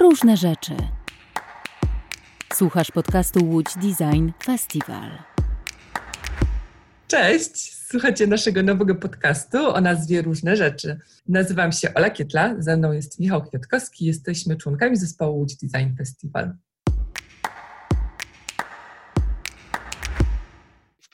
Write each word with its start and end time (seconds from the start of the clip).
różne 0.00 0.36
rzeczy. 0.36 0.76
Słuchasz 2.54 2.90
podcastu 2.90 3.44
Łódź 3.44 3.66
Design 3.74 4.30
Festival. 4.44 5.10
Cześć, 7.08 7.74
słuchacie 7.74 8.26
naszego 8.26 8.62
nowego 8.62 8.94
podcastu 8.94 9.58
o 9.58 9.80
nazwie 9.80 10.22
Różne 10.22 10.56
Rzeczy. 10.56 10.98
Nazywam 11.28 11.72
się 11.72 11.94
Ola 11.94 12.10
Kietla, 12.10 12.54
ze 12.58 12.76
mną 12.76 12.92
jest 12.92 13.20
Michał 13.20 13.42
Kwiatkowski, 13.42 14.04
jesteśmy 14.04 14.56
członkami 14.56 14.96
zespołu 14.96 15.38
Łódź 15.38 15.56
Design 15.56 15.96
Festival. 15.98 16.52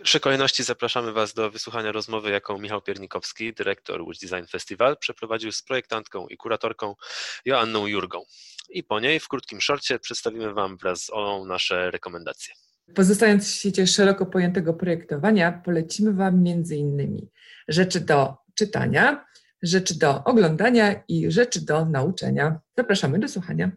Pierwszej 0.07 0.21
kolejności 0.21 0.65
zapraszamy 0.65 1.13
Was 1.13 1.35
do 1.35 1.51
wysłuchania 1.51 1.93
rozmowy, 1.93 2.31
jaką 2.31 2.59
Michał 2.59 2.83
Piernikowski, 2.83 3.55
dyrektor 3.55 4.03
Łódź 4.03 4.19
Design 4.19 4.47
Festival, 4.51 4.97
przeprowadził 4.97 5.53
z 5.53 5.63
projektantką 5.63 6.27
i 6.27 6.37
kuratorką 6.37 6.95
Joanną 7.45 7.87
Jurgą. 7.87 8.25
I 8.69 8.85
po 8.85 9.01
niej 9.01 9.21
w 9.21 9.29
krótkim 9.29 9.61
szorcie 9.61 9.99
przedstawimy 9.99 10.55
Wam 10.55 10.77
wraz 10.77 11.05
z 11.05 11.11
Olą 11.11 11.45
nasze 11.45 11.91
rekomendacje. 11.91 12.55
Pozostając 12.95 13.49
w 13.49 13.55
świecie 13.55 13.87
szeroko 13.87 14.27
pojętego 14.27 14.75
projektowania, 14.75 15.53
polecimy 15.65 16.13
Wam 16.13 16.43
między 16.43 16.77
innymi 16.77 17.31
rzeczy 17.69 18.01
do 18.01 18.35
czytania, 18.55 19.25
rzeczy 19.63 19.99
do 19.99 20.25
oglądania 20.25 21.03
i 21.09 21.31
rzeczy 21.31 21.65
do 21.65 21.85
nauczenia. 21.85 22.61
Zapraszamy 22.77 23.19
do 23.19 23.29
słuchania. 23.29 23.71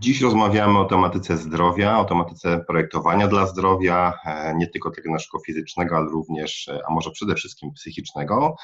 Dziś 0.00 0.20
rozmawiamy 0.20 0.78
o 0.78 0.84
tematyce 0.84 1.36
zdrowia, 1.36 1.98
o 1.98 2.04
tematyce 2.04 2.64
projektowania 2.66 3.28
dla 3.28 3.46
zdrowia, 3.46 4.12
e, 4.26 4.54
nie 4.54 4.66
tylko 4.66 4.90
tego 4.90 5.12
naszego 5.12 5.38
fizycznego, 5.38 5.96
ale 5.96 6.10
również, 6.10 6.68
e, 6.68 6.80
a 6.88 6.92
może 6.92 7.10
przede 7.10 7.34
wszystkim 7.34 7.72
psychicznego. 7.72 8.56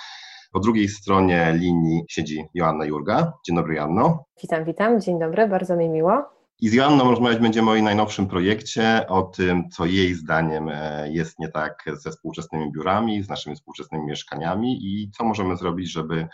Po 0.52 0.60
drugiej 0.60 0.88
stronie 0.88 1.52
linii 1.54 2.04
siedzi 2.08 2.44
Joanna 2.54 2.84
Jurga. 2.84 3.32
Dzień 3.46 3.56
dobry, 3.56 3.74
Joanno. 3.74 4.24
Witam, 4.42 4.64
witam. 4.64 5.00
Dzień 5.00 5.18
dobry, 5.18 5.48
bardzo 5.48 5.76
mi 5.76 5.88
miło. 5.88 6.24
I 6.60 6.68
z 6.68 6.72
Joanną 6.72 7.10
rozmawiać 7.10 7.38
będziemy 7.38 7.70
o 7.70 7.74
jej 7.74 7.82
najnowszym 7.82 8.26
projekcie, 8.26 9.06
o 9.08 9.22
tym, 9.22 9.70
co 9.70 9.86
jej 9.86 10.14
zdaniem 10.14 10.68
e, 10.68 11.08
jest 11.12 11.38
nie 11.38 11.48
tak 11.48 11.84
ze 11.92 12.10
współczesnymi 12.10 12.72
biurami, 12.72 13.22
z 13.22 13.28
naszymi 13.28 13.56
współczesnymi 13.56 14.06
mieszkaniami 14.06 14.78
i 14.82 15.10
co 15.10 15.24
możemy 15.24 15.56
zrobić, 15.56 15.92
żeby 15.92 16.28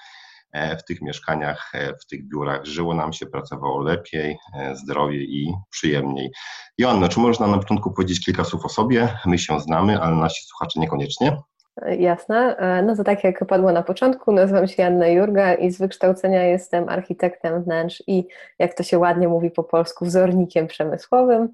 w 0.52 0.84
tych 0.84 1.02
mieszkaniach, 1.02 1.70
e, 1.74 1.94
w 1.94 2.06
tych 2.06 2.28
biurach 2.28 2.64
żyło 2.64 2.94
nam 2.94 3.12
się, 3.12 3.26
pracowało 3.26 3.82
lepiej, 3.82 4.38
e, 4.54 4.76
zdrowiej 4.76 5.36
i 5.36 5.54
przyjemniej. 5.70 6.30
Joanna, 6.78 7.08
czy 7.08 7.20
można 7.20 7.46
na 7.46 7.58
początku 7.58 7.92
powiedzieć 7.92 8.24
kilka 8.24 8.44
słów 8.44 8.64
o 8.64 8.68
sobie? 8.68 9.08
My 9.26 9.38
się 9.38 9.60
znamy, 9.60 10.00
ale 10.00 10.16
nasi 10.16 10.46
słuchacze 10.46 10.80
niekoniecznie. 10.80 11.36
Jasne. 11.98 12.56
No 12.86 12.96
to 12.96 13.04
tak 13.04 13.24
jak 13.24 13.46
padło 13.46 13.72
na 13.72 13.82
początku, 13.82 14.32
nazywam 14.32 14.68
się 14.68 14.82
Janna 14.82 15.08
Jurga 15.08 15.54
i 15.54 15.70
z 15.70 15.78
wykształcenia 15.78 16.44
jestem 16.44 16.88
architektem 16.88 17.64
wnętrz 17.64 18.02
i 18.06 18.26
jak 18.58 18.74
to 18.74 18.82
się 18.82 18.98
ładnie 18.98 19.28
mówi 19.28 19.50
po 19.50 19.64
polsku, 19.64 20.04
wzornikiem 20.04 20.66
przemysłowym. 20.66 21.48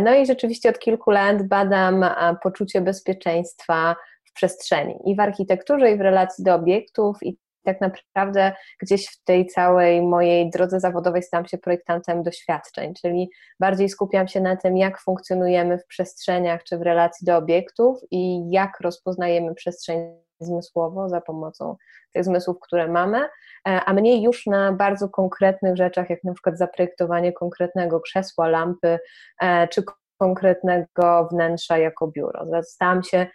No 0.00 0.14
i 0.14 0.26
rzeczywiście 0.26 0.68
od 0.68 0.78
kilku 0.78 1.10
lat 1.10 1.42
badam 1.48 2.04
poczucie 2.42 2.80
bezpieczeństwa 2.80 3.96
w 4.24 4.32
przestrzeni 4.32 4.94
i 5.06 5.16
w 5.16 5.20
architekturze, 5.20 5.90
i 5.90 5.98
w 5.98 6.00
relacji 6.00 6.44
do 6.44 6.54
obiektów, 6.54 7.22
i 7.22 7.36
tak 7.64 7.80
naprawdę 7.80 8.52
gdzieś 8.80 9.06
w 9.08 9.24
tej 9.24 9.46
całej 9.46 10.02
mojej 10.02 10.50
drodze 10.50 10.80
zawodowej 10.80 11.22
stałam 11.22 11.46
się 11.46 11.58
projektantem 11.58 12.22
doświadczeń, 12.22 12.94
czyli 12.94 13.30
bardziej 13.60 13.88
skupiam 13.88 14.28
się 14.28 14.40
na 14.40 14.56
tym, 14.56 14.76
jak 14.76 15.00
funkcjonujemy 15.00 15.78
w 15.78 15.86
przestrzeniach 15.86 16.64
czy 16.64 16.78
w 16.78 16.82
relacji 16.82 17.24
do 17.24 17.36
obiektów 17.36 17.98
i 18.10 18.50
jak 18.50 18.80
rozpoznajemy 18.80 19.54
przestrzeń 19.54 20.22
zmysłowo 20.40 21.08
za 21.08 21.20
pomocą 21.20 21.76
tych 22.12 22.24
zmysłów, 22.24 22.56
które 22.60 22.88
mamy, 22.88 23.18
e, 23.18 23.80
a 23.86 23.92
mniej 23.92 24.22
już 24.22 24.46
na 24.46 24.72
bardzo 24.72 25.08
konkretnych 25.08 25.76
rzeczach, 25.76 26.10
jak 26.10 26.24
na 26.24 26.32
przykład 26.32 26.58
zaprojektowanie 26.58 27.32
konkretnego 27.32 28.00
krzesła, 28.00 28.48
lampy 28.48 28.98
e, 29.42 29.68
czy 29.68 29.82
konkretnego 30.18 31.28
wnętrza 31.32 31.78
jako 31.78 32.08
biuro. 32.08 32.46
Stałam 32.62 33.02
się 33.02 33.26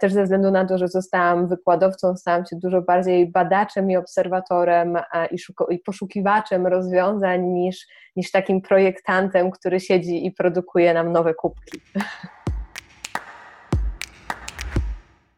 też 0.00 0.12
ze 0.12 0.22
względu 0.22 0.50
na 0.50 0.66
to, 0.66 0.78
że 0.78 0.88
zostałam 0.88 1.48
wykładowcą, 1.48 2.16
stałam 2.16 2.46
się 2.46 2.56
dużo 2.56 2.82
bardziej 2.82 3.30
badaczem 3.30 3.90
i 3.90 3.96
obserwatorem 3.96 4.96
e, 4.96 5.02
i, 5.30 5.36
i 5.70 5.78
poszukiwaczem 5.78 6.66
rozwiązań 6.66 7.42
niż, 7.42 7.86
niż 8.16 8.30
takim 8.30 8.60
projektantem, 8.60 9.50
który 9.50 9.80
siedzi 9.80 10.26
i 10.26 10.32
produkuje 10.32 10.94
nam 10.94 11.12
nowe 11.12 11.34
kubki. 11.34 11.80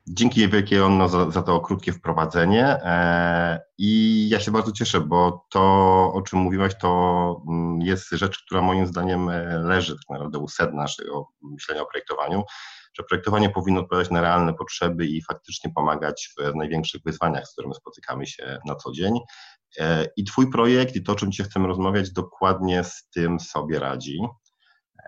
Dzięki 0.07 0.49
wielkie 0.49 0.85
Onno 0.85 1.09
za, 1.09 1.31
za, 1.31 1.43
to 1.43 1.61
krótkie 1.61 1.93
wprowadzenie 1.93 2.65
e, 2.67 3.61
i 3.79 4.29
ja 4.29 4.41
się 4.41 4.51
bardzo 4.51 4.73
cieszę, 4.73 5.01
bo 5.01 5.47
to, 5.51 5.61
o 6.15 6.23
czym 6.23 6.39
mówiłaś, 6.39 6.73
to 6.81 7.43
mm, 7.49 7.81
jest 7.81 8.11
rzecz, 8.11 8.45
która 8.45 8.63
moim 8.63 8.87
zdaniem 8.87 9.31
leży 9.65 9.93
tak 9.93 10.11
naprawdę 10.11 10.39
u 10.39 10.49
sedna 10.49 10.83
naszego 10.83 11.29
myślenia 11.43 11.83
o 11.83 11.87
projektowaniu, 11.87 12.43
że 12.95 13.03
projektowanie 13.03 13.51
powinno 13.51 13.81
odpowiadać 13.81 14.11
na 14.11 14.21
realne 14.21 14.55
potrzeby 14.55 15.07
i 15.07 15.23
faktycznie 15.23 15.73
pomagać 15.75 16.31
w 16.39 16.55
największych 16.55 17.03
wyzwaniach, 17.05 17.47
z 17.49 17.53
którymi 17.53 17.75
spotykamy 17.75 18.27
się 18.27 18.59
na 18.67 18.75
co 18.75 18.93
dzień. 18.93 19.19
E, 19.79 20.07
I 20.17 20.25
Twój 20.25 20.51
projekt 20.51 20.97
i 20.97 21.03
to, 21.03 21.13
o 21.13 21.17
czym 21.17 21.33
Cię 21.33 21.45
chcemy 21.45 21.67
rozmawiać, 21.67 22.13
dokładnie 22.13 22.85
z 22.85 23.09
tym 23.15 23.41
sobie 23.41 23.79
radzi. 23.79 24.21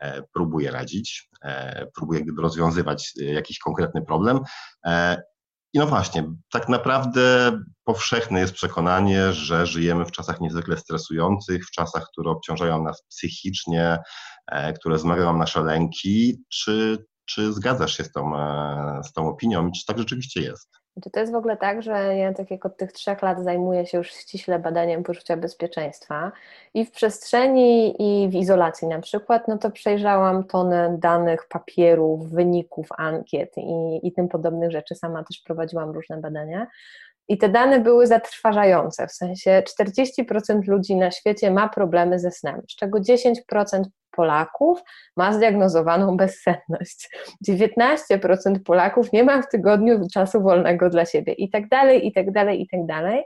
E, 0.01 0.23
próbuje 0.33 0.71
radzić, 0.71 1.29
e, 1.43 1.87
próbuje 1.95 2.21
gdyby 2.21 2.43
rozwiązywać 2.43 3.13
jakiś 3.17 3.59
konkretny 3.59 4.03
problem. 4.03 4.41
I 5.73 5.79
no 5.79 5.87
właśnie, 5.87 6.25
tak 6.53 6.69
naprawdę 6.69 7.53
powszechne 7.85 8.41
jest 8.41 8.55
przekonanie, 8.55 9.33
że 9.33 9.67
żyjemy 9.67 10.05
w 10.05 10.11
czasach 10.11 10.41
niezwykle 10.41 10.77
stresujących, 10.77 11.67
w 11.67 11.71
czasach, 11.71 12.07
które 12.13 12.31
obciążają 12.31 12.83
nas 12.83 13.03
psychicznie, 13.09 13.99
które 14.77 14.99
zmagają 14.99 15.37
nasze 15.37 15.63
lęki. 15.63 16.45
Czy 16.49 17.07
czy 17.25 17.53
zgadzasz 17.53 17.97
się 17.97 18.05
z 18.05 18.13
tą, 18.13 18.37
e, 18.39 19.01
z 19.05 19.13
tą 19.13 19.29
opinią 19.29 19.69
i 19.69 19.73
czy 19.73 19.87
tak 19.87 19.99
rzeczywiście 19.99 20.41
jest? 20.41 20.71
Czy 21.03 21.11
to 21.11 21.21
jest 21.21 21.33
w 21.33 21.37
ogóle 21.37 21.57
tak, 21.57 21.83
że 21.83 22.17
ja 22.17 22.35
tak 22.35 22.51
jak 22.51 22.67
od 22.67 22.77
tych 22.77 22.93
trzech 22.93 23.23
lat 23.23 23.45
zajmuję 23.45 23.87
się 23.87 23.99
już 23.99 24.09
ściśle 24.09 24.59
badaniem 24.59 25.03
poczucia 25.03 25.37
bezpieczeństwa 25.37 26.33
i 26.75 26.85
w 26.85 26.91
przestrzeni 26.91 27.95
i 27.99 28.29
w 28.29 28.35
izolacji 28.35 28.89
na 28.89 29.01
przykład, 29.01 29.49
no 29.49 29.59
to 29.59 29.71
przejrzałam 29.71 30.45
tonę 30.45 30.97
danych, 30.99 31.49
papierów, 31.49 32.31
wyników, 32.31 32.89
ankiet 32.99 33.53
i, 33.57 34.01
i 34.09 34.13
tym 34.13 34.29
podobnych 34.29 34.71
rzeczy. 34.71 34.95
Sama 34.95 35.25
też 35.25 35.43
prowadziłam 35.45 35.91
różne 35.91 36.21
badania. 36.21 36.67
I 37.29 37.39
te 37.39 37.49
dane 37.49 37.81
były 37.81 38.07
zatrważające, 38.07 39.07
w 39.07 39.13
sensie 39.13 39.63
40% 39.81 40.61
ludzi 40.67 40.97
na 40.97 41.11
świecie 41.11 41.51
ma 41.51 41.69
problemy 41.69 42.19
ze 42.19 42.31
snem, 42.31 42.63
z 42.71 42.77
czego 42.77 42.99
10% 42.99 43.33
Polaków 44.17 44.81
ma 45.17 45.33
zdiagnozowaną 45.33 46.17
bezsenność. 46.17 47.09
19% 47.49 48.63
Polaków 48.65 49.13
nie 49.13 49.25
ma 49.25 49.43
w 49.43 49.49
tygodniu 49.49 50.01
czasu 50.13 50.43
wolnego 50.43 50.91
dla 50.91 51.05
siebie 51.05 51.33
i 51.33 51.51
tak 51.51 51.69
dalej, 51.69 52.07
i 52.07 52.13
tak 52.13 52.33
dalej, 52.33 52.63
i 52.63 52.69
tak 52.69 52.87
dalej. 52.87 53.25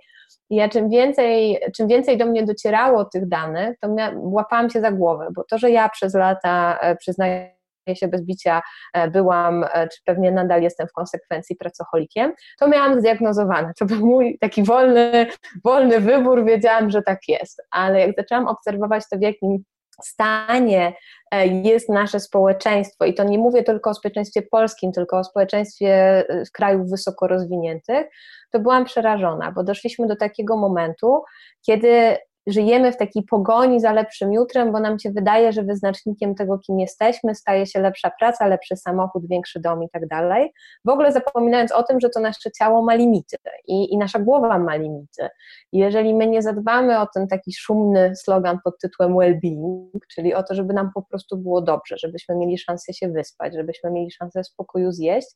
I 0.50 0.56
ja 0.56 0.68
czym 0.68 0.88
więcej, 0.88 1.58
czym 1.76 1.88
więcej 1.88 2.18
do 2.18 2.26
mnie 2.26 2.44
docierało 2.44 3.04
tych 3.04 3.28
danych, 3.28 3.78
to 3.80 3.88
łapałam 4.14 4.70
się 4.70 4.80
za 4.80 4.92
głowę, 4.92 5.28
bo 5.34 5.44
to, 5.44 5.58
że 5.58 5.70
ja 5.70 5.88
przez 5.88 6.14
lata, 6.14 6.78
e, 6.80 6.96
przyznaję 6.96 7.58
się 7.94 8.08
bez 8.08 8.22
bicia 8.22 8.62
e, 8.94 9.10
byłam, 9.10 9.64
e, 9.64 9.88
czy 9.88 9.98
pewnie 10.04 10.32
nadal 10.32 10.62
jestem 10.62 10.88
w 10.88 10.92
konsekwencji 10.92 11.56
pracocholikiem, 11.56 12.32
to 12.58 12.68
miałam 12.68 13.00
zdiagnozowane. 13.00 13.72
To 13.78 13.86
był 13.86 14.06
mój 14.06 14.38
taki 14.40 14.62
wolny, 14.62 15.26
wolny 15.64 16.00
wybór, 16.00 16.44
wiedziałam, 16.44 16.90
że 16.90 17.02
tak 17.02 17.18
jest. 17.28 17.62
Ale 17.70 18.00
jak 18.00 18.16
zaczęłam 18.16 18.48
obserwować 18.48 19.04
to, 19.10 19.18
w 19.18 19.22
jakim 19.22 19.64
stanie 20.04 20.92
e, 21.30 21.46
jest 21.46 21.88
nasze 21.88 22.20
społeczeństwo, 22.20 23.04
i 23.04 23.14
to 23.14 23.24
nie 23.24 23.38
mówię 23.38 23.62
tylko 23.62 23.90
o 23.90 23.94
społeczeństwie 23.94 24.42
polskim, 24.42 24.92
tylko 24.92 25.18
o 25.18 25.24
społeczeństwie 25.24 26.24
krajów 26.52 26.90
wysoko 26.90 27.26
rozwiniętych, 27.26 28.06
to 28.50 28.60
byłam 28.60 28.84
przerażona, 28.84 29.52
bo 29.52 29.64
doszliśmy 29.64 30.06
do 30.06 30.16
takiego 30.16 30.56
momentu, 30.56 31.22
kiedy 31.62 32.16
żyjemy 32.48 32.92
w 32.92 32.96
takiej 32.96 33.22
pogoni 33.22 33.80
za 33.80 33.92
lepszym 33.92 34.32
jutrem, 34.32 34.72
bo 34.72 34.80
nam 34.80 34.98
się 34.98 35.10
wydaje, 35.10 35.52
że 35.52 35.62
wyznacznikiem 35.62 36.34
tego, 36.34 36.58
kim 36.58 36.78
jesteśmy, 36.78 37.34
staje 37.34 37.66
się 37.66 37.80
lepsza 37.80 38.10
praca, 38.18 38.46
lepszy 38.46 38.76
samochód, 38.76 39.28
większy 39.28 39.60
dom 39.60 39.82
i 39.82 39.88
tak 39.90 40.08
dalej. 40.08 40.52
W 40.84 40.88
ogóle 40.88 41.12
zapominając 41.12 41.72
o 41.72 41.82
tym, 41.82 42.00
że 42.00 42.08
to 42.08 42.20
nasze 42.20 42.50
ciało 42.58 42.82
ma 42.82 42.94
limity 42.94 43.36
i, 43.66 43.92
i 43.92 43.98
nasza 43.98 44.18
głowa 44.18 44.58
ma 44.58 44.76
limity. 44.76 45.28
Jeżeli 45.72 46.14
my 46.14 46.26
nie 46.26 46.42
zadbamy 46.42 47.00
o 47.00 47.06
ten 47.14 47.28
taki 47.28 47.52
szumny 47.52 48.12
slogan 48.16 48.58
pod 48.64 48.78
tytułem 48.78 49.14
well-being, 49.14 49.98
czyli 50.14 50.34
o 50.34 50.42
to, 50.42 50.54
żeby 50.54 50.74
nam 50.74 50.90
po 50.94 51.02
prostu 51.02 51.36
było 51.36 51.60
dobrze, 51.60 51.96
żebyśmy 51.98 52.36
mieli 52.36 52.58
szansę 52.58 52.92
się 52.92 53.08
wyspać, 53.08 53.54
żebyśmy 53.54 53.90
mieli 53.90 54.10
szansę 54.10 54.44
spokoju 54.44 54.92
zjeść, 54.92 55.28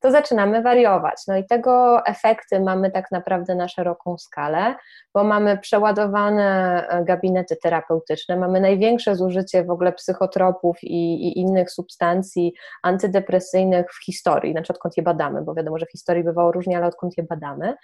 to 0.00 0.10
zaczynamy 0.10 0.62
wariować. 0.62 1.22
No 1.28 1.36
i 1.36 1.46
tego 1.46 2.06
efekty 2.06 2.60
mamy 2.60 2.90
tak 2.90 3.10
naprawdę 3.10 3.54
na 3.54 3.68
szeroką 3.68 4.18
skalę, 4.18 4.74
bo 5.14 5.24
mamy 5.24 5.58
przeładowane 5.58 6.82
e, 6.88 7.04
gabinety 7.04 7.56
terapeutyczne, 7.62 8.36
mamy 8.36 8.60
największe 8.60 9.16
zużycie 9.16 9.64
w 9.64 9.70
ogóle 9.70 9.92
psychotropów 9.92 10.76
i, 10.82 11.28
i 11.28 11.38
innych 11.38 11.70
substancji 11.70 12.54
antydepresyjnych 12.82 13.86
w 13.92 14.04
historii, 14.04 14.52
znaczy 14.52 14.72
odkąd 14.72 14.96
je 14.96 15.02
badamy, 15.02 15.42
bo 15.42 15.54
wiadomo, 15.54 15.78
że 15.78 15.86
w 15.86 15.90
historii 15.90 16.24
bywało 16.24 16.52
różnie, 16.52 16.76
ale 16.76 16.86
odkąd 16.86 17.18
je 17.18 17.24
badamy. 17.24 17.74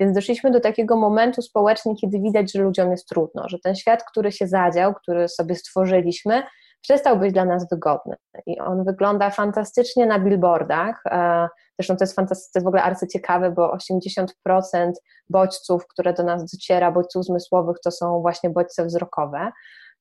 Więc 0.00 0.14
doszliśmy 0.14 0.50
do 0.50 0.60
takiego 0.60 0.96
momentu 0.96 1.42
społecznie, 1.42 1.96
kiedy 1.96 2.20
widać, 2.20 2.52
że 2.52 2.62
ludziom 2.62 2.90
jest 2.90 3.08
trudno, 3.08 3.48
że 3.48 3.58
ten 3.58 3.74
świat, 3.74 4.04
który 4.04 4.32
się 4.32 4.46
zadział, 4.46 4.94
który 4.94 5.28
sobie 5.28 5.54
stworzyliśmy, 5.54 6.42
przestał 6.82 7.18
być 7.18 7.32
dla 7.32 7.44
nas 7.44 7.68
wygodny. 7.70 8.16
I 8.46 8.60
on 8.60 8.84
wygląda 8.84 9.30
fantastycznie 9.30 10.06
na 10.06 10.18
billboardach. 10.18 11.02
E, 11.06 11.48
zresztą 11.78 11.96
to 11.96 12.04
jest, 12.04 12.16
to 12.16 12.22
jest 12.30 12.64
w 12.64 12.66
ogóle 12.66 12.82
arcyciekawe, 12.82 13.50
bo 13.50 13.76
80% 13.76 14.92
bodźców, 15.30 15.86
które 15.86 16.12
do 16.12 16.22
nas 16.22 16.52
dociera, 16.52 16.92
bodźców 16.92 17.24
zmysłowych, 17.24 17.76
to 17.84 17.90
są 17.90 18.20
właśnie 18.20 18.50
bodźce 18.50 18.84
wzrokowe. 18.84 19.52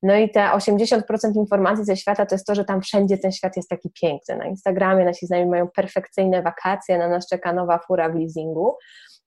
No 0.04 0.16
i 0.16 0.30
te 0.30 0.40
80% 0.40 1.02
informacji 1.36 1.86
ze 1.86 1.98
świata 1.98 2.26
to 2.26 2.36
jest 2.36 2.48
to, 2.48 2.56
że 2.56 2.66
tam 2.66 2.82
wszędzie 2.82 3.18
ten 3.18 3.32
świat 3.32 3.58
jest 3.58 3.70
taki 3.70 3.92
piękny. 4.02 4.36
Na 4.36 4.46
Instagramie 4.46 5.06
nasi 5.06 5.28
znajomi 5.28 5.52
mają 5.52 5.68
perfekcyjne 5.68 6.42
wakacje, 6.42 6.98
na 6.98 7.08
nas 7.08 7.28
czeka 7.28 7.54
nowa 7.54 7.78
fura 7.78 8.10
w 8.10 8.16
leasingu. 8.16 8.76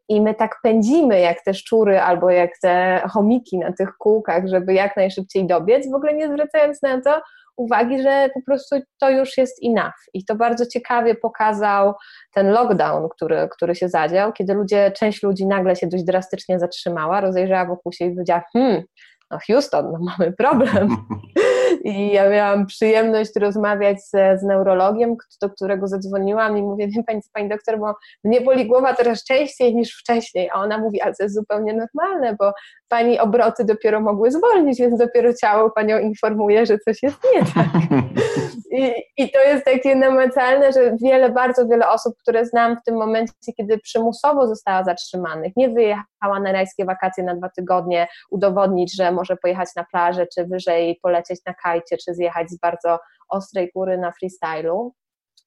I 0.08 0.20
my 0.20 0.34
tak 0.34 0.56
pędzimy 0.62 1.20
jak 1.20 1.44
te 1.44 1.54
szczury 1.54 2.00
albo 2.00 2.30
jak 2.30 2.50
te 2.62 3.02
chomiki 3.10 3.58
na 3.58 3.72
tych 3.72 3.96
kółkach, 3.98 4.46
żeby 4.46 4.74
jak 4.74 4.96
najszybciej 4.96 5.46
dobiec, 5.46 5.90
w 5.90 5.94
ogóle 5.94 6.14
nie 6.14 6.28
zwracając 6.28 6.82
na 6.82 7.00
to 7.00 7.20
uwagi, 7.56 8.02
że 8.02 8.28
po 8.34 8.42
prostu 8.42 8.76
to 9.00 9.10
już 9.10 9.38
jest 9.38 9.58
enough. 9.64 9.94
I 10.14 10.24
to 10.24 10.34
bardzo 10.34 10.66
ciekawie 10.66 11.14
pokazał 11.14 11.94
ten 12.34 12.50
lockdown, 12.50 13.08
który, 13.08 13.48
który 13.50 13.74
się 13.74 13.88
zadział, 13.88 14.32
kiedy 14.32 14.54
ludzie, 14.54 14.92
część 14.96 15.22
ludzi 15.22 15.46
nagle 15.46 15.76
się 15.76 15.86
dość 15.86 16.04
drastycznie 16.04 16.58
zatrzymała, 16.58 17.20
rozejrzała 17.20 17.66
wokół 17.66 17.92
siebie 17.92 18.10
i 18.10 18.14
powiedziała, 18.14 18.42
hmm, 18.52 18.82
no 19.30 19.38
Houston, 19.46 19.92
no 19.92 19.98
mamy 19.98 20.32
problem. 20.32 20.88
I 21.85 22.12
ja 22.12 22.31
miałam 22.31 22.67
przyjemność 22.67 23.37
rozmawiać 23.37 24.05
z, 24.05 24.11
z 24.11 24.43
neurologiem, 24.43 25.17
do 25.43 25.50
którego 25.50 25.88
zadzwoniłam 25.88 26.59
i 26.59 26.62
mówię, 26.62 26.88
wie 26.88 27.03
pani, 27.05 27.21
pani 27.32 27.49
doktor, 27.49 27.79
bo 27.79 27.94
mnie 28.25 28.41
boli 28.41 28.67
głowa 28.67 28.94
teraz 28.94 29.25
częściej 29.25 29.75
niż 29.75 29.97
wcześniej. 29.99 30.50
A 30.53 30.55
ona 30.55 30.79
mówi, 30.79 31.00
ale 31.00 31.15
to 31.15 31.23
jest 31.23 31.35
zupełnie 31.35 31.73
normalne, 31.73 32.37
bo 32.38 32.53
pani 32.88 33.19
obroty 33.19 33.65
dopiero 33.65 34.00
mogły 34.00 34.31
zwolnić, 34.31 34.79
więc 34.79 34.99
dopiero 34.99 35.35
ciało 35.35 35.71
panią 35.71 35.99
informuje, 35.99 36.67
że 36.67 36.79
coś 36.79 37.03
jest 37.03 37.19
nie 37.35 37.41
tak. 37.41 37.67
I, 38.75 38.93
I 39.17 39.31
to 39.31 39.38
jest 39.41 39.65
takie 39.65 39.97
namacalne, 39.97 40.73
że 40.73 40.97
wiele, 41.03 41.31
bardzo 41.31 41.67
wiele 41.67 41.88
osób, 41.88 42.15
które 42.19 42.47
znam 42.47 42.76
w 42.76 42.82
tym 42.82 42.97
momencie, 42.97 43.53
kiedy 43.56 43.79
przymusowo 43.79 44.47
została 44.47 44.85
zatrzymanych, 44.85 45.53
nie 45.56 45.69
wyjechała 45.69 46.41
na 46.41 46.53
rajskie 46.53 46.85
wakacje 46.85 47.25
na 47.25 47.35
dwa 47.35 47.49
tygodnie, 47.49 48.09
udowodnić, 48.31 48.97
że 48.97 49.12
może 49.12 49.37
pojechać 49.37 49.69
na 49.76 49.85
plażę, 49.85 50.26
czy 50.35 50.44
wyżej 50.44 50.99
polecieć 51.03 51.41
na 51.47 51.55
kajcie, 51.55 51.97
czy 51.97 52.15
zjechać 52.15 52.50
z 52.50 52.59
bardzo 52.59 52.99
ostrej 53.29 53.71
góry 53.75 53.99
na 53.99 54.12
freestylu, 54.12 54.94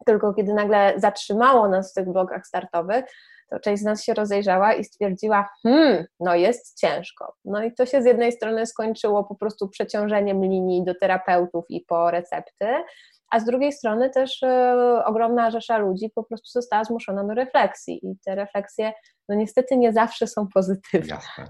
tylko 0.06 0.34
kiedy 0.34 0.54
nagle 0.54 0.94
zatrzymało 0.98 1.68
nas 1.68 1.92
w 1.92 1.96
tych 1.96 2.12
blokach 2.12 2.48
startowych, 2.48 3.06
to 3.50 3.60
część 3.60 3.82
z 3.82 3.86
nas 3.86 4.04
się 4.04 4.14
rozejrzała 4.14 4.74
i 4.74 4.84
stwierdziła, 4.84 5.50
hmm, 5.64 6.06
no 6.20 6.36
jest 6.36 6.80
ciężko. 6.80 7.34
No 7.46 7.64
i 7.64 7.74
to 7.74 7.86
się 7.86 8.02
z 8.02 8.06
jednej 8.06 8.32
strony 8.32 8.66
skończyło 8.66 9.24
po 9.24 9.36
prostu 9.36 9.70
przeciążeniem 9.70 10.44
linii 10.44 10.84
do 10.84 10.96
terapeutów 10.96 11.66
i 11.70 11.82
po 11.82 12.12
recepty, 12.12 12.68
a 13.32 13.40
z 13.40 13.46
drugiej 13.46 13.72
strony 13.72 14.10
też 14.10 14.44
e, 14.44 14.76
ogromna 15.06 15.52
rzesza 15.52 15.78
ludzi 15.78 16.10
po 16.16 16.24
prostu 16.24 16.50
została 16.52 16.84
zmuszona 16.84 17.24
do 17.24 17.34
refleksji 17.34 18.00
i 18.04 18.16
te 18.26 18.36
refleksje 18.36 18.94
no 19.30 19.36
niestety 19.36 19.78
nie 19.78 19.94
zawsze 19.94 20.28
są 20.28 20.48
pozytywne. 20.48 21.16
Jasne. 21.16 21.48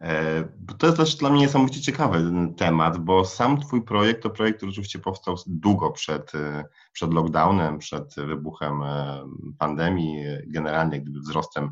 E, 0.00 0.44
to 0.78 0.86
jest 0.86 0.98
też 0.98 1.16
dla 1.16 1.30
mnie 1.30 1.40
niesamowicie 1.40 1.80
ciekawy 1.80 2.32
temat, 2.56 2.98
bo 2.98 3.24
sam 3.24 3.60
Twój 3.60 3.82
projekt 3.82 4.22
to 4.22 4.30
projekt, 4.30 4.56
który 4.56 4.70
oczywiście 4.70 4.98
powstał 4.98 5.36
długo 5.46 5.90
przed, 5.90 6.34
e, 6.34 6.64
przed 6.92 7.14
lockdownem, 7.14 7.78
przed 7.78 8.14
wybuchem 8.14 8.82
e, 8.82 9.24
pandemii, 9.58 10.24
generalnie 10.46 11.00
gdyby 11.00 11.20
wzrostem 11.20 11.70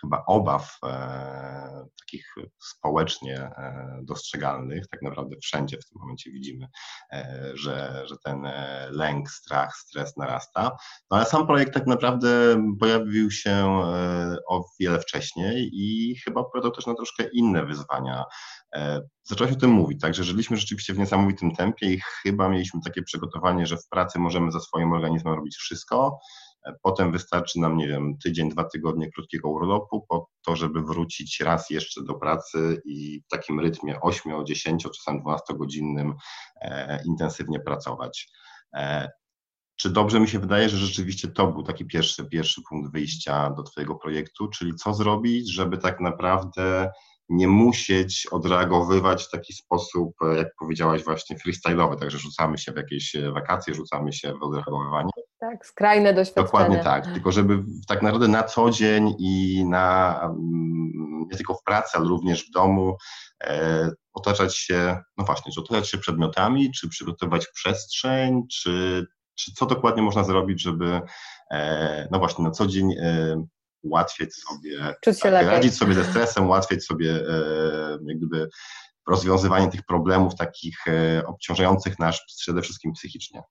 chyba 0.00 0.24
obaw 0.26 0.78
takich 2.00 2.34
społecznie 2.58 3.50
dostrzegalnych. 4.02 4.88
Tak 4.88 5.02
naprawdę 5.02 5.36
wszędzie 5.42 5.76
w 5.76 5.88
tym 5.88 6.00
momencie 6.00 6.30
widzimy, 6.30 6.68
że, 7.54 8.02
że 8.04 8.16
ten 8.24 8.48
lęk, 8.90 9.30
strach, 9.30 9.76
stres 9.76 10.16
narasta. 10.16 10.62
No 11.10 11.16
ale 11.16 11.26
sam 11.26 11.46
projekt 11.46 11.74
tak 11.74 11.86
naprawdę 11.86 12.28
pojawił 12.80 13.30
się 13.30 13.82
o 14.48 14.64
wiele 14.80 14.98
wcześniej 14.98 15.70
i 15.72 16.16
chyba 16.24 16.40
odpowiadał 16.40 16.70
też 16.70 16.86
na 16.86 16.94
troszkę 16.94 17.24
inne 17.32 17.66
wyzwania. 17.66 18.24
E, 18.74 19.00
zaczęłaś 19.22 19.52
o 19.52 19.58
tym 19.58 19.70
mówić, 19.70 20.00
także 20.00 20.24
żyliśmy 20.24 20.56
rzeczywiście 20.56 20.94
w 20.94 20.98
niesamowitym 20.98 21.54
tempie 21.54 21.86
i 21.92 22.00
chyba 22.22 22.48
mieliśmy 22.48 22.80
takie 22.84 23.02
przygotowanie, 23.02 23.66
że 23.66 23.76
w 23.76 23.88
pracy 23.88 24.18
możemy 24.18 24.52
za 24.52 24.60
swoim 24.60 24.92
organizmem 24.92 25.34
robić 25.34 25.56
wszystko. 25.56 26.18
E, 26.66 26.74
potem 26.82 27.12
wystarczy 27.12 27.60
nam, 27.60 27.76
nie 27.76 27.88
wiem, 27.88 28.18
tydzień, 28.24 28.48
dwa 28.48 28.64
tygodnie 28.64 29.10
krótkiego 29.12 29.48
urlopu 29.48 30.06
po 30.08 30.28
to, 30.46 30.56
żeby 30.56 30.82
wrócić 30.82 31.40
raz 31.40 31.70
jeszcze 31.70 32.04
do 32.04 32.14
pracy 32.14 32.82
i 32.84 33.20
w 33.26 33.28
takim 33.28 33.60
rytmie 33.60 34.00
8, 34.00 34.46
10, 34.46 34.84
czasem 34.96 35.20
12 35.20 35.54
godzinnym 35.54 36.14
e, 36.62 37.02
intensywnie 37.04 37.60
pracować. 37.60 38.28
E, 38.74 39.08
czy 39.80 39.90
dobrze 39.90 40.20
mi 40.20 40.28
się 40.28 40.38
wydaje, 40.38 40.68
że 40.68 40.76
rzeczywiście 40.76 41.28
to 41.28 41.46
był 41.46 41.62
taki 41.62 41.86
pierwszy, 41.86 42.28
pierwszy 42.28 42.62
punkt 42.68 42.92
wyjścia 42.92 43.50
do 43.50 43.62
Twojego 43.62 43.94
projektu, 43.94 44.48
czyli 44.48 44.74
co 44.74 44.94
zrobić, 44.94 45.52
żeby 45.52 45.78
tak 45.78 46.00
naprawdę 46.00 46.90
nie 47.28 47.48
musieć 47.48 48.26
odreagowywać 48.30 49.24
w 49.24 49.30
taki 49.30 49.52
sposób, 49.52 50.14
jak 50.36 50.48
powiedziałaś, 50.58 51.04
właśnie 51.04 51.36
freestyle'owy, 51.36 51.98
także 51.98 52.18
rzucamy 52.18 52.58
się 52.58 52.72
w 52.72 52.76
jakieś 52.76 53.16
wakacje, 53.34 53.74
rzucamy 53.74 54.12
się 54.12 54.34
w 54.34 54.42
odreagowywanie. 54.42 55.10
Tak, 55.40 55.66
skrajne 55.66 56.14
doświadczenie. 56.14 56.44
Dokładnie 56.46 56.78
tak, 56.78 57.06
tylko 57.14 57.32
żeby 57.32 57.64
tak 57.88 58.02
naprawdę 58.02 58.28
na 58.28 58.42
co 58.42 58.70
dzień 58.70 59.14
i 59.18 59.64
na, 59.64 60.20
nie 61.30 61.36
tylko 61.36 61.54
w 61.54 61.62
pracy, 61.62 61.98
ale 61.98 62.08
również 62.08 62.48
w 62.48 62.50
domu 62.50 62.96
e, 63.44 63.90
otaczać 64.12 64.56
się, 64.56 64.98
no 65.18 65.24
właśnie, 65.24 65.52
czy 65.52 65.60
otaczać 65.60 65.88
się 65.88 65.98
przedmiotami, 65.98 66.72
czy 66.72 66.88
przygotować 66.88 67.46
przestrzeń, 67.54 68.42
czy 68.52 69.06
czy 69.38 69.52
co 69.52 69.66
dokładnie 69.66 70.02
można 70.02 70.24
zrobić, 70.24 70.62
żeby 70.62 71.00
e, 71.50 72.08
no 72.10 72.18
właśnie 72.18 72.44
na 72.44 72.50
co 72.50 72.66
dzień 72.66 72.92
e, 72.92 73.44
ułatwiać 73.82 74.34
sobie, 74.34 74.78
tak, 75.22 75.46
radzić 75.46 75.76
sobie 75.76 75.94
ze 75.94 76.04
stresem, 76.04 76.46
ułatwiać 76.46 76.84
sobie 76.84 77.10
e, 77.10 77.98
jak 78.06 78.18
gdyby 78.18 78.48
rozwiązywanie 79.08 79.68
tych 79.68 79.82
problemów 79.82 80.34
takich 80.34 80.84
obciążających 81.26 81.98
nas 81.98 82.20
przede 82.38 82.62
wszystkim 82.62 82.92
psychicznie. 82.92 83.42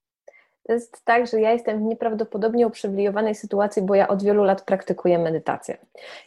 To 0.68 0.72
jest 0.72 1.04
tak, 1.04 1.26
że 1.26 1.40
ja 1.40 1.52
jestem 1.52 1.78
w 1.78 1.82
nieprawdopodobnie 1.82 2.66
uprzywilejowanej 2.66 3.34
sytuacji, 3.34 3.82
bo 3.82 3.94
ja 3.94 4.08
od 4.08 4.22
wielu 4.22 4.44
lat 4.44 4.64
praktykuję 4.64 5.18
medytację. 5.18 5.78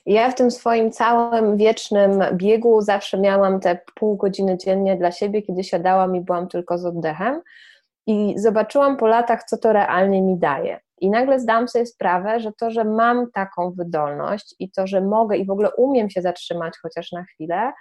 I 0.05 0.13
ja 0.13 0.31
w 0.31 0.35
tym 0.35 0.51
swoim 0.51 0.91
całym 0.91 1.57
wiecznym 1.57 2.23
biegu 2.33 2.81
zawsze 2.81 3.17
miałam 3.17 3.59
te 3.59 3.79
pół 3.95 4.17
godziny 4.17 4.57
dziennie 4.57 4.97
dla 4.97 5.11
siebie, 5.11 5.41
kiedy 5.41 5.63
siadałam 5.63 6.15
i 6.15 6.21
byłam 6.21 6.47
tylko 6.47 6.77
z 6.77 6.85
oddechem. 6.85 7.41
I 8.07 8.33
zobaczyłam 8.37 8.97
po 8.97 9.07
latach, 9.07 9.43
co 9.43 9.57
to 9.57 9.73
realnie 9.73 10.21
mi 10.21 10.39
daje. 10.39 10.79
I 11.01 11.09
nagle 11.09 11.39
zdałam 11.39 11.67
sobie 11.67 11.85
sprawę, 11.85 12.39
że 12.39 12.51
to, 12.59 12.71
że 12.71 12.83
mam 12.83 13.31
taką 13.31 13.71
wydolność 13.71 14.55
i 14.59 14.71
to, 14.71 14.87
że 14.87 15.01
mogę 15.01 15.37
i 15.37 15.45
w 15.45 15.51
ogóle 15.51 15.69
umiem 15.77 16.09
się 16.09 16.21
zatrzymać 16.21 16.73
chociaż 16.81 17.11
na 17.11 17.23
chwilę, 17.23 17.71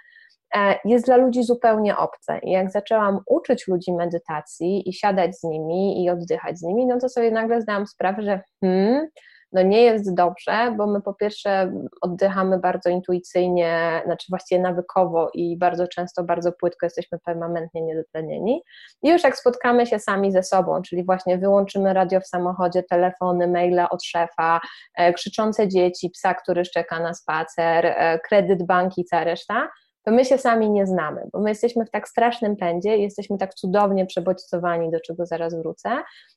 e, 0.55 0.75
jest 0.85 1.05
dla 1.05 1.17
ludzi 1.17 1.43
zupełnie 1.43 1.97
obce. 1.97 2.39
I 2.43 2.51
jak 2.51 2.71
zaczęłam 2.71 3.19
uczyć 3.27 3.67
ludzi 3.67 3.93
medytacji 3.93 4.89
i 4.89 4.93
siadać 4.93 5.35
z 5.35 5.43
nimi 5.43 6.03
i 6.03 6.09
oddychać 6.09 6.59
z 6.59 6.63
nimi, 6.63 6.85
no 6.85 6.99
to 6.99 7.09
sobie 7.09 7.31
nagle 7.31 7.61
zdałam 7.61 7.87
sprawę, 7.87 8.21
że 8.21 8.41
hmm, 8.63 9.07
no 9.51 9.61
nie 9.61 9.81
jest 9.81 10.13
dobrze, 10.13 10.75
bo 10.77 10.87
my 10.87 11.01
po 11.01 11.13
pierwsze 11.13 11.73
oddychamy 12.01 12.59
bardzo 12.59 12.89
intuicyjnie, 12.89 14.01
znaczy 14.05 14.25
właściwie 14.29 14.61
nawykowo 14.61 15.29
i 15.33 15.57
bardzo 15.57 15.87
często 15.87 16.23
bardzo 16.23 16.51
płytko 16.51 16.85
jesteśmy 16.85 17.19
permanentnie 17.19 17.81
niedotlenieni. 17.81 18.61
I 19.03 19.09
już 19.09 19.23
jak 19.23 19.37
spotkamy 19.37 19.85
się 19.85 19.99
sami 19.99 20.31
ze 20.31 20.43
sobą, 20.43 20.81
czyli 20.81 21.05
właśnie 21.05 21.37
wyłączymy 21.37 21.93
radio 21.93 22.21
w 22.21 22.27
samochodzie, 22.27 22.83
telefony, 22.83 23.47
maile 23.47 23.85
od 23.89 24.03
szefa, 24.03 24.61
e, 24.95 25.13
krzyczące 25.13 25.67
dzieci, 25.67 26.09
psa, 26.09 26.33
który 26.33 26.65
szczeka 26.65 26.99
na 26.99 27.13
spacer, 27.13 27.85
e, 27.85 28.19
kredyt 28.19 28.65
banki, 28.65 29.05
cała 29.05 29.23
reszta, 29.23 29.67
to 30.03 30.11
my 30.11 30.25
się 30.25 30.37
sami 30.37 30.69
nie 30.69 30.87
znamy, 30.87 31.21
bo 31.33 31.39
my 31.39 31.49
jesteśmy 31.49 31.85
w 31.85 31.91
tak 31.91 32.07
strasznym 32.07 32.55
pędzie, 32.55 32.97
jesteśmy 32.97 33.37
tak 33.37 33.53
cudownie 33.53 34.05
przebodźcowani, 34.05 34.91
do 34.91 34.99
czego 34.99 35.25
zaraz 35.25 35.55
wrócę, 35.55 35.89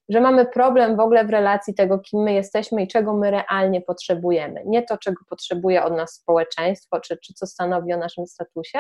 że 0.09 0.21
mamy 0.21 0.47
problem 0.47 0.97
w 0.97 1.01
ogóle 1.01 1.25
w 1.25 1.31
relacji 1.31 1.75
tego, 1.75 1.99
kim 1.99 2.21
my 2.21 2.33
jesteśmy 2.33 2.83
i 2.83 2.89
czego 2.89 3.15
my 3.15 3.31
realnie 3.31 3.81
potrzebujemy. 3.81 4.63
Nie 4.67 4.83
to, 4.83 4.99
czego 4.99 5.25
potrzebuje 5.29 5.85
od 5.85 5.93
nas 5.93 6.15
społeczeństwo, 6.15 7.01
czy, 7.01 7.17
czy 7.17 7.35
co 7.35 7.47
stanowi 7.47 7.93
o 7.93 7.97
naszym 7.97 8.27
statusie, 8.27 8.79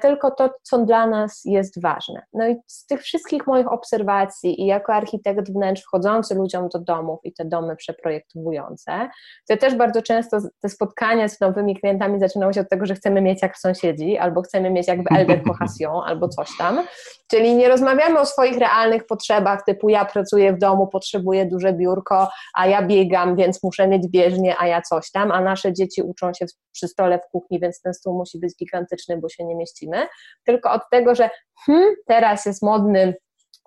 tylko 0.00 0.30
to, 0.30 0.50
co 0.62 0.78
dla 0.78 1.06
nas 1.06 1.42
jest 1.44 1.82
ważne. 1.82 2.22
No 2.32 2.48
i 2.48 2.56
z 2.66 2.86
tych 2.86 3.02
wszystkich 3.02 3.46
moich 3.46 3.72
obserwacji 3.72 4.62
i 4.62 4.66
jako 4.66 4.94
architekt 4.94 5.52
wnętrz 5.52 5.82
wchodzący 5.82 6.34
ludziom 6.34 6.68
do 6.68 6.78
domów 6.78 7.20
i 7.24 7.32
te 7.32 7.44
domy 7.44 7.76
przeprojektowujące, 7.76 9.08
to 9.48 9.56
też 9.56 9.74
bardzo 9.74 10.02
często 10.02 10.38
te 10.62 10.68
spotkania 10.68 11.28
z 11.28 11.40
nowymi 11.40 11.76
klientami 11.76 12.20
zaczynały 12.20 12.54
się 12.54 12.60
od 12.60 12.68
tego, 12.68 12.86
że 12.86 12.94
chcemy 12.94 13.20
mieć 13.20 13.42
jak 13.42 13.58
sąsiedzi, 13.58 14.18
albo 14.18 14.42
chcemy 14.42 14.70
mieć 14.70 14.88
jakby 14.88 15.10
Elder 15.16 15.42
Cohassion, 15.42 16.02
albo 16.08 16.28
coś 16.28 16.48
tam. 16.58 16.86
Czyli 17.30 17.56
nie 17.56 17.68
rozmawiamy 17.68 18.20
o 18.20 18.26
swoich 18.26 18.58
realnych 18.58 19.06
potrzebach, 19.06 19.64
typu 19.64 19.88
ja 19.88 20.04
pracuję 20.04 20.52
w 20.52 20.58
domu, 20.58 20.86
potrzebuję 20.86 21.46
duże 21.46 21.72
biurko, 21.72 22.28
a 22.54 22.66
ja 22.66 22.82
biegam, 22.82 23.36
więc 23.36 23.62
muszę 23.62 23.88
mieć 23.88 24.08
bieżnię, 24.08 24.54
a 24.58 24.66
ja 24.66 24.82
coś 24.82 25.10
tam, 25.10 25.32
a 25.32 25.40
nasze 25.40 25.72
dzieci 25.72 26.02
uczą 26.02 26.34
się 26.34 26.46
przy 26.72 26.88
stole 26.88 27.18
w 27.18 27.30
kuchni, 27.30 27.60
więc 27.60 27.80
ten 27.80 27.94
stół 27.94 28.18
musi 28.18 28.38
być 28.38 28.56
gigantyczny, 28.56 29.16
bo 29.16 29.28
się 29.28 29.44
nie 29.44 29.56
mieścimy. 29.68 30.08
Tylko 30.44 30.72
od 30.72 30.82
tego, 30.90 31.14
że 31.14 31.30
hmm, 31.66 31.94
teraz 32.06 32.46
jest 32.46 32.62
modny 32.62 33.14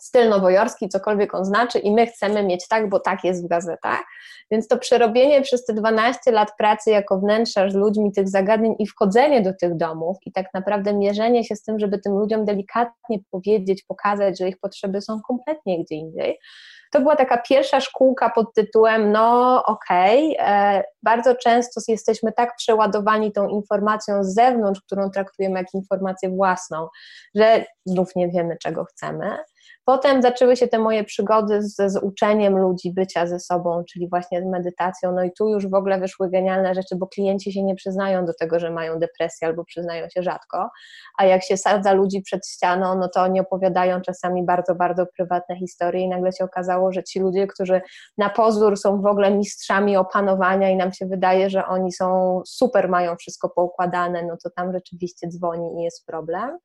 styl 0.02 0.30
nowojorski, 0.30 0.90
cokolwiek 0.90 1.36
on 1.36 1.46
znaczy, 1.46 1.80
i 1.80 1.92
my 1.92 2.08
chcemy 2.08 2.44
mieć 2.44 2.68
tak, 2.68 2.90
bo 2.90 3.00
tak 3.00 3.24
jest 3.24 3.46
w 3.46 3.48
gazetach. 3.48 4.00
Więc 4.52 4.68
to 4.68 4.78
przerobienie 4.78 5.42
przez 5.42 5.66
te 5.66 5.74
12 5.74 6.32
lat 6.32 6.50
pracy 6.58 6.92
jako 6.92 7.20
wnętrzarz 7.20 7.72
z 7.72 7.76
ludźmi 7.76 8.12
tych 8.12 8.30
zagadnień 8.30 8.76
i 8.80 8.88
wchodzenie 8.88 9.42
do 9.42 9.54
tych 9.62 9.78
domów 9.78 10.18
i 10.26 10.32
tak 10.32 10.46
naprawdę 10.54 10.94
mierzenie 10.94 11.44
się 11.44 11.56
z 11.56 11.64
tym, 11.64 11.80
żeby 11.80 12.00
tym 12.00 12.14
ludziom 12.14 12.46
delikatnie 12.46 13.20
powiedzieć, 13.32 13.84
pokazać, 13.88 14.40
że 14.40 14.48
ich 14.48 14.60
potrzeby 14.60 15.02
są 15.02 15.22
kompletnie 15.28 15.84
gdzie 15.84 15.96
indziej. 15.96 16.38
To 16.92 17.02
była 17.02 17.16
taka 17.16 17.38
pierwsza 17.38 17.82
szkółka 17.82 18.30
pod 18.30 18.54
tytułem: 18.54 19.12
No, 19.12 19.64
okej, 19.66 20.38
okay, 20.38 20.48
e, 20.48 20.84
bardzo 21.04 21.36
często 21.36 21.82
jesteśmy 21.88 22.32
tak 22.32 22.56
przeładowani 22.56 23.32
tą 23.32 23.48
informacją 23.48 24.24
z 24.24 24.34
zewnątrz, 24.34 24.82
którą 24.82 25.10
traktujemy 25.10 25.60
jak 25.60 25.74
informację 25.74 26.30
własną, 26.30 26.88
że 27.36 27.66
znów 27.86 28.16
nie 28.16 28.30
wiemy, 28.30 28.58
czego 28.58 28.86
chcemy. 28.86 29.38
Potem 29.86 30.22
zaczęły 30.22 30.56
się 30.56 30.68
te 30.68 30.80
moje 30.80 31.04
przygody 31.04 31.62
z, 31.62 31.76
z 31.76 32.04
uczeniem 32.04 32.58
ludzi 32.58 32.94
bycia 32.94 33.28
ze 33.28 33.40
sobą, 33.40 33.84
czyli 33.90 34.10
właśnie 34.10 34.42
z 34.42 34.46
medytacją. 34.46 35.12
No 35.12 35.24
i 35.24 35.32
tu 35.38 35.50
już 35.50 35.68
w 35.68 35.74
ogóle 35.74 36.00
wyszły 36.00 36.30
genialne 36.30 36.76
rzeczy, 36.76 36.96
bo 36.96 37.08
klienci 37.08 37.54
się 37.54 37.64
nie 37.64 37.76
przyznają 37.76 38.26
do 38.26 38.34
tego, 38.34 38.60
że 38.60 38.72
mają 38.72 39.00
depresję 39.00 39.48
albo 39.48 39.66
przyznają 39.66 40.10
się 40.10 40.24
rzadko. 40.24 40.70
A 41.18 41.26
jak 41.26 41.44
się 41.44 41.58
sadza 41.58 41.94
ludzi 41.94 42.22
przed 42.22 42.48
ścianą, 42.48 42.96
no 43.00 43.10
to 43.10 43.22
oni 43.22 43.40
opowiadają 43.40 44.02
czasami 44.02 44.46
bardzo, 44.46 44.76
bardzo 44.76 45.06
prywatne 45.06 45.56
historie 45.56 46.04
i 46.04 46.10
nagle 46.10 46.32
się 46.32 46.44
okazało, 46.44 46.92
że 46.92 47.04
ci 47.04 47.20
ludzie, 47.20 47.48
którzy 47.48 47.82
na 48.18 48.30
pozór 48.30 48.78
są 48.78 49.02
w 49.02 49.06
ogóle 49.06 49.32
mistrzami 49.32 49.98
opanowania 49.98 50.70
i 50.70 50.76
nam 50.76 50.94
się 50.94 51.06
wydaje, 51.06 51.50
że 51.50 51.66
oni 51.66 51.92
są 51.92 52.42
super, 52.46 52.90
mają 52.90 53.16
wszystko 53.16 53.50
poukładane, 53.50 54.24
no 54.24 54.38
to 54.44 54.50
tam 54.50 54.74
rzeczywiście 54.74 55.28
dzwoni 55.28 55.80
i 55.80 55.84
jest 55.84 56.06
problem. 56.06 56.58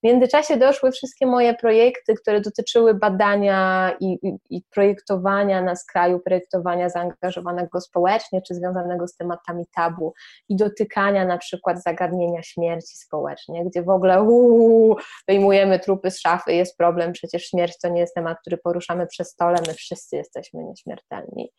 W 0.00 0.06
międzyczasie 0.06 0.56
doszły 0.56 0.92
wszystkie 0.92 1.26
moje 1.26 1.54
projekty, 1.54 2.14
które 2.14 2.40
dotyczyły 2.40 2.94
badania 2.94 3.92
i, 4.00 4.18
i, 4.22 4.56
i, 4.56 4.62
projektowania 4.70 5.62
na 5.62 5.76
skraju, 5.76 6.20
projektowania 6.20 6.88
zaangażowanego 6.88 7.80
społecznie, 7.80 8.42
czy 8.42 8.54
związanego 8.54 9.08
z 9.08 9.16
tematami 9.16 9.64
tabu 9.74 10.14
i 10.48 10.56
dotykania 10.56 11.24
na 11.24 11.38
przykład 11.38 11.82
zagadnienia 11.82 12.42
śmierci 12.42 12.96
społecznie, 12.96 13.64
gdzie 13.64 13.82
w 13.82 13.88
ogóle 13.88 14.22
uu, 14.22 14.96
wyjmujemy 15.28 15.78
trupy 15.78 16.10
z 16.10 16.20
szafy, 16.20 16.52
jest 16.52 16.76
problem, 16.76 17.12
przecież 17.12 17.44
śmierć 17.44 17.78
to 17.82 17.88
nie 17.88 18.00
jest 18.00 18.14
temat, 18.14 18.38
który 18.40 18.56
poruszamy 18.56 19.06
przy 19.06 19.24
stole, 19.24 19.58
my 19.66 19.74
wszyscy 19.74 20.16
jesteśmy 20.16 20.64
nieśmiertelni. 20.64 21.52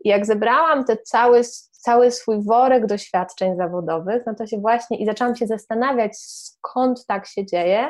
I 0.00 0.08
jak 0.08 0.26
zebrałam 0.26 0.84
te 0.84 0.96
cały 0.96 1.42
cały 1.80 2.10
swój 2.10 2.44
worek 2.44 2.86
doświadczeń 2.86 3.56
zawodowych, 3.56 4.22
no 4.26 4.34
to 4.34 4.46
się 4.46 4.58
właśnie 4.58 4.98
i 4.98 5.06
zaczęłam 5.06 5.36
się 5.36 5.46
zastanawiać, 5.46 6.16
skąd 6.16 7.06
tak 7.06 7.26
się 7.26 7.46
dzieje, 7.46 7.87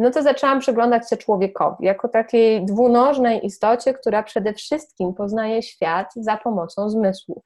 no 0.00 0.10
to 0.10 0.22
zaczęłam 0.22 0.60
przyglądać 0.60 1.10
się 1.10 1.16
człowiekowi 1.16 1.86
jako 1.86 2.08
takiej 2.08 2.64
dwunożnej 2.64 3.46
istocie, 3.46 3.94
która 3.94 4.22
przede 4.22 4.52
wszystkim 4.52 5.14
poznaje 5.14 5.62
świat 5.62 6.12
za 6.16 6.36
pomocą 6.36 6.90
zmysłów. 6.90 7.42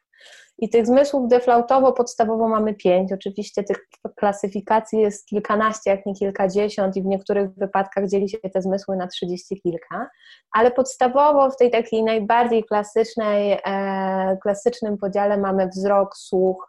I 0.58 0.68
tych 0.68 0.86
zmysłów 0.86 1.28
deflautowo 1.28 1.92
podstawowo 1.92 2.48
mamy 2.48 2.74
pięć. 2.74 3.12
Oczywiście 3.12 3.64
tych 3.64 3.88
klasyfikacji 4.16 5.00
jest 5.00 5.26
kilkanaście, 5.26 5.90
jak 5.90 6.06
nie 6.06 6.14
kilkadziesiąt, 6.14 6.96
i 6.96 7.02
w 7.02 7.06
niektórych 7.06 7.50
wypadkach 7.50 8.08
dzieli 8.08 8.28
się 8.28 8.38
te 8.38 8.62
zmysły 8.62 8.96
na 8.96 9.06
trzydzieści 9.06 9.60
kilka, 9.60 10.10
ale 10.52 10.70
podstawowo 10.70 11.50
w 11.50 11.56
tej 11.56 11.70
takiej 11.70 12.02
najbardziej 12.02 12.64
klasycznej, 12.64 13.58
e, 13.64 14.36
klasycznym 14.42 14.98
podziale 14.98 15.38
mamy 15.38 15.68
wzrok, 15.68 16.16
słuch, 16.16 16.66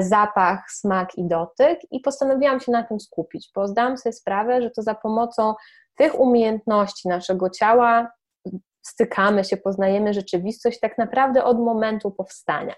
zapach, 0.00 0.70
smak 0.70 1.18
i 1.18 1.28
dotyk, 1.28 1.78
i 1.90 2.00
postanowiłam 2.00 2.60
się 2.60 2.72
na 2.72 2.82
tym 2.82 3.00
skupić, 3.00 3.50
bo 3.54 3.68
zdałam 3.68 3.98
sobie 3.98 4.12
sprawę, 4.12 4.62
że 4.62 4.70
to 4.70 4.82
za 4.82 4.94
pomocą 4.94 5.54
tych 5.96 6.20
umiejętności 6.20 7.08
naszego 7.08 7.50
ciała 7.50 8.10
stykamy 8.86 9.44
się, 9.44 9.56
poznajemy 9.56 10.14
rzeczywistość 10.14 10.80
tak 10.80 10.98
naprawdę 10.98 11.44
od 11.44 11.58
momentu 11.58 12.10
powstania. 12.10 12.74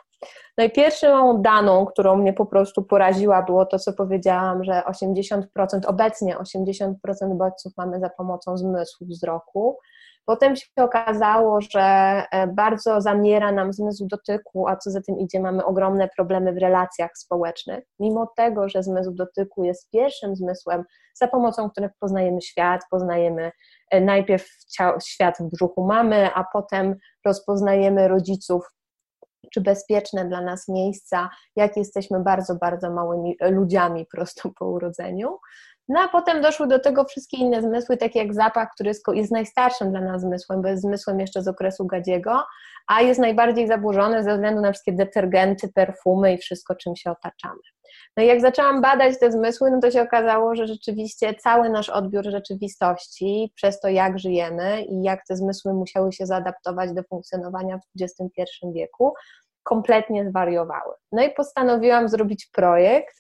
No 0.59 0.65
i 0.65 0.71
pierwszą 0.71 1.43
daną, 1.43 1.87
którą 1.87 2.17
mnie 2.17 2.33
po 2.33 2.47
prostu 2.47 2.85
poraziła, 2.85 3.43
było 3.43 3.67
to, 3.67 3.79
co 3.79 3.93
powiedziałam, 3.93 4.65
że 4.65 4.83
80%, 4.89 5.43
obecnie 5.87 6.37
80% 6.37 6.95
bodźców 7.23 7.73
mamy 7.77 8.01
za 8.01 8.11
pomocą 8.11 8.57
zmysłu 8.57 9.07
wzroku. 9.07 9.79
Potem 10.27 10.57
się 10.57 10.67
okazało, 10.77 11.61
że 11.61 11.81
e, 11.81 12.47
bardzo 12.47 13.01
zamiera 13.01 13.53
nam 13.53 13.73
zmysł 13.73 14.07
dotyku, 14.07 14.69
a 14.69 14.77
co 14.77 14.91
za 14.91 15.01
tym 15.01 15.19
idzie, 15.19 15.41
mamy 15.41 15.65
ogromne 15.65 16.09
problemy 16.17 16.53
w 16.53 16.59
relacjach 16.59 17.11
społecznych. 17.15 17.85
Mimo 17.99 18.33
tego, 18.37 18.69
że 18.69 18.83
zmysł 18.83 19.13
dotyku 19.13 19.65
jest 19.65 19.91
pierwszym 19.91 20.37
zmysłem, 20.37 20.85
za 21.15 21.29
pomocą 21.29 21.71
których 21.71 21.93
poznajemy 22.01 22.41
świat, 22.43 22.81
poznajemy 22.91 23.51
e, 23.91 24.01
najpierw 24.01 24.47
świat 25.07 25.39
w 25.41 25.51
brzuchu 25.51 25.87
mamy, 25.87 26.31
a 26.35 26.45
potem 26.53 26.97
rozpoznajemy 27.25 28.09
rodziców 28.09 28.77
czy 29.53 29.61
bezpieczne 29.61 30.29
dla 30.29 30.41
nas 30.41 30.69
miejsca, 30.69 31.31
jak 31.57 31.77
jesteśmy 31.77 32.21
bardzo, 32.21 32.55
bardzo 32.55 32.91
małymi 32.91 33.37
ludziami 33.41 34.07
prosto 34.13 34.51
po 34.59 34.67
urodzeniu. 34.67 35.39
No 35.89 36.01
a 36.01 36.09
potem 36.09 36.43
doszły 36.43 36.67
do 36.67 36.79
tego 36.79 37.05
wszystkie 37.05 37.37
inne 37.37 37.63
zmysły, 37.63 37.97
takie 37.97 38.19
jak 38.19 38.35
zapach, 38.35 38.69
który 38.75 38.93
jest 39.15 39.33
najstarszym 39.33 39.91
dla 39.91 40.01
nas 40.01 40.23
zmysłem, 40.23 40.63
bo 40.63 40.69
jest 40.69 40.83
zmysłem 40.83 41.21
jeszcze 41.21 41.43
z 41.43 41.49
okresu 41.49 41.87
gadziego, 41.87 42.43
a 42.87 43.03
jest 43.03 43.21
najbardziej 43.21 43.69
zaburzony 43.69 44.25
ze 44.25 44.33
względu 44.35 44.61
na 44.61 44.73
wszystkie 44.73 44.93
detergenty, 44.93 45.69
perfumy 45.75 46.35
i 46.35 46.39
wszystko, 46.39 46.75
czym 46.75 46.97
się 46.97 47.11
otaczamy. 47.11 47.61
No 48.17 48.23
i 48.23 48.27
jak 48.27 48.41
zaczęłam 48.41 48.81
badać 48.81 49.19
te 49.19 49.33
zmysły, 49.33 49.71
no 49.71 49.81
to 49.81 49.91
się 49.91 50.03
okazało, 50.03 50.55
że 50.55 50.67
rzeczywiście 50.67 51.35
cały 51.35 51.71
nasz 51.71 51.89
odbiór 51.89 52.25
rzeczywistości, 52.31 53.53
przez 53.55 53.81
to 53.81 53.89
jak 53.89 54.19
żyjemy 54.19 54.83
i 54.83 55.03
jak 55.03 55.27
te 55.29 55.37
zmysły 55.37 55.75
musiały 55.75 56.13
się 56.13 56.27
zaadaptować 56.27 56.93
do 56.93 57.03
funkcjonowania 57.03 57.79
w 57.79 58.03
XXI 58.03 58.43
wieku, 58.75 59.15
kompletnie 59.63 60.31
zwariowały. 60.31 60.95
No 61.13 61.23
i 61.23 61.31
postanowiłam 61.31 62.09
zrobić 62.09 62.49
projekt, 62.53 63.17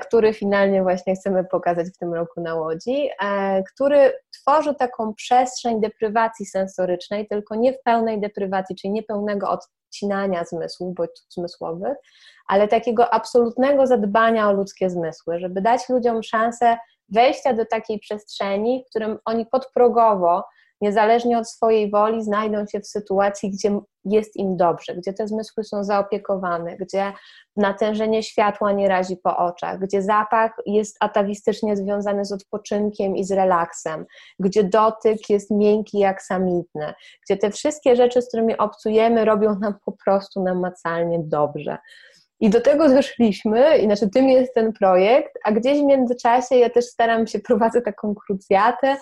który 0.00 0.34
finalnie 0.34 0.82
właśnie 0.82 1.14
chcemy 1.14 1.44
pokazać 1.44 1.86
w 1.88 1.98
tym 1.98 2.14
roku 2.14 2.40
na 2.40 2.54
Łodzi, 2.54 3.10
e, 3.22 3.62
który 3.62 4.12
tworzy 4.32 4.74
taką 4.74 5.14
przestrzeń 5.14 5.80
deprywacji 5.80 6.46
sensorycznej, 6.46 7.26
tylko 7.26 7.54
nie 7.54 7.72
w 7.72 7.82
pełnej 7.82 8.20
deprywacji, 8.20 8.76
czyli 8.76 8.92
nie 8.92 9.02
pełnego 9.02 9.50
odcinania 9.50 10.44
zmysłów, 10.44 10.94
bodźców 10.94 11.26
zmysłowych, 11.30 11.96
ale 12.48 12.68
takiego 12.68 13.14
absolutnego 13.14 13.86
zadbania 13.86 14.48
o 14.48 14.52
ludzkie 14.52 14.90
zmysły, 14.90 15.40
żeby 15.40 15.60
dać 15.60 15.88
ludziom 15.88 16.22
szansę 16.22 16.76
wejścia 17.08 17.52
do 17.52 17.66
takiej 17.66 17.98
przestrzeni, 17.98 18.84
w 18.86 18.90
którym 18.90 19.18
oni 19.24 19.46
podprogowo 19.46 20.44
niezależnie 20.80 21.38
od 21.38 21.50
swojej 21.50 21.90
woli, 21.90 22.24
znajdą 22.24 22.66
się 22.66 22.80
w 22.80 22.86
sytuacji, 22.86 23.50
gdzie 23.50 23.80
jest 24.04 24.36
im 24.36 24.56
dobrze, 24.56 24.94
gdzie 24.94 25.12
te 25.12 25.28
zmysły 25.28 25.64
są 25.64 25.84
zaopiekowane, 25.84 26.76
gdzie 26.76 27.12
natężenie 27.56 28.22
światła 28.22 28.72
nie 28.72 28.88
razi 28.88 29.16
po 29.16 29.36
oczach, 29.36 29.78
gdzie 29.78 30.02
zapach 30.02 30.52
jest 30.66 30.96
atawistycznie 31.00 31.76
związany 31.76 32.24
z 32.24 32.32
odpoczynkiem 32.32 33.16
i 33.16 33.24
z 33.24 33.32
relaksem, 33.32 34.06
gdzie 34.38 34.64
dotyk 34.64 35.30
jest 35.30 35.50
miękki 35.50 35.98
jak 35.98 36.22
samitny, 36.22 36.94
gdzie 37.26 37.36
te 37.36 37.50
wszystkie 37.50 37.96
rzeczy, 37.96 38.22
z 38.22 38.28
którymi 38.28 38.58
obcujemy, 38.58 39.24
robią 39.24 39.58
nam 39.58 39.74
po 39.84 39.92
prostu 40.04 40.42
namacalnie 40.42 41.18
dobrze. 41.22 41.78
I 42.40 42.50
do 42.50 42.60
tego 42.60 42.88
doszliśmy, 42.88 43.78
inaczej 43.78 44.10
tym 44.10 44.28
jest 44.28 44.54
ten 44.54 44.72
projekt, 44.72 45.32
a 45.44 45.52
gdzieś 45.52 45.80
w 45.80 45.84
międzyczasie 45.84 46.56
ja 46.56 46.70
też 46.70 46.84
staram 46.84 47.26
się, 47.26 47.38
prowadzę 47.48 47.82
taką 47.82 48.14
krucjatę, 48.14 48.96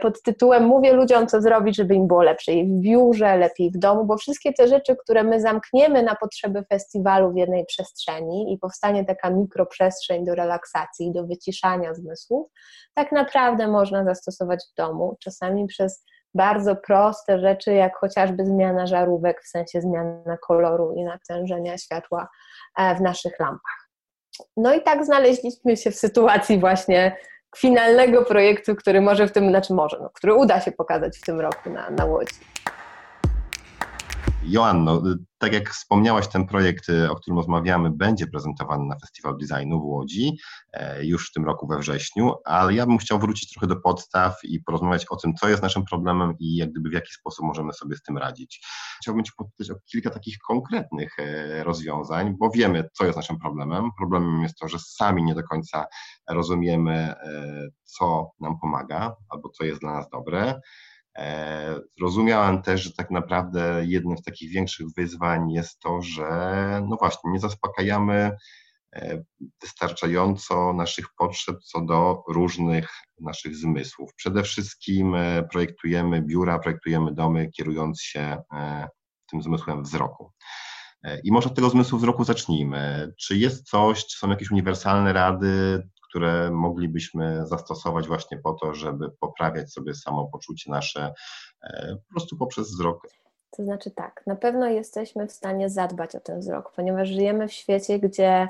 pod 0.00 0.22
tytułem 0.22 0.64
Mówię 0.64 0.92
ludziom, 0.92 1.26
co 1.26 1.40
zrobić, 1.40 1.76
żeby 1.76 1.94
im 1.94 2.06
było 2.06 2.22
lepiej 2.22 2.66
w 2.66 2.80
biurze, 2.80 3.36
lepiej 3.36 3.70
w 3.70 3.78
domu, 3.78 4.04
bo 4.04 4.16
wszystkie 4.16 4.52
te 4.52 4.68
rzeczy, 4.68 4.96
które 4.96 5.22
my 5.22 5.40
zamkniemy 5.40 6.02
na 6.02 6.14
potrzeby 6.14 6.64
festiwalu 6.68 7.32
w 7.32 7.36
jednej 7.36 7.66
przestrzeni 7.66 8.52
i 8.52 8.58
powstanie 8.58 9.04
taka 9.04 9.30
mikroprzestrzeń 9.30 10.24
do 10.24 10.34
relaksacji, 10.34 11.12
do 11.12 11.26
wyciszania 11.26 11.94
zmysłów, 11.94 12.50
tak 12.94 13.12
naprawdę 13.12 13.68
można 13.68 14.04
zastosować 14.04 14.64
w 14.72 14.74
domu, 14.74 15.16
czasami 15.20 15.66
przez 15.66 16.04
bardzo 16.34 16.76
proste 16.76 17.40
rzeczy, 17.40 17.72
jak 17.72 17.96
chociażby 17.96 18.46
zmiana 18.46 18.86
żarówek, 18.86 19.42
w 19.42 19.48
sensie 19.48 19.80
zmiana 19.80 20.36
koloru 20.46 20.94
i 20.96 21.04
natężenia 21.04 21.78
światła 21.78 22.28
e, 22.78 22.94
w 22.94 23.00
naszych 23.00 23.38
lampach. 23.38 23.88
no 24.56 24.74
i 24.74 24.82
tak 24.82 25.04
znaleźliśmy 25.04 25.76
się 25.76 25.90
w 25.90 25.96
sytuacji 25.96 26.60
właśnie 26.60 27.16
finalnego 27.56 28.24
projektu, 28.24 28.76
który 28.76 29.00
może 29.00 29.28
w 29.28 29.32
tym, 29.32 29.48
znaczy 29.48 29.74
może, 29.74 29.98
no, 30.02 30.10
który 30.10 30.34
uda 30.34 30.60
się 30.60 30.72
pokazać 30.72 31.18
w 31.18 31.22
tym 31.22 31.40
roku 31.40 31.70
na, 31.70 31.90
na 31.90 32.04
Łodzi. 32.04 32.34
Joanno, 34.50 35.02
tak 35.38 35.52
jak 35.52 35.70
wspomniałaś, 35.70 36.28
ten 36.28 36.46
projekt, 36.46 36.86
o 37.10 37.16
którym 37.16 37.38
rozmawiamy, 37.38 37.90
będzie 37.90 38.26
prezentowany 38.26 38.84
na 38.84 38.98
Festiwal 38.98 39.38
Designu 39.38 39.80
w 39.80 39.84
Łodzi 39.84 40.38
e, 40.72 41.04
już 41.04 41.30
w 41.30 41.32
tym 41.32 41.44
roku 41.44 41.66
we 41.66 41.78
wrześniu, 41.78 42.34
ale 42.44 42.74
ja 42.74 42.86
bym 42.86 42.98
chciał 42.98 43.18
wrócić 43.18 43.52
trochę 43.52 43.66
do 43.66 43.76
podstaw 43.76 44.36
i 44.44 44.60
porozmawiać 44.60 45.06
o 45.10 45.16
tym, 45.16 45.34
co 45.34 45.48
jest 45.48 45.62
naszym 45.62 45.84
problemem 45.84 46.34
i 46.38 46.56
jak 46.56 46.70
gdyby 46.70 46.90
w 46.90 46.92
jaki 46.92 47.12
sposób 47.12 47.46
możemy 47.46 47.72
sobie 47.72 47.96
z 47.96 48.02
tym 48.02 48.18
radzić. 48.18 48.66
Chciałbym 49.00 49.24
Cię 49.24 49.32
popytać 49.36 49.70
o 49.70 49.74
kilka 49.86 50.10
takich 50.10 50.38
konkretnych 50.38 51.18
e, 51.18 51.64
rozwiązań, 51.64 52.34
bo 52.38 52.50
wiemy, 52.50 52.88
co 52.92 53.04
jest 53.04 53.16
naszym 53.16 53.38
problemem. 53.38 53.90
Problemem 53.98 54.42
jest 54.42 54.58
to, 54.58 54.68
że 54.68 54.78
sami 54.78 55.24
nie 55.24 55.34
do 55.34 55.42
końca 55.42 55.86
rozumiemy, 56.28 56.92
e, 56.92 57.68
co 57.84 58.30
nam 58.40 58.58
pomaga 58.60 59.16
albo 59.28 59.48
co 59.48 59.64
jest 59.64 59.80
dla 59.80 59.92
nas 59.92 60.08
dobre. 60.10 60.60
E, 61.18 61.80
zrozumiałem 61.98 62.62
też, 62.62 62.82
że 62.82 62.92
tak 62.92 63.10
naprawdę 63.10 63.82
jednym 63.86 64.18
z 64.18 64.22
takich 64.22 64.50
większych 64.50 64.86
wyzwań 64.96 65.50
jest 65.50 65.78
to, 65.80 66.02
że 66.02 66.28
no 66.88 66.96
właśnie, 66.96 67.30
nie 67.30 67.40
zaspokajamy 67.40 68.36
e, 68.94 69.22
wystarczająco 69.62 70.72
naszych 70.72 71.06
potrzeb 71.18 71.56
co 71.64 71.80
do 71.80 72.22
różnych 72.28 72.90
naszych 73.20 73.56
zmysłów. 73.56 74.10
Przede 74.16 74.42
wszystkim 74.42 75.14
e, 75.14 75.42
projektujemy 75.42 76.22
biura, 76.22 76.58
projektujemy 76.58 77.14
domy, 77.14 77.50
kierując 77.50 78.02
się 78.02 78.42
tym 79.30 79.42
zmysłem 79.42 79.82
wzroku. 79.82 80.32
I 81.24 81.32
może 81.32 81.48
od 81.48 81.54
tego 81.54 81.70
zmysłu 81.70 81.98
wzroku 81.98 82.24
zacznijmy. 82.24 83.12
Czy 83.18 83.36
jest 83.36 83.68
coś, 83.68 84.06
czy 84.06 84.18
są 84.18 84.30
jakieś 84.30 84.50
uniwersalne 84.50 85.12
rady, 85.12 85.82
które 86.08 86.50
moglibyśmy 86.50 87.46
zastosować 87.46 88.08
właśnie 88.08 88.38
po 88.38 88.52
to, 88.52 88.74
żeby 88.74 89.10
poprawiać 89.10 89.72
sobie 89.72 89.94
samopoczucie 89.94 90.70
nasze 90.70 91.14
e, 91.62 91.96
po 91.96 92.14
prostu 92.14 92.36
poprzez 92.36 92.70
wzrok. 92.70 93.06
To 93.50 93.64
znaczy 93.64 93.90
tak, 93.90 94.22
na 94.26 94.36
pewno 94.36 94.66
jesteśmy 94.66 95.26
w 95.26 95.32
stanie 95.32 95.70
zadbać 95.70 96.14
o 96.14 96.20
ten 96.20 96.40
wzrok, 96.40 96.72
ponieważ 96.76 97.08
żyjemy 97.08 97.48
w 97.48 97.52
świecie, 97.52 97.98
gdzie 97.98 98.48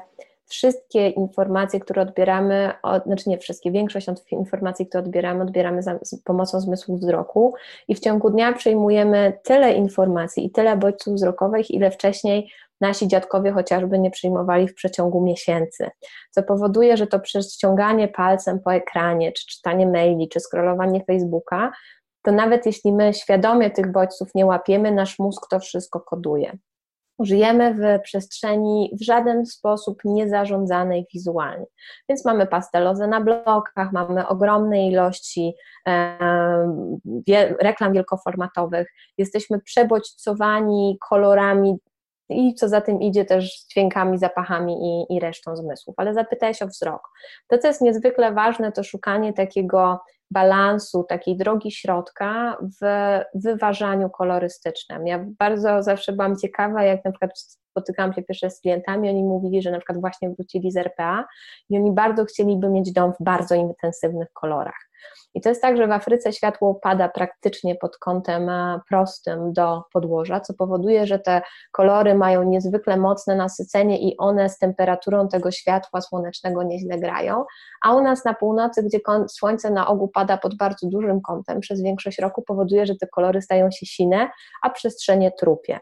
wszystkie 0.48 1.08
informacje, 1.08 1.80
które 1.80 2.02
odbieramy, 2.02 2.72
od, 2.82 3.04
znaczy 3.04 3.30
nie 3.30 3.38
wszystkie, 3.38 3.70
większość 3.70 4.06
informacji, 4.30 4.86
które 4.86 5.02
odbieramy, 5.02 5.42
odbieramy 5.42 5.82
za 5.82 5.98
z 6.02 6.22
pomocą 6.22 6.60
zmysłu 6.60 6.96
wzroku 6.98 7.54
i 7.88 7.94
w 7.94 8.00
ciągu 8.00 8.30
dnia 8.30 8.52
przyjmujemy 8.52 9.38
tyle 9.42 9.72
informacji 9.72 10.46
i 10.46 10.50
tyle 10.50 10.76
bodźców 10.76 11.14
wzrokowych, 11.14 11.70
ile 11.70 11.90
wcześniej 11.90 12.50
nasi 12.80 13.08
dziadkowie 13.08 13.52
chociażby 13.52 13.98
nie 13.98 14.10
przyjmowali 14.10 14.68
w 14.68 14.74
przeciągu 14.74 15.20
miesięcy, 15.20 15.90
co 16.30 16.42
powoduje, 16.42 16.96
że 16.96 17.06
to 17.06 17.20
przeciąganie 17.20 18.08
palcem 18.08 18.60
po 18.60 18.74
ekranie, 18.74 19.32
czy 19.32 19.46
czytanie 19.46 19.86
maili, 19.86 20.28
czy 20.28 20.40
scrollowanie 20.40 21.04
Facebooka, 21.04 21.72
to 22.22 22.32
nawet 22.32 22.66
jeśli 22.66 22.92
my 22.92 23.14
świadomie 23.14 23.70
tych 23.70 23.92
bodźców 23.92 24.28
nie 24.34 24.46
łapiemy, 24.46 24.92
nasz 24.92 25.18
mózg 25.18 25.46
to 25.50 25.60
wszystko 25.60 26.00
koduje. 26.00 26.58
Żyjemy 27.20 27.74
w 27.74 28.02
przestrzeni 28.02 28.90
w 29.00 29.04
żaden 29.04 29.46
sposób 29.46 29.98
niezarządzanej 30.04 31.06
wizualnie. 31.14 31.66
Więc 32.08 32.24
mamy 32.24 32.46
pastelozę 32.46 33.06
na 33.06 33.20
blokach, 33.20 33.92
mamy 33.92 34.28
ogromne 34.28 34.88
ilości 34.88 35.54
e, 35.88 36.18
reklam 37.60 37.92
wielkoformatowych, 37.92 38.88
jesteśmy 39.18 39.60
przebodźcowani 39.60 40.98
kolorami 41.08 41.78
i 42.28 42.54
co 42.54 42.68
za 42.68 42.80
tym 42.80 43.00
idzie 43.00 43.24
też 43.24 43.64
dźwiękami, 43.64 44.18
zapachami 44.18 44.76
i, 44.82 45.16
i 45.16 45.20
resztą 45.20 45.56
zmysłów. 45.56 45.94
Ale 45.98 46.14
zapytałeś 46.14 46.62
o 46.62 46.66
wzrok. 46.66 47.08
To, 47.48 47.58
co 47.58 47.68
jest 47.68 47.80
niezwykle 47.80 48.32
ważne, 48.32 48.72
to 48.72 48.84
szukanie 48.84 49.32
takiego 49.32 50.00
balansu, 50.30 51.04
takiej 51.08 51.36
drogi 51.36 51.72
środka 51.72 52.58
w 52.82 52.86
wyważaniu 53.34 54.10
kolorystycznym. 54.10 55.06
Ja 55.06 55.24
bardzo 55.38 55.82
zawsze 55.82 56.12
byłam 56.12 56.36
ciekawa, 56.36 56.82
jak 56.82 57.04
na 57.04 57.10
przykład 57.10 57.58
spotykałam 57.78 58.12
się 58.12 58.22
pierwsze 58.22 58.50
z 58.50 58.60
klientami, 58.60 59.10
oni 59.10 59.24
mówili, 59.24 59.62
że 59.62 59.70
na 59.70 59.78
przykład 59.78 60.00
właśnie 60.00 60.30
wrócili 60.30 60.70
z 60.70 60.76
RPA 60.76 61.24
i 61.70 61.76
oni 61.76 61.92
bardzo 61.92 62.24
chcieliby 62.24 62.68
mieć 62.68 62.92
dom 62.92 63.12
w 63.20 63.24
bardzo 63.24 63.54
intensywnych 63.54 64.28
kolorach. 64.32 64.88
I 65.34 65.40
to 65.40 65.48
jest 65.48 65.62
tak, 65.62 65.76
że 65.76 65.86
w 65.86 65.92
Afryce 65.92 66.32
światło 66.32 66.74
pada 66.74 67.08
praktycznie 67.08 67.74
pod 67.74 67.98
kątem 67.98 68.48
e, 68.48 68.80
prostym 68.88 69.52
do 69.52 69.82
podłoża, 69.92 70.40
co 70.40 70.54
powoduje, 70.54 71.06
że 71.06 71.18
te 71.18 71.42
kolory 71.72 72.14
mają 72.14 72.42
niezwykle 72.42 72.96
mocne 72.96 73.36
nasycenie 73.36 73.98
i 73.98 74.16
one 74.16 74.48
z 74.48 74.58
temperaturą 74.58 75.28
tego 75.28 75.50
światła 75.50 76.00
słonecznego 76.00 76.62
nieźle 76.62 76.98
grają, 76.98 77.44
a 77.82 77.94
u 77.94 78.00
nas 78.00 78.24
na 78.24 78.34
północy, 78.34 78.82
gdzie 78.82 78.98
słońce 79.28 79.70
na 79.70 79.88
ogół 79.88 80.08
pada 80.08 80.36
pod 80.36 80.56
bardzo 80.56 80.88
dużym 80.88 81.20
kątem 81.20 81.60
przez 81.60 81.82
większość 81.82 82.18
roku, 82.18 82.42
powoduje, 82.42 82.86
że 82.86 82.94
te 82.94 83.06
kolory 83.06 83.42
stają 83.42 83.70
się 83.70 83.86
sine, 83.86 84.30
a 84.62 84.70
przestrzenie 84.70 85.32
trupie. 85.32 85.78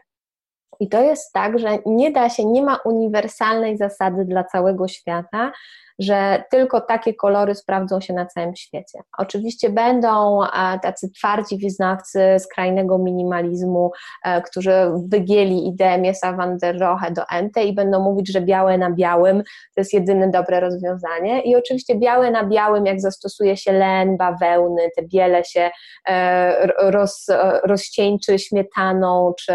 I 0.79 0.89
to 0.89 1.01
jest 1.01 1.33
tak, 1.33 1.59
że 1.59 1.77
nie 1.85 2.11
da 2.11 2.29
się, 2.29 2.45
nie 2.45 2.61
ma 2.61 2.79
uniwersalnej 2.85 3.77
zasady 3.77 4.25
dla 4.25 4.43
całego 4.43 4.87
świata, 4.87 5.51
że 5.99 6.43
tylko 6.51 6.81
takie 6.81 7.13
kolory 7.13 7.55
sprawdzą 7.55 8.01
się 8.01 8.13
na 8.13 8.25
całym 8.25 8.55
świecie. 8.55 8.99
Oczywiście 9.17 9.69
będą 9.69 10.43
e, 10.43 10.79
tacy 10.79 11.11
twardzi 11.11 11.57
wyznawcy 11.57 12.19
skrajnego 12.39 12.97
minimalizmu, 12.97 13.91
e, 14.23 14.41
którzy 14.41 14.71
wygięli 15.07 15.67
ideę 15.67 15.97
Miesa 15.97 16.33
van 16.33 16.57
der 16.57 16.79
Rohe 16.79 17.11
do 17.11 17.21
Ente 17.31 17.63
i 17.63 17.75
będą 17.75 18.03
mówić, 18.03 18.31
że 18.31 18.41
białe 18.41 18.77
na 18.77 18.91
białym 18.91 19.43
to 19.75 19.81
jest 19.81 19.93
jedyne 19.93 20.29
dobre 20.29 20.59
rozwiązanie. 20.59 21.41
I 21.41 21.55
oczywiście 21.55 21.95
białe 21.95 22.31
na 22.31 22.43
białym, 22.43 22.85
jak 22.85 23.01
zastosuje 23.01 23.57
się 23.57 23.71
len, 23.71 24.17
bawełny, 24.17 24.81
te 24.95 25.01
biele 25.03 25.43
się 25.43 25.69
e, 26.07 26.67
roz, 26.91 27.27
rozcieńczy 27.63 28.39
śmietaną 28.39 29.33
czy, 29.39 29.53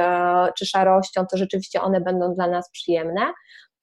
czy 0.59 0.67
szarością, 0.67 1.12
to 1.21 1.37
rzeczywiście 1.37 1.83
one 1.83 2.01
będą 2.01 2.35
dla 2.35 2.47
nas 2.47 2.71
przyjemne 2.71 3.33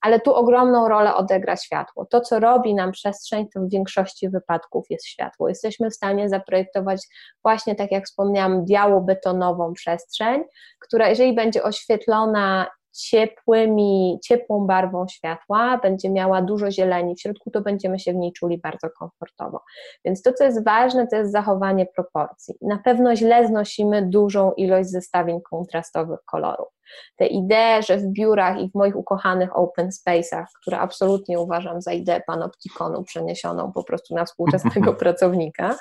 ale 0.02 0.20
tu 0.20 0.34
ogromną 0.36 0.88
rolę 0.88 1.16
odegra 1.16 1.56
światło. 1.56 2.06
To, 2.06 2.22
co 2.22 2.40
robi 2.40 2.76
nam 2.76 2.92
przestrzeń, 2.92 3.48
to 3.54 3.60
w 3.60 3.70
większości 3.70 4.30
wypadków 4.30 4.86
jest 4.90 5.06
światło. 5.06 5.50
Jesteśmy 5.50 5.90
w 5.90 5.96
stanie 5.96 6.30
zaprojektować 6.30 7.02
właśnie, 7.44 7.76
tak 7.76 7.92
jak 7.92 8.06
wspomniałam, 8.06 8.66
biało-betonową 8.66 9.74
przestrzeń, 9.74 10.44
która 10.80 11.10
jeżeli 11.10 11.36
będzie 11.36 11.64
oświetlona 11.64 12.68
ciepłymi, 12.92 14.20
ciepłą 14.24 14.68
barwą 14.68 15.08
światła, 15.08 15.80
będzie 15.84 16.10
miała 16.10 16.42
dużo 16.42 16.72
zieleni 16.72 17.16
w 17.16 17.22
środku, 17.22 17.52
to 17.52 17.62
będziemy 17.62 18.00
się 18.00 18.14
w 18.14 18.16
niej 18.16 18.34
czuli 18.34 18.58
bardzo 18.58 18.90
komfortowo. 19.00 19.62
Więc 20.06 20.22
to, 20.22 20.34
co 20.34 20.44
jest 20.44 20.66
ważne, 20.66 21.08
to 21.08 21.16
jest 21.16 21.32
zachowanie 21.32 21.86
proporcji. 21.86 22.56
Na 22.62 22.78
pewno 22.78 23.16
źle 23.16 23.48
znosimy 23.48 24.10
dużą 24.10 24.52
ilość 24.52 24.90
zestawień 24.90 25.42
kontrastowych 25.42 26.20
kolorów 26.26 26.79
te 27.16 27.26
idee, 27.26 27.84
że 27.88 27.98
w 27.98 28.06
biurach 28.06 28.60
i 28.60 28.70
w 28.70 28.76
moich 28.76 28.96
ukochanych 28.96 29.58
open 29.58 29.90
space'ach, 29.90 30.46
które 30.62 30.80
absolutnie 30.80 31.40
uważam 31.40 31.82
za 31.82 31.92
ideę 31.92 32.22
panoptikonu 32.28 33.04
przeniesioną 33.04 33.72
po 33.72 33.84
prostu 33.84 34.16
na 34.16 34.26
współczesnego 34.26 34.94
pracownika 35.04 35.76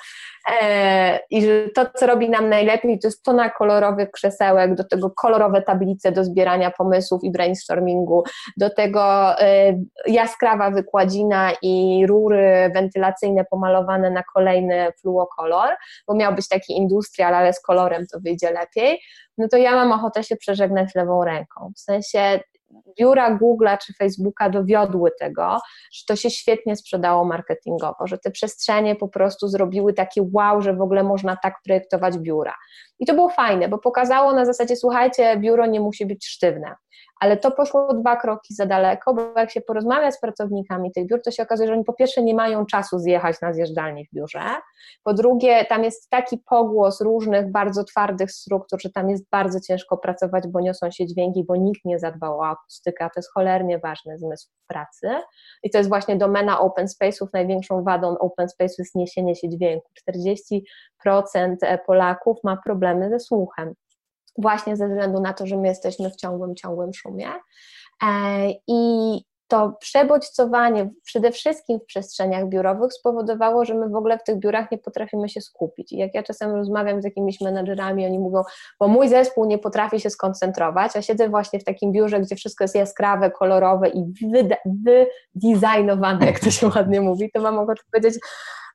e, 0.61 1.19
i 1.29 1.45
że 1.45 1.69
to, 1.75 1.85
co 1.95 2.07
robi 2.07 2.29
nam 2.29 2.49
najlepiej, 2.49 2.99
to 2.99 3.07
jest 3.07 3.23
tona 3.23 3.49
kolorowych 3.49 4.11
krzesełek, 4.11 4.75
do 4.75 4.83
tego 4.83 5.11
kolorowe 5.11 5.61
tablice 5.61 6.11
do 6.11 6.23
zbierania 6.23 6.71
pomysłów 6.71 7.23
i 7.23 7.31
brainstormingu, 7.31 8.23
do 8.57 8.69
tego 8.69 9.35
e, 9.39 9.79
jaskrawa 10.07 10.71
wykładzina 10.71 11.51
i 11.61 12.05
rury 12.07 12.71
wentylacyjne 12.75 13.45
pomalowane 13.45 14.11
na 14.11 14.23
kolejny 14.33 14.91
fluokolor, 15.01 15.69
bo 16.07 16.15
miał 16.15 16.35
być 16.35 16.47
taki 16.47 16.77
industrial, 16.77 17.35
ale 17.35 17.53
z 17.53 17.61
kolorem 17.61 18.05
to 18.11 18.19
wyjdzie 18.19 18.51
lepiej, 18.51 18.99
no 19.39 19.47
to 19.47 19.57
ja 19.57 19.75
mam 19.75 19.91
ochotę 19.91 20.23
się 20.23 20.35
przeżegnać 20.35 20.95
lewą 20.95 21.23
ręką. 21.23 21.71
W 21.75 21.79
sensie 21.79 22.39
biura 22.99 23.37
Google'a 23.37 23.77
czy 23.77 23.93
Facebooka 23.93 24.49
dowiodły 24.49 25.11
tego, 25.19 25.57
że 25.93 26.03
to 26.07 26.15
się 26.15 26.29
świetnie 26.29 26.75
sprzedało 26.75 27.25
marketingowo, 27.25 28.07
że 28.07 28.17
te 28.17 28.31
przestrzenie 28.31 28.95
po 28.95 29.07
prostu 29.07 29.47
zrobiły 29.47 29.93
takie 29.93 30.21
wow, 30.33 30.61
że 30.61 30.73
w 30.73 30.81
ogóle 30.81 31.03
można 31.03 31.37
tak 31.43 31.53
projektować 31.65 32.17
biura. 32.17 32.55
I 32.99 33.05
to 33.05 33.13
było 33.13 33.29
fajne, 33.29 33.69
bo 33.69 33.77
pokazało 33.77 34.33
na 34.33 34.45
zasadzie, 34.45 34.75
słuchajcie, 34.75 35.37
biuro 35.37 35.65
nie 35.65 35.79
musi 35.79 36.05
być 36.05 36.27
sztywne. 36.27 36.75
Ale 37.19 37.37
to 37.37 37.51
poszło 37.51 37.93
dwa 37.93 38.15
kroki 38.15 38.53
za 38.53 38.65
daleko, 38.65 39.13
bo 39.13 39.21
jak 39.35 39.51
się 39.51 39.61
porozmawia 39.61 40.11
z 40.11 40.19
pracownikami 40.19 40.91
tych 40.91 41.07
biur, 41.07 41.21
to 41.21 41.31
się 41.31 41.43
okazuje, 41.43 41.67
że 41.67 41.73
oni 41.73 41.83
po 41.83 41.93
pierwsze 41.93 42.23
nie 42.23 42.35
mają 42.35 42.65
czasu 42.65 42.99
zjechać 42.99 43.41
na 43.41 43.53
zjeżdżalnię 43.53 44.03
w 44.05 44.15
biurze, 44.15 44.41
po 45.03 45.13
drugie 45.13 45.65
tam 45.65 45.83
jest 45.83 46.09
taki 46.09 46.37
pogłos 46.37 47.01
różnych 47.01 47.51
bardzo 47.51 47.83
twardych 47.83 48.31
struktur, 48.31 48.81
że 48.81 48.89
tam 48.89 49.09
jest 49.09 49.29
bardzo 49.31 49.59
ciężko 49.59 49.97
pracować, 49.97 50.47
bo 50.47 50.59
niosą 50.59 50.91
się 50.91 51.05
dźwięki, 51.05 51.43
bo 51.43 51.55
nikt 51.55 51.85
nie 51.85 51.99
zadbał 51.99 52.39
o 52.39 52.47
akustykę, 52.47 53.05
to 53.05 53.19
jest 53.19 53.29
cholernie 53.33 53.79
ważny 53.79 54.17
zmysł 54.17 54.47
pracy. 54.67 55.09
I 55.63 55.69
to 55.69 55.77
jest 55.77 55.89
właśnie 55.89 56.15
domena 56.15 56.59
open 56.59 56.85
space'ów, 56.85 57.27
największą 57.33 57.83
wadą 57.83 58.17
open 58.17 58.47
space'u 58.47 58.75
jest 58.79 58.95
niesienie 58.95 59.35
się 59.35 59.49
dźwięku. 59.49 59.91
40% 61.03 61.77
Polaków 61.85 62.37
ma 62.43 62.57
problemy 62.89 63.09
ze 63.09 63.19
słuchem 63.19 63.73
właśnie 64.37 64.77
ze 64.77 64.87
względu 64.87 65.21
na 65.21 65.33
to, 65.33 65.47
że 65.47 65.57
my 65.57 65.67
jesteśmy 65.67 66.09
w 66.09 66.15
ciągłym, 66.15 66.55
ciągłym 66.55 66.93
szumie. 66.93 67.27
E, 68.03 68.07
I 68.67 69.21
to 69.47 69.73
przebodźcowanie 69.79 70.89
przede 71.03 71.31
wszystkim 71.31 71.79
w 71.79 71.85
przestrzeniach 71.85 72.49
biurowych 72.49 72.93
spowodowało, 72.93 73.65
że 73.65 73.73
my 73.73 73.89
w 73.89 73.95
ogóle 73.95 74.17
w 74.17 74.23
tych 74.23 74.39
biurach 74.39 74.71
nie 74.71 74.77
potrafimy 74.77 75.29
się 75.29 75.41
skupić. 75.41 75.91
I 75.91 75.97
jak 75.97 76.13
ja 76.13 76.23
czasem 76.23 76.55
rozmawiam 76.55 77.01
z 77.01 77.05
jakimiś 77.05 77.41
menadżerami, 77.41 78.05
oni 78.05 78.19
mówią, 78.19 78.43
bo 78.79 78.87
mój 78.87 79.09
zespół 79.09 79.45
nie 79.45 79.57
potrafi 79.57 79.99
się 79.99 80.09
skoncentrować, 80.09 80.95
a 80.95 81.01
siedzę 81.01 81.29
właśnie 81.29 81.59
w 81.59 81.63
takim 81.63 81.91
biurze, 81.91 82.19
gdzie 82.19 82.35
wszystko 82.35 82.63
jest 82.63 82.75
jaskrawe, 82.75 83.31
kolorowe 83.31 83.89
i 83.89 84.13
wydizajnowane, 85.35 86.25
jak 86.25 86.39
to 86.39 86.51
się 86.51 86.67
ładnie 86.67 87.01
mówi, 87.01 87.31
to 87.33 87.41
mam 87.41 87.59
ochotę 87.59 87.81
powiedzieć, 87.91 88.19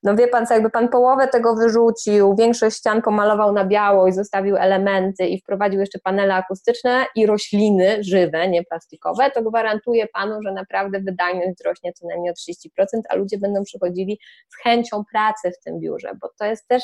no 0.05 0.17
wie 0.17 0.29
pan 0.29 0.47
co, 0.47 0.55
jakby 0.55 0.71
pan 0.71 0.89
połowę 0.89 1.29
tego 1.29 1.55
wyrzucił, 1.55 2.35
większość 2.37 2.77
ścian 2.77 3.03
pomalował 3.03 3.53
na 3.53 3.65
biało 3.65 4.07
i 4.07 4.13
zostawił 4.13 4.57
elementy 4.57 5.27
i 5.27 5.41
wprowadził 5.41 5.81
jeszcze 5.81 5.99
panele 5.99 6.35
akustyczne 6.35 7.07
i 7.15 7.27
rośliny 7.27 8.05
żywe, 8.05 8.49
nie 8.49 8.65
plastikowe, 8.65 9.31
to 9.31 9.43
gwarantuję 9.43 10.07
panu, 10.07 10.43
że 10.43 10.53
naprawdę 10.53 11.01
wydajność 11.01 11.59
wzrośnie 11.59 11.93
co 11.93 12.07
najmniej 12.07 12.33
o 12.33 12.35
30%, 12.83 12.85
a 13.09 13.17
ludzie 13.17 13.39
będą 13.39 13.65
przychodzili 13.65 14.19
z 14.49 14.63
chęcią 14.63 15.05
pracy 15.13 15.51
w 15.51 15.65
tym 15.65 15.81
biurze, 15.81 16.11
bo 16.21 16.29
to 16.39 16.45
jest 16.45 16.69
też 16.69 16.83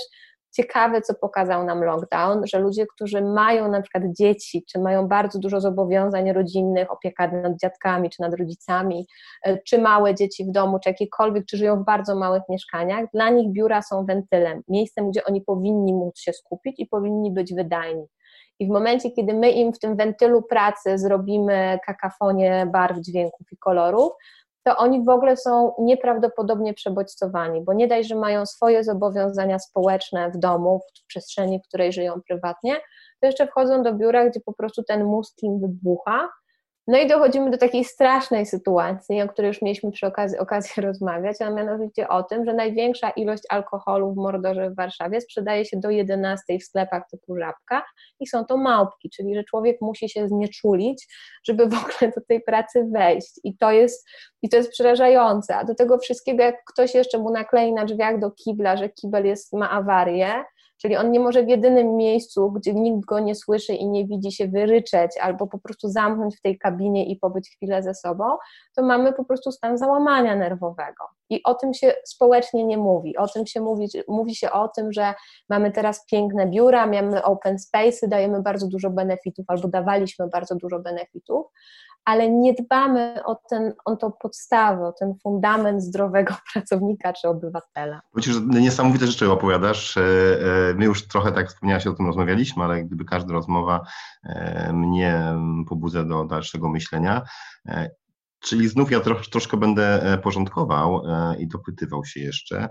ciekawe, 0.52 1.00
co 1.00 1.14
pokazał 1.14 1.64
nam 1.64 1.84
lockdown, 1.84 2.46
że 2.46 2.58
ludzie, 2.58 2.86
którzy 2.86 3.22
mają 3.22 3.70
na 3.70 3.82
przykład 3.82 4.04
dzieci, 4.18 4.64
czy 4.68 4.78
mają 4.78 5.08
bardzo 5.08 5.38
dużo 5.38 5.60
zobowiązań 5.60 6.32
rodzinnych, 6.32 6.92
opieka 6.92 7.28
nad 7.28 7.60
dziadkami, 7.60 8.10
czy 8.10 8.22
nad 8.22 8.34
rodzicami, 8.34 9.06
e, 9.44 9.58
czy 9.58 9.78
małe 9.78 10.14
dzieci 10.14 10.44
w 10.44 10.50
domu, 10.50 10.78
czy 10.78 10.88
jakiekolwiek, 10.88 11.46
czy 11.46 11.56
żyją 11.56 11.82
w 11.82 11.84
bardzo 11.84 12.16
małych 12.16 12.42
mieszkaniach, 12.48 13.04
dla 13.14 13.30
nich 13.30 13.52
biura 13.52 13.82
są 13.82 14.06
wentylem, 14.06 14.62
miejscem, 14.68 15.10
gdzie 15.10 15.24
oni 15.24 15.40
powinni 15.40 15.94
móc 15.94 16.18
się 16.18 16.32
skupić 16.32 16.74
i 16.78 16.86
powinni 16.86 17.32
być 17.32 17.54
wydajni. 17.54 18.06
I 18.58 18.66
w 18.66 18.70
momencie, 18.70 19.10
kiedy 19.10 19.34
my 19.34 19.50
im 19.50 19.72
w 19.72 19.78
tym 19.78 19.96
wentylu 19.96 20.42
pracy 20.42 20.98
zrobimy 20.98 21.78
kakafonię 21.86 22.66
barw, 22.72 22.98
dźwięków 23.00 23.52
i 23.52 23.56
kolorów, 23.56 24.12
to 24.64 24.76
oni 24.76 25.04
w 25.04 25.08
ogóle 25.08 25.36
są 25.36 25.72
nieprawdopodobnie 25.78 26.74
przebodźcowani, 26.74 27.64
bo 27.64 27.72
nie 27.72 27.88
daj, 27.88 28.04
że 28.04 28.14
mają 28.14 28.46
swoje 28.46 28.84
zobowiązania 28.84 29.58
społeczne 29.58 30.30
w 30.30 30.38
domu, 30.38 30.80
w 31.02 31.06
przestrzeni, 31.06 31.60
w 31.60 31.68
której 31.68 31.92
żyją 31.92 32.20
prywatnie, 32.28 32.76
to 33.20 33.26
jeszcze 33.26 33.46
wchodzą 33.46 33.82
do 33.82 33.94
biura, 33.94 34.28
gdzie 34.28 34.40
po 34.40 34.52
prostu 34.52 34.82
ten 34.82 35.04
mózg 35.04 35.42
im 35.42 35.60
wybucha 35.60 36.28
no 36.86 36.98
i 36.98 37.06
dochodzimy 37.06 37.50
do 37.50 37.58
takiej 37.58 37.84
strasznej 37.84 38.46
sytuacji, 38.46 39.22
o 39.22 39.28
której 39.28 39.48
już 39.48 39.62
mieliśmy 39.62 39.90
przy 39.90 40.06
okazji, 40.06 40.38
okazję 40.38 40.82
rozmawiać, 40.86 41.36
a 41.42 41.50
mianowicie 41.50 42.08
o 42.08 42.22
tym, 42.22 42.44
że 42.44 42.54
największa 42.54 43.10
ilość 43.10 43.42
alkoholu 43.48 44.12
w 44.12 44.16
Mordorze 44.16 44.70
w 44.70 44.76
Warszawie 44.76 45.20
sprzedaje 45.20 45.64
się 45.64 45.76
do 45.76 45.90
11 45.90 46.58
w 46.58 46.64
sklepach 46.64 47.02
typu 47.10 47.36
Żabka 47.36 47.84
i 48.20 48.26
są 48.26 48.44
to 48.44 48.56
małpki, 48.56 49.10
czyli 49.10 49.34
że 49.34 49.44
człowiek 49.44 49.76
musi 49.80 50.08
się 50.08 50.28
znieczulić, 50.28 51.06
żeby 51.46 51.66
w 51.66 51.74
ogóle 51.74 52.12
do 52.16 52.20
tej 52.28 52.40
pracy 52.40 52.88
wejść. 52.92 53.40
I 53.44 53.56
to 53.56 53.70
jest, 53.72 54.08
i 54.42 54.48
to 54.48 54.56
jest 54.56 54.70
przerażające, 54.70 55.56
a 55.56 55.64
do 55.64 55.74
tego 55.74 55.98
wszystkiego 55.98 56.42
jak 56.42 56.64
ktoś 56.64 56.94
jeszcze 56.94 57.18
mu 57.18 57.30
naklei 57.30 57.72
na 57.72 57.84
drzwiach 57.84 58.18
do 58.18 58.30
kibla, 58.30 58.76
że 58.76 58.88
kibel 58.88 59.26
jest, 59.26 59.52
ma 59.52 59.70
awarię, 59.70 60.44
Czyli 60.82 60.96
on 60.96 61.10
nie 61.10 61.20
może 61.20 61.42
w 61.42 61.48
jedynym 61.48 61.96
miejscu, 61.96 62.50
gdzie 62.52 62.74
nikt 62.74 63.06
go 63.06 63.20
nie 63.20 63.34
słyszy 63.34 63.74
i 63.74 63.88
nie 63.88 64.06
widzi 64.06 64.32
się 64.32 64.48
wyryczeć, 64.48 65.10
albo 65.20 65.46
po 65.46 65.58
prostu 65.58 65.88
zamknąć 65.88 66.36
w 66.36 66.40
tej 66.40 66.58
kabinie 66.58 67.06
i 67.06 67.16
pobyć 67.16 67.50
chwilę 67.50 67.82
ze 67.82 67.94
sobą, 67.94 68.24
to 68.76 68.82
mamy 68.82 69.12
po 69.12 69.24
prostu 69.24 69.52
stan 69.52 69.78
załamania 69.78 70.36
nerwowego. 70.36 71.04
I 71.30 71.42
o 71.42 71.54
tym 71.54 71.74
się 71.74 71.92
społecznie 72.04 72.64
nie 72.64 72.78
mówi. 72.78 73.16
O 73.16 73.28
tym 73.28 73.46
się 73.46 73.60
mówi, 73.60 73.86
mówi 74.08 74.34
się 74.36 74.50
o 74.50 74.68
tym, 74.68 74.92
że 74.92 75.14
mamy 75.48 75.72
teraz 75.72 76.06
piękne 76.06 76.46
biura, 76.46 76.86
mamy 76.86 77.22
open 77.22 77.58
space, 77.58 78.08
dajemy 78.08 78.42
bardzo 78.42 78.66
dużo 78.66 78.90
benefitów, 78.90 79.44
albo 79.48 79.68
dawaliśmy 79.68 80.28
bardzo 80.28 80.54
dużo 80.54 80.78
benefitów, 80.78 81.46
ale 82.04 82.30
nie 82.30 82.54
dbamy 82.54 83.24
o, 83.24 83.34
ten, 83.50 83.72
o 83.84 84.10
podstawę, 84.10 84.86
o 84.86 84.92
ten 84.92 85.14
fundament 85.22 85.82
zdrowego 85.82 86.34
pracownika 86.52 87.12
czy 87.12 87.28
obywatela. 87.28 88.00
Myślę, 88.14 88.32
że 88.32 88.40
niesamowite 88.40 89.06
rzeczy 89.06 89.30
opowiadasz. 89.30 89.96
E, 89.96 90.00
e, 90.00 90.74
my 90.74 90.84
już 90.84 91.08
trochę, 91.08 91.32
tak 91.32 91.48
wspomniałaś, 91.48 91.86
o 91.86 91.92
tym 91.92 92.06
rozmawialiśmy, 92.06 92.64
ale 92.64 92.84
gdyby 92.84 93.04
każda 93.04 93.32
rozmowa 93.32 93.80
e, 94.24 94.72
mnie 94.72 95.24
pobudza 95.68 96.04
do 96.04 96.24
dalszego 96.24 96.68
myślenia. 96.68 97.22
Czyli 98.40 98.68
znów 98.68 98.90
ja 98.90 99.00
trosz, 99.00 99.30
troszkę 99.30 99.56
będę 99.56 100.18
porządkował 100.22 101.02
i 101.38 101.48
dopytywał 101.48 102.04
się 102.04 102.20
jeszcze. 102.20 102.68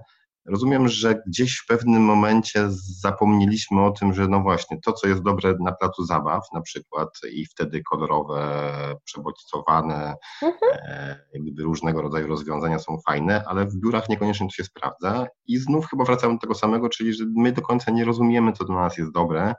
Rozumiem, 0.49 0.87
że 0.87 1.21
gdzieś 1.27 1.57
w 1.57 1.65
pewnym 1.65 2.03
momencie 2.03 2.67
zapomnieliśmy 3.01 3.85
o 3.85 3.91
tym, 3.91 4.13
że 4.13 4.27
no 4.27 4.41
właśnie, 4.41 4.79
to 4.85 4.93
co 4.93 5.07
jest 5.07 5.23
dobre 5.23 5.55
na 5.59 5.71
placu 5.71 6.05
zabaw 6.05 6.43
na 6.53 6.61
przykład 6.61 7.09
i 7.31 7.45
wtedy 7.45 7.83
kolorowe, 7.83 8.61
przebodźcowane, 9.03 10.15
mhm. 10.41 10.71
e, 10.73 11.19
jakby 11.33 11.63
różnego 11.63 12.01
rodzaju 12.01 12.27
rozwiązania 12.27 12.79
są 12.79 12.97
fajne, 13.07 13.43
ale 13.47 13.65
w 13.65 13.75
biurach 13.75 14.09
niekoniecznie 14.09 14.47
to 14.47 14.53
się 14.53 14.63
sprawdza 14.63 15.27
i 15.47 15.57
znów 15.57 15.87
chyba 15.89 16.03
wracamy 16.03 16.33
do 16.33 16.39
tego 16.39 16.53
samego, 16.55 16.89
czyli 16.89 17.13
że 17.13 17.23
my 17.37 17.51
do 17.51 17.61
końca 17.61 17.91
nie 17.91 18.05
rozumiemy, 18.05 18.53
co 18.53 18.65
dla 18.65 18.75
nas 18.75 18.97
jest 18.97 19.11
dobre, 19.11 19.53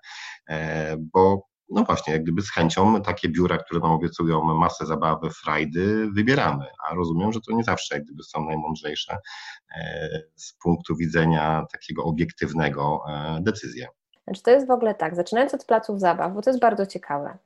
e, 0.49 0.97
bo 1.13 1.51
no 1.71 1.85
właśnie, 1.85 2.13
jak 2.13 2.23
gdyby 2.23 2.43
z 2.43 2.51
chęcią 2.51 3.03
takie 3.03 3.29
biura, 3.29 3.59
które 3.59 3.81
nam 3.81 3.91
obiecują 3.91 4.45
masę 4.45 4.87
zabawy, 4.87 5.31
frajdy, 5.31 6.11
wybieramy, 6.15 6.65
a 6.89 6.95
rozumiem, 6.95 7.33
że 7.33 7.41
to 7.41 7.53
nie 7.53 7.65
zawsze 7.65 7.95
jak 7.95 8.05
gdyby 8.05 8.23
są 8.23 8.45
najmądrzejsze 8.45 9.19
e, 9.77 10.09
z 10.37 10.53
punktu 10.63 10.97
widzenia 10.97 11.67
takiego 11.73 12.05
obiektywnego 12.05 13.01
e, 13.09 13.41
decyzje. 13.41 13.89
Znaczy 14.25 14.43
to 14.43 14.51
jest 14.51 14.67
w 14.67 14.71
ogóle 14.71 14.95
tak, 14.95 15.17
zaczynając 15.17 15.55
od 15.55 15.65
placów 15.65 16.01
zabaw, 16.01 16.35
bo 16.35 16.43
to 16.43 16.51
jest 16.51 16.61
bardzo 16.61 16.87
ciekawe. 16.87 17.39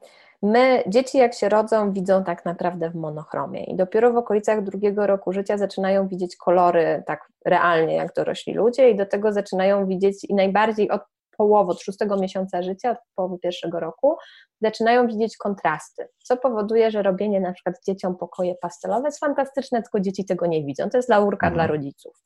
My, 0.42 0.82
dzieci 0.86 1.18
jak 1.18 1.34
się 1.34 1.48
rodzą, 1.48 1.92
widzą 1.92 2.24
tak 2.24 2.44
naprawdę 2.44 2.90
w 2.90 2.94
monochromie 2.94 3.64
i 3.64 3.76
dopiero 3.76 4.12
w 4.12 4.16
okolicach 4.16 4.64
drugiego 4.64 5.06
roku 5.06 5.32
życia 5.32 5.58
zaczynają 5.58 6.08
widzieć 6.08 6.36
kolory 6.36 7.02
tak 7.06 7.28
realnie 7.44 7.94
jak 7.94 8.14
dorośli 8.14 8.54
ludzie 8.54 8.90
i 8.90 8.96
do 8.96 9.06
tego 9.06 9.32
zaczynają 9.32 9.86
widzieć 9.86 10.24
i 10.24 10.34
najbardziej 10.34 10.90
od 10.90 11.02
połowy, 11.36 11.72
od 11.72 11.82
szóstego 11.82 12.16
miesiąca 12.16 12.62
życia, 12.62 12.90
od 12.90 12.98
połowy 13.14 13.38
pierwszego 13.38 13.80
roku, 13.80 14.16
zaczynają 14.60 15.06
widzieć 15.06 15.36
kontrasty, 15.36 16.08
co 16.24 16.36
powoduje, 16.36 16.90
że 16.90 17.02
robienie 17.02 17.40
na 17.40 17.52
przykład 17.52 17.76
dzieciom 17.86 18.16
pokoje 18.16 18.54
pastelowe 18.54 19.08
jest 19.08 19.20
fantastyczne, 19.20 19.82
tylko 19.82 20.00
dzieci 20.00 20.24
tego 20.24 20.46
nie 20.46 20.64
widzą. 20.64 20.90
To 20.90 20.98
jest 20.98 21.08
laurka 21.08 21.46
mhm. 21.46 21.54
dla 21.54 21.66
rodziców. 21.66 22.22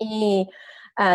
I 0.00 0.46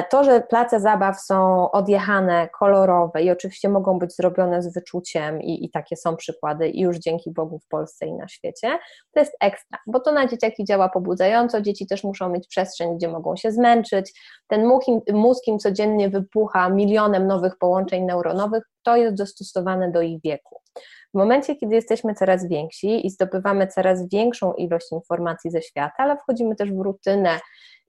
to, 0.10 0.24
że 0.24 0.42
place 0.42 0.80
zabaw 0.80 1.22
są 1.22 1.72
odjechane, 1.72 2.50
kolorowe 2.60 3.24
i 3.24 3.32
oczywiście 3.32 3.70
mogą 3.70 4.00
być 4.00 4.16
zrobione 4.16 4.62
z 4.62 4.74
wyczuciem 4.74 5.42
i, 5.42 5.66
i, 5.66 5.70
takie 5.70 5.96
są 5.96 6.16
przykłady 6.16 6.70
i 6.70 6.82
już 6.82 6.98
dzięki 6.98 7.32
Bogu 7.32 7.60
w 7.60 7.68
Polsce 7.68 8.06
i 8.06 8.14
na 8.14 8.28
świecie, 8.28 8.80
to 9.12 9.20
jest 9.20 9.38
ekstra, 9.40 9.80
bo 9.88 10.00
to 10.00 10.12
na 10.12 10.28
dzieciaki 10.28 10.66
działa 10.66 10.90
pobudzająco, 10.90 11.62
dzieci 11.62 11.88
też 11.88 12.04
muszą 12.04 12.30
mieć 12.30 12.48
przestrzeń, 12.48 12.96
gdzie 12.98 13.08
mogą 13.08 13.36
się 13.36 13.52
zmęczyć, 13.52 14.14
ten 14.48 14.66
mózg 14.66 14.88
im, 14.88 15.02
mózg 15.14 15.48
im 15.48 15.60
codziennie 15.60 16.10
wypucha 16.10 16.70
milionem 16.70 17.28
nowych 17.28 17.58
połączeń 17.58 18.04
neuronowych, 18.04 18.64
to 18.84 18.96
jest 18.96 19.16
dostosowane 19.16 19.92
do 19.92 20.02
ich 20.02 20.22
wieku. 20.22 20.60
W 21.14 21.18
momencie, 21.18 21.56
kiedy 21.56 21.76
jesteśmy 21.76 22.16
coraz 22.16 22.48
więksi 22.48 23.08
i 23.08 23.10
zdobywamy 23.10 23.68
coraz 23.68 24.10
większą 24.10 24.54
ilość 24.54 24.92
informacji 24.92 25.52
ze 25.52 25.62
świata, 25.62 25.96
ale 25.98 26.18
wchodzimy 26.18 26.56
też 26.56 26.72
w 26.72 26.80
rutynę 26.80 27.40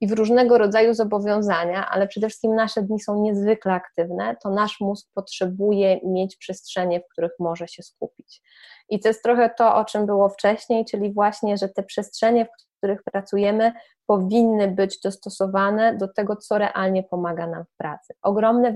i 0.04 0.06
w 0.06 0.12
różnego 0.12 0.58
rodzaju 0.58 0.94
zobowiązania, 0.94 1.88
ale 1.90 2.08
przede 2.08 2.28
wszystkim 2.28 2.54
nasze 2.54 2.82
dni 2.82 3.00
są 3.00 3.22
niezwykle 3.22 3.72
aktywne, 3.72 4.36
to 4.42 4.50
nasz 4.50 4.80
mózg 4.80 5.08
potrzebuje 5.14 6.00
mieć 6.04 6.36
przestrzenie, 6.36 7.00
w 7.00 7.08
których 7.12 7.32
może 7.38 7.68
się 7.68 7.82
skupić. 7.82 8.42
I 8.88 9.00
to 9.00 9.08
jest 9.08 9.22
trochę 9.22 9.50
to, 9.58 9.74
o 9.74 9.84
czym 9.84 10.06
było 10.06 10.28
wcześniej, 10.28 10.84
czyli 10.84 11.12
właśnie, 11.12 11.56
że 11.56 11.68
te 11.68 11.82
przestrzenie, 11.82 12.44
w 12.44 12.48
których 12.78 13.02
pracujemy, 13.02 13.72
powinny 14.06 14.68
być 14.68 15.00
dostosowane 15.00 15.96
do 15.96 16.08
tego, 16.08 16.36
co 16.36 16.58
realnie 16.58 17.02
pomaga 17.02 17.46
nam 17.46 17.64
w 17.64 17.76
pracy. 17.76 18.14
Ogromne 18.22 18.74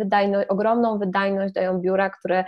ogromną 0.48 0.98
wydajność 0.98 1.54
dają 1.54 1.78
biura, 1.78 2.10
które 2.10 2.44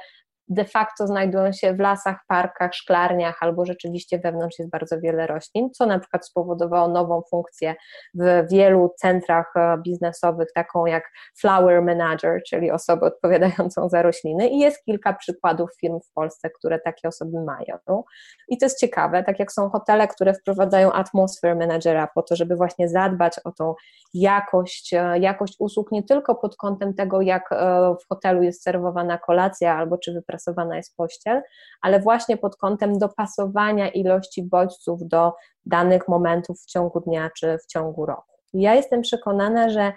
de 0.51 0.65
facto 0.65 1.07
znajdują 1.07 1.53
się 1.53 1.75
w 1.75 1.81
lasach, 1.81 2.17
parkach, 2.29 2.75
szklarniach 2.75 3.37
albo 3.41 3.65
rzeczywiście 3.65 4.19
wewnątrz 4.19 4.59
jest 4.59 4.71
bardzo 4.71 5.01
wiele 5.01 5.27
roślin, 5.27 5.71
co 5.71 5.87
na 5.87 5.99
przykład 5.99 6.27
spowodowało 6.27 6.89
nową 6.89 7.23
funkcję 7.31 7.75
w 8.15 8.47
wielu 8.51 8.91
centrach 8.97 9.53
e, 9.57 9.79
biznesowych, 9.79 10.49
taką 10.55 10.87
jak 10.87 11.11
flower 11.41 11.83
manager, 11.83 12.41
czyli 12.49 12.71
osobę 12.71 13.07
odpowiadającą 13.07 13.89
za 13.89 14.03
rośliny 14.03 14.49
i 14.49 14.59
jest 14.59 14.85
kilka 14.85 15.13
przykładów 15.13 15.71
firm 15.81 16.01
w 16.01 16.13
Polsce, 16.13 16.51
które 16.51 16.79
takie 16.79 17.09
osoby 17.09 17.45
mają. 17.45 18.03
I 18.49 18.59
to 18.59 18.67
jest 18.67 18.81
ciekawe, 18.81 19.25
tak 19.25 19.39
jak 19.39 19.53
są 19.53 19.71
hotele, 19.71 20.09
które 20.09 20.35
wprowadzają 20.35 20.93
atmosphere 20.93 21.55
managera 21.55 22.09
po 22.15 22.23
to, 22.23 22.37
żeby 22.37 22.57
właśnie 22.57 22.89
zadbać 22.89 23.41
o 23.45 23.53
tą 23.53 23.75
jakość, 24.15 24.95
e, 24.95 25.19
jakość 25.19 25.57
usług 25.59 25.93
nie 25.93 26.03
tylko 26.03 26.35
pod 26.35 26.57
kątem 26.57 26.95
tego, 26.95 27.21
jak 27.21 27.53
e, 27.53 27.95
w 28.03 28.09
hotelu 28.09 28.43
jest 28.43 28.63
serwowana 28.63 29.19
kolacja 29.19 29.77
albo 29.77 29.99
czy 29.99 30.13
wypracowana 30.13 30.40
dopasowana 30.41 30.77
jest 30.77 30.97
pościel, 30.97 31.43
ale 31.83 32.01
właśnie 32.01 32.37
pod 32.37 32.57
kątem 32.57 32.99
dopasowania 32.99 33.89
ilości 33.89 34.43
bodźców 34.43 35.09
do 35.09 35.33
danych 35.67 36.09
momentów 36.09 36.61
w 36.61 36.67
ciągu 36.67 37.01
dnia 37.01 37.31
czy 37.37 37.59
w 37.59 37.67
ciągu 37.67 38.07
roku. 38.07 38.39
Ja 38.53 38.75
jestem 38.75 39.03
przekonana, 39.03 39.71
że 39.71 39.93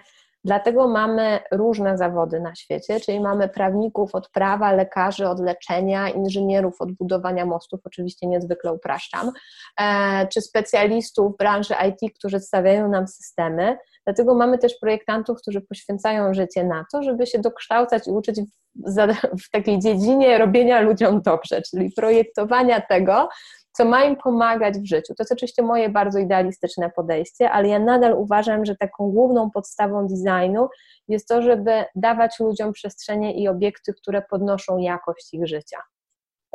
Dlatego 0.46 0.88
mamy 0.88 1.40
różne 1.52 1.98
zawody 1.98 2.40
na 2.40 2.54
świecie, 2.54 3.00
czyli 3.00 3.20
mamy 3.20 3.48
prawników 3.48 4.14
od 4.14 4.30
prawa, 4.30 4.72
lekarzy 4.72 5.28
od 5.28 5.40
leczenia, 5.40 6.08
inżynierów 6.08 6.80
od 6.80 6.92
budowania 6.92 7.46
mostów, 7.46 7.80
oczywiście 7.84 8.26
niezwykle 8.26 8.72
upraszczam, 8.72 9.32
e, 9.80 10.26
czy 10.28 10.40
specjalistów 10.40 11.36
branży 11.36 11.74
IT, 11.88 12.14
którzy 12.18 12.40
stawiają 12.40 12.88
nam 12.88 13.08
systemy. 13.08 13.78
Dlatego 14.06 14.34
mamy 14.34 14.58
też 14.58 14.74
projektantów, 14.80 15.38
którzy 15.38 15.60
poświęcają 15.60 16.34
życie 16.34 16.64
na 16.64 16.84
to, 16.92 17.02
żeby 17.02 17.26
się 17.26 17.38
dokształcać 17.38 18.08
i 18.08 18.10
uczyć 18.10 18.40
w, 18.40 19.40
w 19.44 19.50
takiej 19.50 19.78
dziedzinie 19.78 20.38
robienia 20.38 20.80
ludziom 20.80 21.22
dobrze, 21.22 21.62
czyli 21.62 21.92
projektowania 21.96 22.80
tego, 22.80 23.28
co 23.76 23.84
ma 23.84 24.04
im 24.04 24.16
pomagać 24.16 24.74
w 24.78 24.86
życiu. 24.86 25.14
To 25.14 25.22
jest 25.22 25.32
oczywiście 25.32 25.62
moje 25.62 25.88
bardzo 25.88 26.18
idealistyczne 26.18 26.90
podejście, 26.90 27.50
ale 27.50 27.68
ja 27.68 27.78
nadal 27.78 28.12
uważam, 28.12 28.64
że 28.64 28.76
taką 28.76 29.10
główną 29.10 29.50
podstawą 29.50 30.06
designu 30.06 30.68
jest 31.08 31.28
to, 31.28 31.42
żeby 31.42 31.84
dawać 31.94 32.40
ludziom 32.40 32.72
przestrzenie 32.72 33.42
i 33.42 33.48
obiekty, 33.48 33.94
które 33.94 34.22
podnoszą 34.30 34.78
jakość 34.78 35.34
ich 35.34 35.46
życia. 35.46 35.78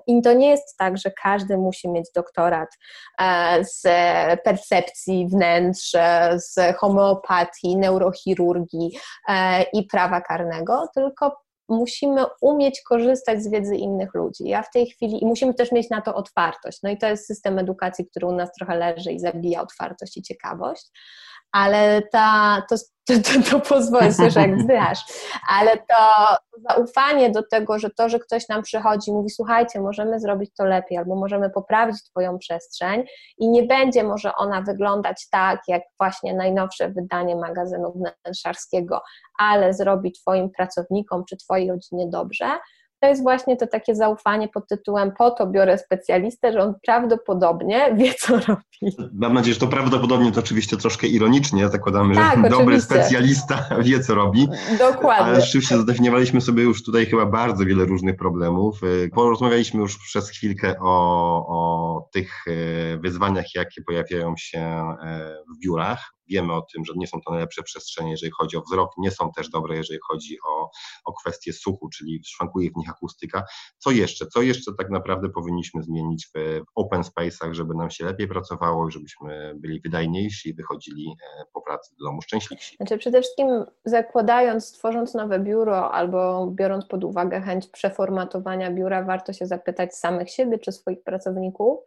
I 0.10 0.22
to 0.22 0.34
nie 0.34 0.50
jest 0.50 0.78
tak, 0.78 0.98
że 0.98 1.12
każdy 1.24 1.58
musi 1.58 1.90
mieć 1.90 2.06
doktorat 2.16 2.70
e, 3.22 3.66
z 3.66 3.82
percepcji 4.44 5.28
wnętrz, 5.28 5.96
e, 5.96 6.40
z 6.40 6.78
homeopatii, 6.78 7.78
neurochirurgii 7.78 8.92
e, 9.30 9.64
i 9.64 9.84
prawa 9.84 10.22
karnego, 10.22 10.88
tylko 10.96 11.38
musimy 11.70 12.26
umieć 12.42 12.82
korzystać 12.82 13.44
z 13.44 13.52
wiedzy 13.52 13.76
innych 13.76 14.14
ludzi. 14.14 14.44
Ja 14.44 14.64
w 14.64 14.72
tej 14.72 14.88
chwili 14.88 15.24
i 15.24 15.26
musimy 15.26 15.54
też 15.54 15.72
mieć 15.72 15.90
na 15.90 16.02
to 16.02 16.16
otwartość. 16.16 16.80
No 16.84 16.90
i 16.90 16.98
to 16.98 17.08
jest 17.08 17.28
system 17.28 17.60
edukacji, 17.60 18.08
który 18.08 18.28
u 18.28 18.32
nas 18.32 18.50
trochę 18.52 18.78
leży 18.78 19.12
i 19.12 19.20
zabija 19.20 19.62
otwartość 19.62 20.18
i 20.18 20.22
ciekawość 20.22 20.92
ale 21.52 22.02
ta, 22.12 22.62
to, 22.70 22.76
to, 23.06 23.14
to, 23.14 23.52
to 23.52 23.60
pozwolę 23.60 24.10
jak 24.36 24.62
zdychasz, 24.62 25.00
ale 25.50 25.78
to 25.78 25.96
zaufanie 26.70 27.32
do 27.32 27.44
tego, 27.44 27.80
że 27.80 27.90
to, 27.90 28.10
że 28.10 28.20
ktoś 28.20 28.48
nam 28.48 28.62
przychodzi 28.64 29.12
i 29.12 29.14
mówi, 29.14 29.30
słuchajcie, 29.30 29.82
możemy 29.82 30.20
zrobić 30.20 30.52
to 30.58 30.66
lepiej, 30.66 30.98
albo 30.98 31.16
możemy 31.16 31.50
poprawić 31.50 32.04
Twoją 32.04 32.38
przestrzeń 32.38 33.04
i 33.38 33.50
nie 33.50 33.64
będzie 33.64 34.04
może 34.04 34.36
ona 34.36 34.62
wyglądać 34.62 35.30
tak, 35.32 35.60
jak 35.68 35.82
właśnie 36.00 36.34
najnowsze 36.34 36.90
wydanie 36.90 37.36
magazynu 37.36 37.94
wnętrzarskiego, 37.94 39.02
ale 39.40 39.74
zrobi 39.74 40.12
Twoim 40.12 40.50
pracownikom 40.50 41.24
czy 41.30 41.38
Twojej 41.38 41.70
rodzinie 41.70 42.08
dobrze, 42.10 42.50
to 43.00 43.08
jest 43.08 43.24
właśnie 43.24 43.58
to 43.58 43.68
takie 43.68 43.96
zaufanie 43.96 44.48
pod 44.48 44.68
tytułem 44.68 45.12
po 45.18 45.32
to 45.32 45.48
biorę 45.48 45.78
specjalistę, 45.78 46.54
że 46.54 46.60
on 46.64 46.74
prawdopodobnie 46.86 47.96
wie, 47.96 48.14
co 48.14 48.40
robi. 48.40 48.98
Mam 49.14 49.34
nadzieję, 49.34 49.54
że 49.54 49.60
to 49.60 49.68
prawdopodobnie 49.68 50.32
to 50.32 50.40
oczywiście 50.40 50.78
troszkę 50.78 51.08
ironicznie, 51.08 51.70
zakładamy, 51.70 52.14
że 52.14 52.22
tak, 52.22 52.50
dobry 52.50 52.82
specjalista 52.82 53.70
wie, 53.82 54.00
co 54.00 54.16
robi. 54.16 54.48
Dokładnie. 54.80 55.26
Ale 55.26 55.42
rzeczywiście 55.42 55.78
zadefiniowaliśmy 55.78 56.42
sobie 56.42 56.64
już 56.64 56.84
tutaj 56.84 57.06
chyba 57.06 57.26
bardzo 57.26 57.66
wiele 57.66 57.86
różnych 57.86 58.16
problemów. 58.16 58.84
Y, 58.84 59.10
porozmawialiśmy 59.14 59.82
już 59.82 59.98
przez 59.98 60.30
chwilkę 60.30 60.76
o, 60.80 61.46
o 61.48 62.10
tych 62.14 62.48
y, 62.48 63.00
wyzwaniach, 63.04 63.46
jakie 63.56 63.82
pojawiają 63.82 64.34
się 64.38 64.60
y, 64.60 65.56
w 65.56 65.60
biurach. 65.64 66.19
Wiemy 66.30 66.54
o 66.54 66.62
tym, 66.62 66.86
że 66.86 66.94
nie 66.96 67.08
są 67.08 67.22
to 67.22 67.32
najlepsze 67.32 67.64
przestrzenie, 67.64 68.12
jeżeli 68.12 68.32
chodzi 68.32 68.58
o 68.58 68.62
wzrok, 68.62 68.92
nie 68.98 69.12
są 69.12 69.32
też 69.32 69.50
dobre, 69.50 69.76
jeżeli 69.76 70.00
chodzi 70.08 70.38
o, 70.48 70.70
o 71.06 71.14
kwestię 71.14 71.54
słuchu, 71.54 71.90
czyli 71.90 72.22
szwankuje 72.26 72.72
w 72.72 72.76
nich 72.76 72.90
akustyka. 72.90 73.44
Co 73.78 73.92
jeszcze? 73.92 74.26
Co 74.28 74.42
jeszcze 74.42 74.72
tak 74.78 74.90
naprawdę 74.90 75.30
powinniśmy 75.30 75.84
zmienić 75.84 76.28
w 76.36 76.62
open 76.76 77.02
space'ach, 77.02 77.54
żeby 77.54 77.76
nam 77.76 77.90
się 77.90 78.06
lepiej 78.06 78.28
pracowało 78.28 78.88
i 78.88 78.92
żebyśmy 78.92 79.54
byli 79.56 79.82
wydajniejsi 79.82 80.50
i 80.50 80.54
wychodzili 80.54 81.16
e, 81.40 81.46
po 81.54 81.62
pracy 81.62 81.96
do 82.00 82.06
domu 82.06 82.22
szczęśliwsi? 82.22 82.76
Znaczy 82.76 82.98
przede 82.98 83.22
wszystkim 83.22 83.48
zakładając, 83.86 84.72
tworząc 84.72 85.14
nowe 85.14 85.40
biuro 85.40 85.92
albo 85.92 86.48
biorąc 86.48 86.86
pod 86.86 87.04
uwagę 87.04 87.42
chęć 87.42 87.68
przeformatowania 87.68 88.72
biura, 88.72 89.04
warto 89.04 89.34
się 89.34 89.46
zapytać 89.46 89.96
samych 89.96 90.30
siebie 90.30 90.60
czy 90.60 90.72
swoich 90.72 91.04
pracowników, 91.04 91.80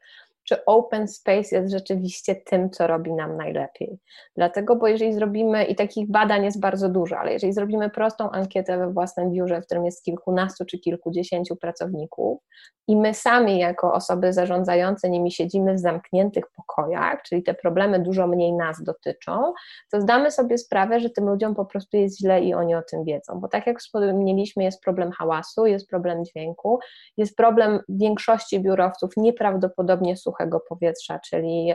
czy 0.44 0.64
open 0.64 1.08
space 1.08 1.56
jest 1.56 1.72
rzeczywiście 1.72 2.34
tym, 2.34 2.70
co 2.70 2.86
robi 2.86 3.12
nam 3.12 3.36
najlepiej. 3.36 3.98
Dlatego, 4.36 4.76
bo 4.76 4.88
jeżeli 4.88 5.14
zrobimy, 5.14 5.64
i 5.64 5.74
takich 5.74 6.10
badań 6.10 6.44
jest 6.44 6.60
bardzo 6.60 6.88
dużo, 6.88 7.18
ale 7.18 7.32
jeżeli 7.32 7.52
zrobimy 7.52 7.90
prostą 7.90 8.30
ankietę 8.30 8.78
we 8.78 8.92
własnym 8.92 9.30
biurze, 9.30 9.60
w 9.60 9.64
którym 9.64 9.84
jest 9.84 10.04
kilkunastu 10.04 10.64
czy 10.64 10.78
kilkudziesięciu 10.78 11.56
pracowników, 11.56 12.40
i 12.88 12.96
my 12.96 13.14
sami, 13.14 13.58
jako 13.58 13.92
osoby 13.92 14.32
zarządzające 14.32 15.10
nimi, 15.10 15.32
siedzimy 15.32 15.74
w 15.74 15.78
zamkniętych 15.78 16.44
pokojach, 16.56 17.22
czyli 17.22 17.42
te 17.42 17.54
problemy 17.54 18.00
dużo 18.00 18.26
mniej 18.26 18.52
nas 18.52 18.82
dotyczą, 18.82 19.52
to 19.92 20.00
zdamy 20.00 20.30
sobie 20.30 20.58
sprawę, 20.58 21.00
że 21.00 21.10
tym 21.10 21.28
ludziom 21.28 21.54
po 21.54 21.64
prostu 21.64 21.96
jest 21.96 22.18
źle 22.18 22.40
i 22.40 22.54
oni 22.54 22.74
o 22.74 22.82
tym 22.82 23.04
wiedzą. 23.04 23.40
Bo 23.40 23.48
tak 23.48 23.66
jak 23.66 23.78
wspomnieliśmy, 23.78 24.64
jest 24.64 24.82
problem 24.82 25.12
hałasu, 25.12 25.66
jest 25.66 25.88
problem 25.88 26.24
dźwięku, 26.24 26.78
jest 27.16 27.36
problem 27.36 27.80
większości 27.88 28.60
biurowców 28.60 29.10
nieprawdopodobnie 29.16 30.16
suchego 30.16 30.31
suchego 30.32 30.60
powietrza, 30.60 31.18
czyli 31.18 31.74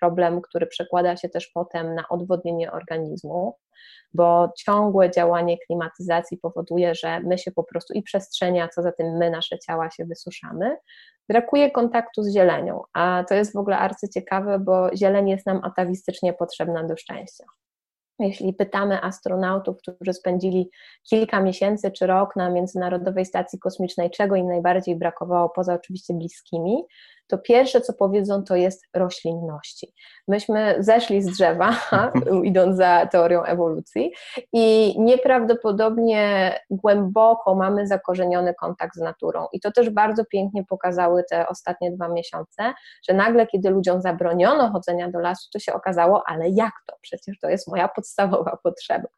problem, 0.00 0.40
który 0.40 0.66
przekłada 0.66 1.16
się 1.16 1.28
też 1.28 1.48
potem 1.54 1.94
na 1.94 2.08
odwodnienie 2.08 2.72
organizmu, 2.72 3.56
bo 4.14 4.52
ciągłe 4.58 5.10
działanie 5.10 5.58
klimatyzacji 5.58 6.38
powoduje, 6.38 6.94
że 6.94 7.20
my 7.20 7.38
się 7.38 7.52
po 7.52 7.64
prostu 7.64 7.94
i 7.94 8.02
przestrzenia, 8.02 8.68
co 8.68 8.82
za 8.82 8.92
tym 8.92 9.16
my, 9.16 9.30
nasze 9.30 9.58
ciała 9.58 9.90
się 9.90 10.04
wysuszamy. 10.04 10.76
Brakuje 11.28 11.70
kontaktu 11.70 12.22
z 12.22 12.34
zielenią, 12.34 12.82
a 12.92 13.24
to 13.28 13.34
jest 13.34 13.52
w 13.52 13.58
ogóle 13.58 13.78
arcyciekawe, 13.78 14.58
bo 14.58 14.96
zieleń 14.96 15.28
jest 15.28 15.46
nam 15.46 15.60
atawistycznie 15.64 16.32
potrzebna 16.32 16.84
do 16.84 16.96
szczęścia. 16.96 17.44
Jeśli 18.18 18.52
pytamy 18.52 19.02
astronautów, 19.02 19.76
którzy 19.78 20.12
spędzili 20.12 20.70
kilka 21.10 21.40
miesięcy 21.40 21.90
czy 21.90 22.06
rok 22.06 22.36
na 22.36 22.50
Międzynarodowej 22.50 23.26
Stacji 23.26 23.58
Kosmicznej, 23.58 24.10
czego 24.10 24.36
im 24.36 24.48
najbardziej 24.48 24.96
brakowało, 24.96 25.48
poza 25.48 25.74
oczywiście 25.74 26.14
bliskimi, 26.14 26.82
to 27.26 27.38
pierwsze, 27.38 27.80
co 27.80 27.92
powiedzą, 27.92 28.44
to 28.44 28.56
jest 28.56 28.84
roślinności. 28.94 29.92
Myśmy 30.28 30.76
zeszli 30.78 31.22
z 31.22 31.26
drzewa, 31.26 31.76
idąc 32.44 32.76
za 32.76 33.06
teorią 33.06 33.42
ewolucji, 33.42 34.12
i 34.52 34.94
nieprawdopodobnie 34.98 36.54
głęboko 36.70 37.54
mamy 37.54 37.86
zakorzeniony 37.86 38.54
kontakt 38.54 38.96
z 38.96 39.00
naturą. 39.00 39.46
I 39.52 39.60
to 39.60 39.72
też 39.72 39.90
bardzo 39.90 40.24
pięknie 40.24 40.64
pokazały 40.64 41.24
te 41.30 41.48
ostatnie 41.48 41.92
dwa 41.92 42.08
miesiące, 42.08 42.74
że 43.08 43.14
nagle, 43.14 43.46
kiedy 43.46 43.70
ludziom 43.70 44.02
zabroniono 44.02 44.70
chodzenia 44.70 45.10
do 45.10 45.20
lasu, 45.20 45.50
to 45.52 45.58
się 45.58 45.72
okazało, 45.72 46.22
ale 46.26 46.48
jak 46.48 46.72
to? 46.86 46.96
Przecież 47.00 47.38
to 47.40 47.48
jest 47.48 47.68
moja 47.68 47.88
podstawowa 47.88 48.58
potrzeba. 48.62 49.08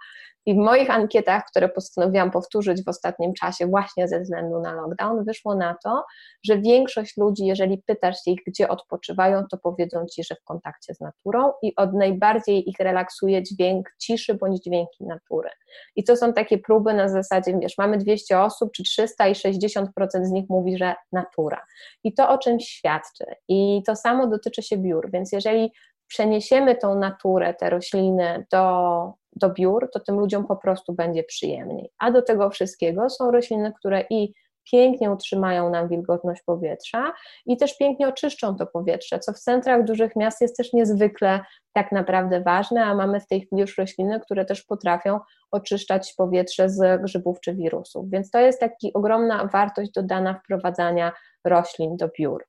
I 0.46 0.54
w 0.54 0.56
moich 0.56 0.90
ankietach, 0.90 1.44
które 1.50 1.68
postanowiłam 1.68 2.30
powtórzyć 2.30 2.85
w 2.85 2.88
ostatnim 2.88 3.35
czasie, 3.35 3.66
właśnie 3.66 4.09
ze 4.09 4.20
względu 4.20 4.61
na 4.61 4.72
lockdown, 4.72 5.24
wyszło 5.24 5.54
na 5.54 5.76
to, 5.85 6.04
że 6.44 6.59
większość 6.59 7.16
ludzi, 7.16 7.46
jeżeli 7.46 7.82
pytasz 7.87 8.16
ich, 8.26 8.40
gdzie 8.46 8.68
odpoczywają, 8.68 9.44
to 9.50 9.59
powiedzą 9.59 10.06
ci, 10.06 10.24
że 10.24 10.35
w 10.35 10.44
kontakcie 10.44 10.94
z 10.94 11.00
naturą 11.00 11.52
i 11.62 11.76
od 11.76 11.94
najbardziej 11.94 12.70
ich 12.70 12.78
relaksuje 12.80 13.42
dźwięk 13.42 13.88
ciszy 13.98 14.35
bądź 14.35 14.62
dźwięki 14.62 15.04
natury. 15.04 15.50
I 15.96 16.04
to 16.04 16.16
są 16.16 16.32
takie 16.32 16.59
próby 16.59 16.94
na 16.94 17.09
zasadzie, 17.09 17.59
wiesz, 17.59 17.78
mamy 17.78 17.98
200 17.98 18.40
osób 18.40 18.72
czy 18.72 18.82
300 18.82 19.28
i 19.28 19.32
60% 19.32 19.87
z 20.22 20.30
nich 20.30 20.44
mówi, 20.48 20.78
że 20.78 20.94
natura. 21.12 21.66
I 22.04 22.14
to 22.14 22.28
o 22.28 22.38
czymś 22.38 22.68
świadczy. 22.68 23.24
I 23.48 23.82
to 23.87 23.96
samo 23.96 24.26
dotyczy 24.26 24.62
się 24.62 24.76
biur, 24.78 25.11
więc 25.11 25.32
jeżeli 25.32 25.72
przeniesiemy 26.06 26.76
tą 26.76 26.98
naturę, 26.98 27.54
te 27.54 27.70
rośliny 27.70 28.46
do 28.52 29.12
do 29.36 29.50
biur, 29.50 29.90
to 29.92 30.00
tym 30.00 30.18
ludziom 30.18 30.46
po 30.46 30.56
prostu 30.56 30.92
będzie 30.92 31.24
przyjemniej. 31.24 31.90
A 31.98 32.10
do 32.10 32.22
tego 32.22 32.50
wszystkiego 32.50 33.10
są 33.10 33.30
rośliny, 33.30 33.72
które 33.72 34.04
i 34.10 34.32
pięknie 34.72 35.10
utrzymają 35.10 35.70
nam 35.70 35.88
wilgotność 35.88 36.42
powietrza 36.42 37.12
i 37.46 37.56
też 37.56 37.78
pięknie 37.78 38.08
oczyszczą 38.08 38.56
to 38.56 38.66
powietrze, 38.66 39.18
co 39.18 39.32
w 39.32 39.38
centrach 39.38 39.84
dużych 39.84 40.16
miast 40.16 40.40
jest 40.40 40.56
też 40.56 40.72
niezwykle 40.72 41.40
tak 41.72 41.92
naprawdę 41.92 42.40
ważne, 42.40 42.84
a 42.84 42.94
mamy 42.94 43.20
w 43.20 43.26
tej 43.26 43.40
chwili 43.40 43.60
już 43.60 43.78
rośliny, 43.78 44.20
które 44.20 44.44
też 44.44 44.62
potrafią 44.62 45.20
oczyszczać 45.50 46.14
powietrze 46.16 46.68
z 46.68 47.02
grzybów 47.02 47.40
czy 47.40 47.54
wirusów. 47.54 48.10
Więc 48.10 48.30
to 48.30 48.38
jest 48.38 48.60
taka 48.60 48.74
ogromna 48.94 49.46
wartość 49.52 49.90
dodana 49.90 50.34
wprowadzania 50.34 51.12
roślin 51.44 51.96
do 51.96 52.08
biur. 52.18 52.44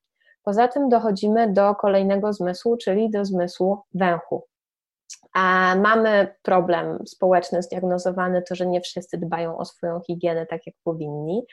Poza 0.48 0.68
tym 0.68 0.90
dochodzimy 0.90 1.54
do 1.54 1.76
kolejnego 1.76 2.34
zmysłu, 2.34 2.78
czyli 2.78 3.10
do 3.10 3.26
zmysłu 3.26 3.78
węchu. 3.94 4.44
A 5.34 5.76
mamy 5.76 6.36
problem 6.44 7.00
społeczny 7.08 7.64
zdiagnozowany, 7.64 8.42
to, 8.42 8.56
że 8.56 8.66
nie 8.66 8.82
wszyscy 8.82 9.18
dbają 9.18 9.58
o 9.58 9.66
swoją 9.66 10.00
higienę 10.08 10.46
tak, 10.46 10.68
jak 10.68 10.76
powinni. 10.84 11.44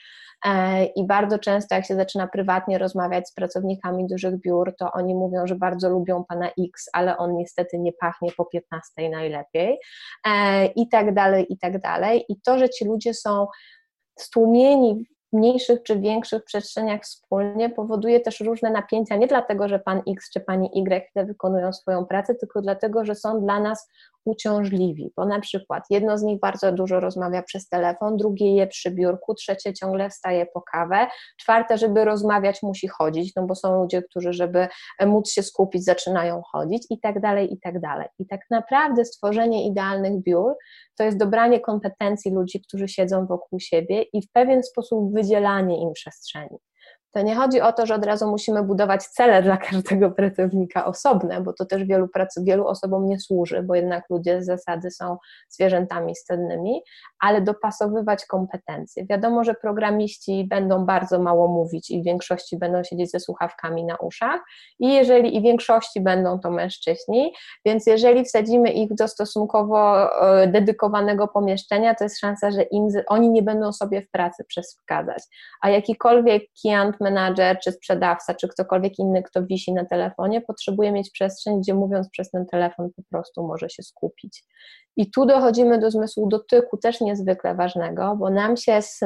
E, 0.46 0.85
I 0.85 1.07
bardzo 1.07 1.38
często, 1.38 1.74
jak 1.74 1.87
się 1.87 1.94
zaczyna 1.94 2.26
prywatnie 2.26 2.78
rozmawiać 2.78 3.28
z 3.28 3.35
pracownikami 3.35 4.07
dużych 4.07 4.40
biur, 4.40 4.74
to 4.78 4.92
oni 4.92 5.14
mówią, 5.14 5.46
że 5.46 5.54
bardzo 5.54 5.90
lubią 5.90 6.24
pana 6.24 6.48
X, 6.48 6.88
ale 6.92 7.16
on 7.16 7.37
niestety 7.37 7.78
nie 7.78 7.92
pachnie 7.92 8.33
po 8.37 8.44
15 8.44 9.11
najlepiej. 9.11 9.78
E, 10.26 10.66
I 10.66 10.88
tak 10.88 11.14
dalej, 11.14 11.46
i 11.52 11.59
tak 11.59 11.80
dalej. 11.80 12.24
I 12.28 12.40
to, 12.40 12.59
że 12.59 12.68
ci 12.68 12.85
ludzie 12.85 13.14
są 13.14 13.46
stłumieni 14.18 15.04
mniejszych 15.35 15.83
czy 15.83 15.99
większych 15.99 16.44
przestrzeniach 16.44 17.03
wspólnie 17.03 17.70
powoduje 17.70 18.20
też 18.20 18.40
różne 18.40 18.70
napięcia, 18.70 19.16
nie 19.16 19.27
dlatego, 19.27 19.68
że 19.68 19.79
pan 19.79 20.03
X 20.09 20.31
czy 20.31 20.40
pani 20.40 20.70
Y 20.75 21.27
wykonują 21.27 21.73
swoją 21.73 22.07
pracę, 22.07 22.35
tylko 22.35 22.62
dlatego, 22.62 23.05
że 23.05 23.14
są 23.14 23.40
dla 23.40 23.61
nas 23.61 23.88
uciążliwi, 24.24 25.12
bo 25.16 25.26
na 25.26 25.40
przykład 25.40 25.84
jedno 25.90 26.18
z 26.18 26.22
nich 26.22 26.40
bardzo 26.40 26.72
dużo 26.72 27.00
rozmawia 27.00 27.42
przez 27.42 27.68
telefon, 27.68 28.16
drugie 28.16 28.54
je 28.56 28.66
przy 28.66 28.90
biurku, 28.90 29.34
trzecie 29.34 29.72
ciągle 29.72 30.10
wstaje 30.10 30.46
po 30.46 30.62
kawę, 30.62 31.06
czwarte, 31.40 31.78
żeby 31.78 32.04
rozmawiać 32.04 32.62
musi 32.62 32.88
chodzić, 32.88 33.32
no 33.37 33.46
bo 33.46 33.54
są 33.54 33.82
ludzie, 33.82 34.02
którzy 34.02 34.32
żeby 34.32 34.68
móc 35.06 35.30
się 35.30 35.42
skupić 35.42 35.84
zaczynają 35.84 36.42
chodzić 36.52 36.87
i 36.90 37.00
tak 37.00 37.20
dalej, 37.20 37.54
i 37.54 37.60
tak 37.60 37.80
dalej. 37.80 38.08
I 38.18 38.26
tak 38.26 38.40
naprawdę 38.50 39.04
stworzenie 39.04 39.66
idealnych 39.66 40.22
biur 40.22 40.54
to 40.96 41.04
jest 41.04 41.18
dobranie 41.18 41.60
kompetencji 41.60 42.32
ludzi, 42.32 42.62
którzy 42.68 42.88
siedzą 42.88 43.26
wokół 43.26 43.60
siebie 43.60 44.02
i 44.02 44.22
w 44.22 44.32
pewien 44.32 44.62
sposób 44.62 45.14
wydzielanie 45.14 45.82
im 45.82 45.92
przestrzeni. 45.92 46.58
To 47.14 47.22
nie 47.22 47.35
chodzi 47.35 47.61
o 47.61 47.72
to, 47.72 47.87
że 47.87 47.94
od 47.94 48.05
razu 48.05 48.31
musimy 48.31 48.62
budować 48.62 49.05
cele 49.07 49.42
dla 49.42 49.57
każdego 49.57 50.11
pracownika 50.11 50.85
osobne, 50.85 51.40
bo 51.40 51.53
to 51.53 51.64
też 51.64 51.85
wielu, 51.85 52.09
prac, 52.09 52.38
wielu 52.42 52.66
osobom 52.66 53.07
nie 53.07 53.20
służy, 53.20 53.62
bo 53.62 53.74
jednak 53.74 54.05
ludzie 54.11 54.42
z 54.42 54.46
zasady 54.46 54.90
są 54.90 55.16
zwierzętami 55.48 56.16
stennymi, 56.16 56.83
ale 57.20 57.40
dopasowywać 57.40 58.27
kompetencje. 58.27 59.07
Wiadomo, 59.07 59.44
że 59.44 59.55
programiści 59.55 60.46
będą 60.50 60.87
bardzo 60.87 61.18
mało 61.18 61.48
mówić 61.48 61.90
i 61.90 62.03
w 62.03 62.05
większości 62.05 62.59
będą 62.59 62.85
siedzieć 62.85 63.11
ze 63.11 63.20
słuchawkami 63.20 63.85
na 63.85 63.96
uszach 63.96 64.40
i 64.79 64.92
jeżeli 64.92 65.37
i 65.37 65.42
większości 65.42 66.00
będą 66.00 66.40
to 66.40 66.50
mężczyźni, 66.50 67.35
więc 67.66 67.87
jeżeli 67.87 68.24
wsadzimy 68.24 68.70
ich 68.70 68.94
do 68.94 69.09
stosunkowo 69.09 70.11
e, 70.42 70.46
dedykowanego 70.46 71.29
pomieszczenia, 71.29 71.94
to 71.94 72.05
jest 72.05 72.20
szansa, 72.20 72.50
że 72.50 72.62
im, 72.62 72.88
oni 73.07 73.31
nie 73.31 73.42
będą 73.42 73.72
sobie 73.72 74.03
w 74.03 74.11
pracy 74.11 74.44
przeszkadzać. 74.44 75.22
A 75.61 75.70
jakikolwiek 75.70 76.42
kiant 76.62 77.00
menadżer, 77.04 77.58
czy 77.64 77.72
sprzedawca, 77.72 78.34
czy 78.34 78.48
ktokolwiek 78.48 78.98
inny, 78.98 79.22
kto 79.22 79.46
wisi 79.46 79.72
na 79.72 79.84
telefonie, 79.84 80.40
potrzebuje 80.40 80.92
mieć 80.92 81.10
przestrzeń, 81.10 81.60
gdzie 81.60 81.74
mówiąc 81.74 82.10
przez 82.10 82.30
ten 82.30 82.46
telefon 82.46 82.90
po 82.96 83.02
prostu 83.10 83.46
może 83.46 83.70
się 83.70 83.82
skupić. 83.82 84.44
I 84.96 85.10
tu 85.10 85.26
dochodzimy 85.26 85.78
do 85.78 85.90
zmysłu 85.90 86.28
dotyku, 86.28 86.76
też 86.76 87.00
niezwykle 87.00 87.54
ważnego, 87.54 88.16
bo 88.16 88.30
nam 88.30 88.56
się 88.56 88.82
z 88.82 89.00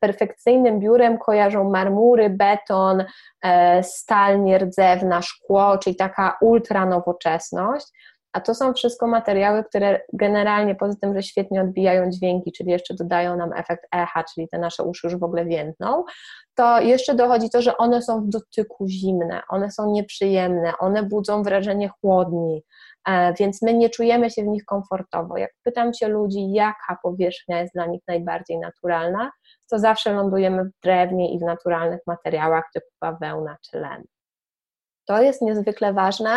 perfekcyjnym 0.00 0.80
biurem 0.80 1.18
kojarzą 1.18 1.70
marmury, 1.70 2.30
beton, 2.30 3.04
e, 3.42 3.82
stal 3.82 4.44
nierdzewna, 4.44 5.22
szkło, 5.22 5.78
czyli 5.78 5.96
taka 5.96 6.38
ultra 6.40 6.86
nowoczesność, 6.86 7.86
a 8.32 8.40
to 8.40 8.54
są 8.54 8.72
wszystko 8.72 9.06
materiały, 9.06 9.64
które 9.64 10.00
generalnie 10.12 10.74
poza 10.74 10.98
tym, 11.00 11.14
że 11.14 11.22
świetnie 11.22 11.60
odbijają 11.60 12.10
dźwięki, 12.10 12.52
czyli 12.52 12.70
jeszcze 12.70 12.94
dodają 12.94 13.36
nam 13.36 13.52
efekt 13.52 13.86
echa, 13.94 14.24
czyli 14.34 14.48
te 14.48 14.58
nasze 14.58 14.82
uszy 14.82 15.06
już 15.06 15.16
w 15.16 15.22
ogóle 15.22 15.44
więdną, 15.44 16.04
to 16.54 16.80
jeszcze 16.80 17.14
dochodzi 17.14 17.50
to, 17.50 17.62
że 17.62 17.76
one 17.76 18.02
są 18.02 18.20
w 18.20 18.28
dotyku 18.28 18.88
zimne, 18.88 19.42
one 19.48 19.70
są 19.70 19.92
nieprzyjemne, 19.92 20.72
one 20.78 21.02
budzą 21.02 21.42
wrażenie 21.42 21.90
chłodni, 22.00 22.62
e, 23.08 23.34
więc 23.34 23.62
my 23.62 23.74
nie 23.74 23.90
czujemy 23.90 24.30
się 24.30 24.42
w 24.42 24.46
nich 24.46 24.64
komfortowo. 24.64 25.36
Jak 25.36 25.50
pytam 25.64 25.94
się 25.94 26.08
ludzi, 26.08 26.52
jaka 26.52 26.98
powierzchnia 27.02 27.60
jest 27.60 27.74
dla 27.74 27.86
nich 27.86 28.02
najbardziej 28.08 28.58
naturalna, 28.58 29.30
to 29.70 29.78
zawsze 29.78 30.12
lądujemy 30.12 30.64
w 30.64 30.70
drewnie 30.82 31.34
i 31.34 31.38
w 31.38 31.42
naturalnych 31.42 32.00
materiałach 32.06 32.64
typu 32.74 32.88
bawełna 33.00 33.56
czy 33.70 33.78
len. 33.78 34.04
To 35.10 35.22
jest 35.22 35.42
niezwykle 35.42 35.92
ważne, 35.92 36.30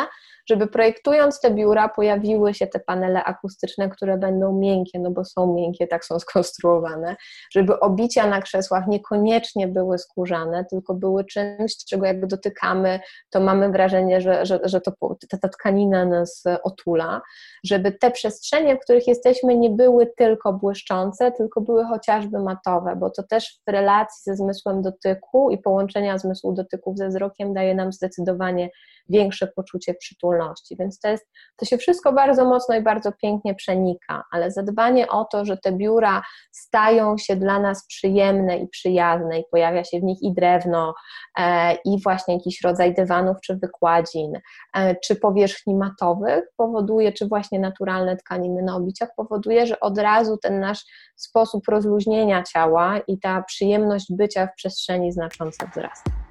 żeby 0.49 0.67
projektując 0.67 1.39
te 1.39 1.51
biura 1.51 1.89
pojawiły 1.89 2.53
się 2.53 2.67
te 2.67 2.79
panele 2.79 3.23
akustyczne, 3.23 3.89
które 3.89 4.17
będą 4.17 4.53
miękkie, 4.53 4.99
no 4.99 5.11
bo 5.11 5.25
są 5.25 5.53
miękkie, 5.53 5.87
tak 5.87 6.05
są 6.05 6.19
skonstruowane, 6.25 7.15
żeby 7.51 7.79
obicia 7.79 8.27
na 8.27 8.41
krzesłach 8.41 8.87
niekoniecznie 8.87 9.67
były 9.67 9.97
skórzane, 9.97 10.65
tylko 10.65 10.93
były 10.93 11.25
czymś, 11.25 11.77
czego 11.89 12.05
jak 12.05 12.27
dotykamy, 12.27 12.99
to 13.29 13.39
mamy 13.39 13.69
wrażenie, 13.69 14.21
że, 14.21 14.45
że, 14.45 14.59
że 14.63 14.81
to, 14.81 14.91
ta, 15.29 15.37
ta 15.37 15.49
tkanina 15.49 16.05
nas 16.05 16.43
otula, 16.63 17.21
żeby 17.63 17.91
te 17.91 18.11
przestrzenie, 18.11 18.75
w 18.75 18.79
których 18.79 19.07
jesteśmy, 19.07 19.57
nie 19.57 19.69
były 19.69 20.13
tylko 20.17 20.53
błyszczące, 20.53 21.31
tylko 21.31 21.61
były 21.61 21.85
chociażby 21.85 22.39
matowe, 22.39 22.95
bo 22.95 23.09
to 23.09 23.23
też 23.23 23.59
w 23.67 23.71
relacji 23.71 24.21
ze 24.23 24.35
zmysłem 24.35 24.81
dotyku 24.81 25.49
i 25.51 25.57
połączenia 25.57 26.17
zmysłu 26.17 26.53
dotyków 26.53 26.97
ze 26.97 27.07
wzrokiem 27.07 27.53
daje 27.53 27.75
nam 27.75 27.91
zdecydowanie 27.91 28.62
większe 29.09 29.47
poczucie 29.47 29.93
przytulności. 29.93 30.75
Więc 30.79 30.99
to, 30.99 31.07
jest, 31.07 31.25
to 31.57 31.65
się 31.65 31.77
wszystko 31.77 32.13
bardzo 32.13 32.45
mocno 32.45 32.75
i 32.75 32.81
bardzo 32.81 33.11
pięknie 33.21 33.55
przenika, 33.55 34.23
ale 34.31 34.51
zadbanie 34.51 35.09
o 35.09 35.25
to, 35.25 35.45
że 35.45 35.57
te 35.57 35.71
biura 35.71 36.21
stają 36.51 37.17
się 37.17 37.35
dla 37.35 37.59
nas 37.59 37.85
przyjemne 37.87 38.57
i 38.57 38.67
przyjazne 38.67 39.39
i 39.39 39.43
pojawia 39.51 39.83
się 39.83 39.99
w 39.99 40.03
nich 40.03 40.21
i 40.21 40.33
drewno, 40.33 40.93
e, 41.39 41.73
i 41.85 42.01
właśnie 42.03 42.33
jakiś 42.33 42.61
rodzaj 42.61 42.93
dywanów 42.93 43.37
czy 43.43 43.55
wykładzin, 43.55 44.33
e, 44.75 44.95
czy 44.95 45.15
powierzchni 45.15 45.75
matowych 45.75 46.43
powoduje, 46.57 47.13
czy 47.13 47.27
właśnie 47.27 47.59
naturalne 47.59 48.17
tkaniny 48.17 48.61
na 48.61 48.75
obiciach 48.75 49.09
powoduje, 49.17 49.67
że 49.67 49.79
od 49.79 49.97
razu 49.97 50.37
ten 50.37 50.59
nasz 50.59 50.85
sposób 51.15 51.67
rozluźnienia 51.67 52.43
ciała 52.43 52.99
i 53.07 53.19
ta 53.19 53.43
przyjemność 53.43 54.05
bycia 54.09 54.47
w 54.47 54.55
przestrzeni 54.55 55.11
znacząco 55.11 55.67
wzrasta. 55.67 56.22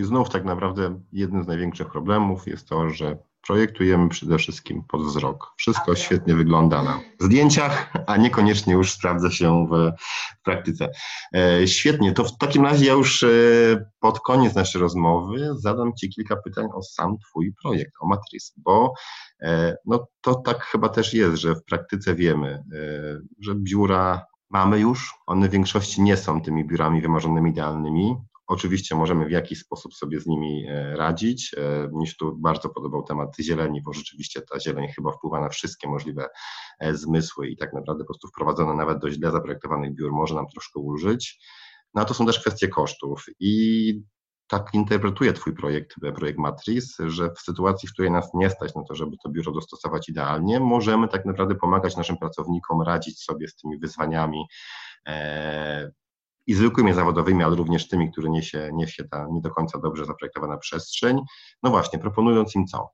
I 0.00 0.04
znów 0.04 0.30
tak 0.30 0.44
naprawdę 0.44 1.00
jednym 1.12 1.44
z 1.44 1.46
największych 1.46 1.90
problemów 1.90 2.46
jest 2.46 2.68
to, 2.68 2.90
że 2.90 3.18
projektujemy 3.46 4.08
przede 4.08 4.38
wszystkim 4.38 4.82
pod 4.88 5.02
wzrok. 5.02 5.52
Wszystko 5.56 5.94
świetnie 5.94 6.34
wygląda 6.34 6.82
na 6.82 7.00
zdjęciach, 7.20 7.92
a 8.06 8.16
niekoniecznie 8.16 8.72
już 8.72 8.92
sprawdza 8.92 9.30
się 9.30 9.66
w 9.70 9.92
praktyce. 10.44 10.90
E, 11.34 11.66
świetnie, 11.66 12.12
to 12.12 12.24
w 12.24 12.38
takim 12.38 12.64
razie 12.64 12.86
ja 12.86 12.92
już 12.92 13.22
e, 13.22 13.26
pod 14.00 14.20
koniec 14.20 14.54
naszej 14.54 14.80
rozmowy 14.80 15.50
zadam 15.54 15.92
Ci 15.94 16.10
kilka 16.10 16.36
pytań 16.36 16.66
o 16.74 16.82
sam 16.82 17.18
Twój 17.18 17.54
projekt, 17.62 17.92
o 18.00 18.06
Matrix, 18.06 18.54
bo 18.56 18.92
e, 19.42 19.76
no, 19.86 20.06
to 20.20 20.34
tak 20.34 20.64
chyba 20.64 20.88
też 20.88 21.14
jest, 21.14 21.36
że 21.36 21.54
w 21.54 21.64
praktyce 21.64 22.14
wiemy, 22.14 22.64
że 23.40 23.54
biura 23.54 24.26
mamy 24.50 24.80
już, 24.80 25.14
one 25.26 25.48
w 25.48 25.52
większości 25.52 26.02
nie 26.02 26.16
są 26.16 26.40
tymi 26.40 26.64
biurami 26.64 27.00
wymarzonymi, 27.00 27.50
idealnymi, 27.50 28.16
Oczywiście 28.50 28.94
możemy 28.94 29.26
w 29.26 29.30
jakiś 29.30 29.58
sposób 29.58 29.94
sobie 29.94 30.20
z 30.20 30.26
nimi 30.26 30.66
e, 30.68 30.96
radzić. 30.96 31.54
E, 31.56 31.88
mnie 31.92 32.06
się 32.06 32.14
tu 32.18 32.36
bardzo 32.36 32.68
podobał 32.68 33.02
temat 33.02 33.36
zieleni, 33.40 33.82
bo 33.82 33.92
rzeczywiście 33.92 34.42
ta 34.42 34.60
zieleń 34.60 34.88
chyba 34.88 35.12
wpływa 35.12 35.40
na 35.40 35.48
wszystkie 35.48 35.88
możliwe 35.88 36.28
e, 36.80 36.94
zmysły 36.94 37.48
i 37.48 37.56
tak 37.56 37.72
naprawdę 37.72 38.04
po 38.04 38.06
prostu 38.06 38.28
wprowadzona 38.28 38.74
nawet 38.74 38.98
do 38.98 39.10
źle 39.10 39.30
zaprojektowanych 39.30 39.94
biur 39.94 40.12
może 40.12 40.34
nam 40.34 40.46
troszkę 40.46 40.80
ulżyć. 40.80 41.40
No 41.94 42.02
a 42.02 42.04
to 42.04 42.14
są 42.14 42.26
też 42.26 42.40
kwestie 42.40 42.68
kosztów 42.68 43.24
i 43.40 43.94
tak 44.46 44.74
interpretuję 44.74 45.32
Twój 45.32 45.54
projekt, 45.54 45.94
projekt 46.14 46.38
Matrix, 46.38 46.98
że 47.06 47.30
w 47.30 47.40
sytuacji, 47.40 47.88
w 47.88 47.92
której 47.92 48.10
nas 48.10 48.30
nie 48.34 48.50
stać 48.50 48.74
na 48.74 48.82
to, 48.84 48.94
żeby 48.94 49.16
to 49.24 49.30
biuro 49.30 49.52
dostosować 49.52 50.08
idealnie, 50.08 50.60
możemy 50.60 51.08
tak 51.08 51.24
naprawdę 51.24 51.54
pomagać 51.54 51.96
naszym 51.96 52.16
pracownikom 52.16 52.82
radzić 52.82 53.22
sobie 53.22 53.48
z 53.48 53.56
tymi 53.56 53.78
wyzwaniami 53.78 54.44
i 56.46 56.54
zwykłymi 56.54 56.92
zawodowymi, 56.92 57.44
ale 57.44 57.56
również 57.56 57.88
tymi, 57.88 58.12
które 58.12 58.30
niesie, 58.30 58.70
niesie 58.72 59.04
ta 59.04 59.26
nie 59.30 59.40
do 59.40 59.50
końca 59.50 59.78
dobrze 59.78 60.04
zaprojektowana 60.04 60.56
przestrzeń. 60.56 61.20
No 61.62 61.70
właśnie, 61.70 61.98
proponując 61.98 62.54
im 62.54 62.66
co? 62.66 62.90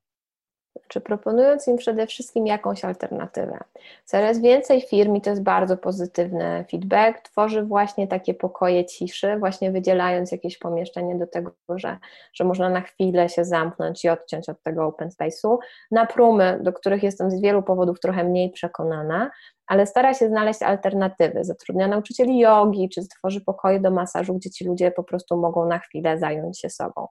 Czy 0.88 1.00
proponując 1.00 1.68
im 1.68 1.76
przede 1.76 2.06
wszystkim 2.06 2.46
jakąś 2.46 2.85
alternatywę. 2.85 3.59
Coraz 4.04 4.40
więcej 4.40 4.80
firm, 4.80 5.16
i 5.16 5.20
to 5.20 5.30
jest 5.30 5.42
bardzo 5.42 5.76
pozytywny 5.76 6.64
feedback, 6.70 7.20
tworzy 7.20 7.62
właśnie 7.62 8.09
takie 8.09 8.35
pokoje 8.35 8.85
ciszy, 8.85 9.37
właśnie 9.38 9.72
wydzielając 9.72 10.32
jakieś 10.32 10.59
pomieszczenie 10.59 11.18
do 11.18 11.26
tego, 11.26 11.52
że, 11.68 11.98
że 12.35 12.44
można 12.44 12.68
na 12.68 12.80
chwilę 12.80 13.28
się 13.28 13.44
zamknąć 13.44 14.04
i 14.04 14.09
odciąć 14.09 14.48
od 14.48 14.62
tego 14.62 14.87
open 14.87 15.09
space'u, 15.09 15.56
na 15.90 16.06
prumy, 16.06 16.59
do 16.62 16.72
których 16.72 17.02
jestem 17.02 17.30
z 17.30 17.40
wielu 17.40 17.62
powodów 17.62 18.00
trochę 18.00 18.24
mniej 18.24 18.50
przekonana, 18.50 19.30
ale 19.66 19.87
stara 19.87 20.14
się 20.14 20.29
znaleźć 20.29 20.62
alternatywy. 20.62 21.44
Zatrudnia 21.44 21.88
nauczycieli 21.88 22.38
jogi, 22.38 22.88
czy 22.88 23.02
stworzy 23.02 23.40
pokoje 23.40 23.81
do 23.81 23.90
masażu, 23.90 24.35
gdzie 24.35 24.50
ci 24.50 24.64
ludzie 24.64 24.90
po 24.90 25.05
prostu 25.05 25.37
mogą 25.37 25.68
na 25.68 25.79
chwilę 25.79 26.18
zająć 26.18 26.61
się 26.61 26.70
sobą. 26.70 27.07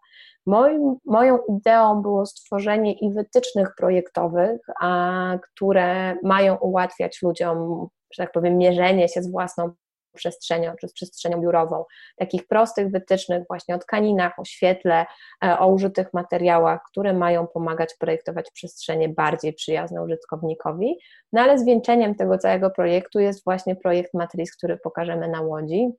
Moim, 0.46 0.96
moją 1.06 1.38
ideą 1.50 2.02
było 2.02 2.26
stworzenie 2.26 2.94
i 2.94 3.14
wytycznych 3.14 3.76
projektowych, 3.78 4.62
a, 4.82 5.38
które 5.42 6.16
mają 6.24 6.56
ułatwiać 6.56 7.22
ludziom, 7.22 7.88
że 8.14 8.24
tak 8.24 8.32
powiem, 8.32 8.58
mierzenie 8.58 9.10
się 9.10 9.24
z 9.24 9.32
własną 9.32 9.70
przestrzenią, 10.16 10.74
czy 10.82 10.88
z 10.88 10.94
przestrzenią 10.94 11.42
biurową, 11.42 11.86
takich 12.16 12.48
prostych 12.48 12.92
wytycznych 12.92 13.44
właśnie 13.48 13.76
o 13.76 13.80
tkaninach, 13.80 14.40
o 14.40 14.46
świetle, 14.46 15.06
e, 15.46 15.60
o 15.60 15.68
użytych 15.68 16.14
materiałach, 16.14 16.80
które 16.92 17.14
mają 17.14 17.48
pomagać 17.48 17.96
projektować 18.00 18.52
przestrzenie 18.52 19.10
bardziej 19.10 19.54
przyjazne 19.54 20.04
użytkownikowi. 20.04 20.96
No 21.34 21.42
ale 21.42 21.60
zwieńczeniem 21.60 22.16
tego 22.16 22.38
całego 22.38 22.70
projektu 22.70 23.20
jest 23.20 23.44
właśnie 23.44 23.76
projekt 23.76 24.14
Matrix, 24.14 24.58
który 24.58 24.78
pokażemy 24.78 25.28
na 25.28 25.42
Łodzi, 25.42 25.92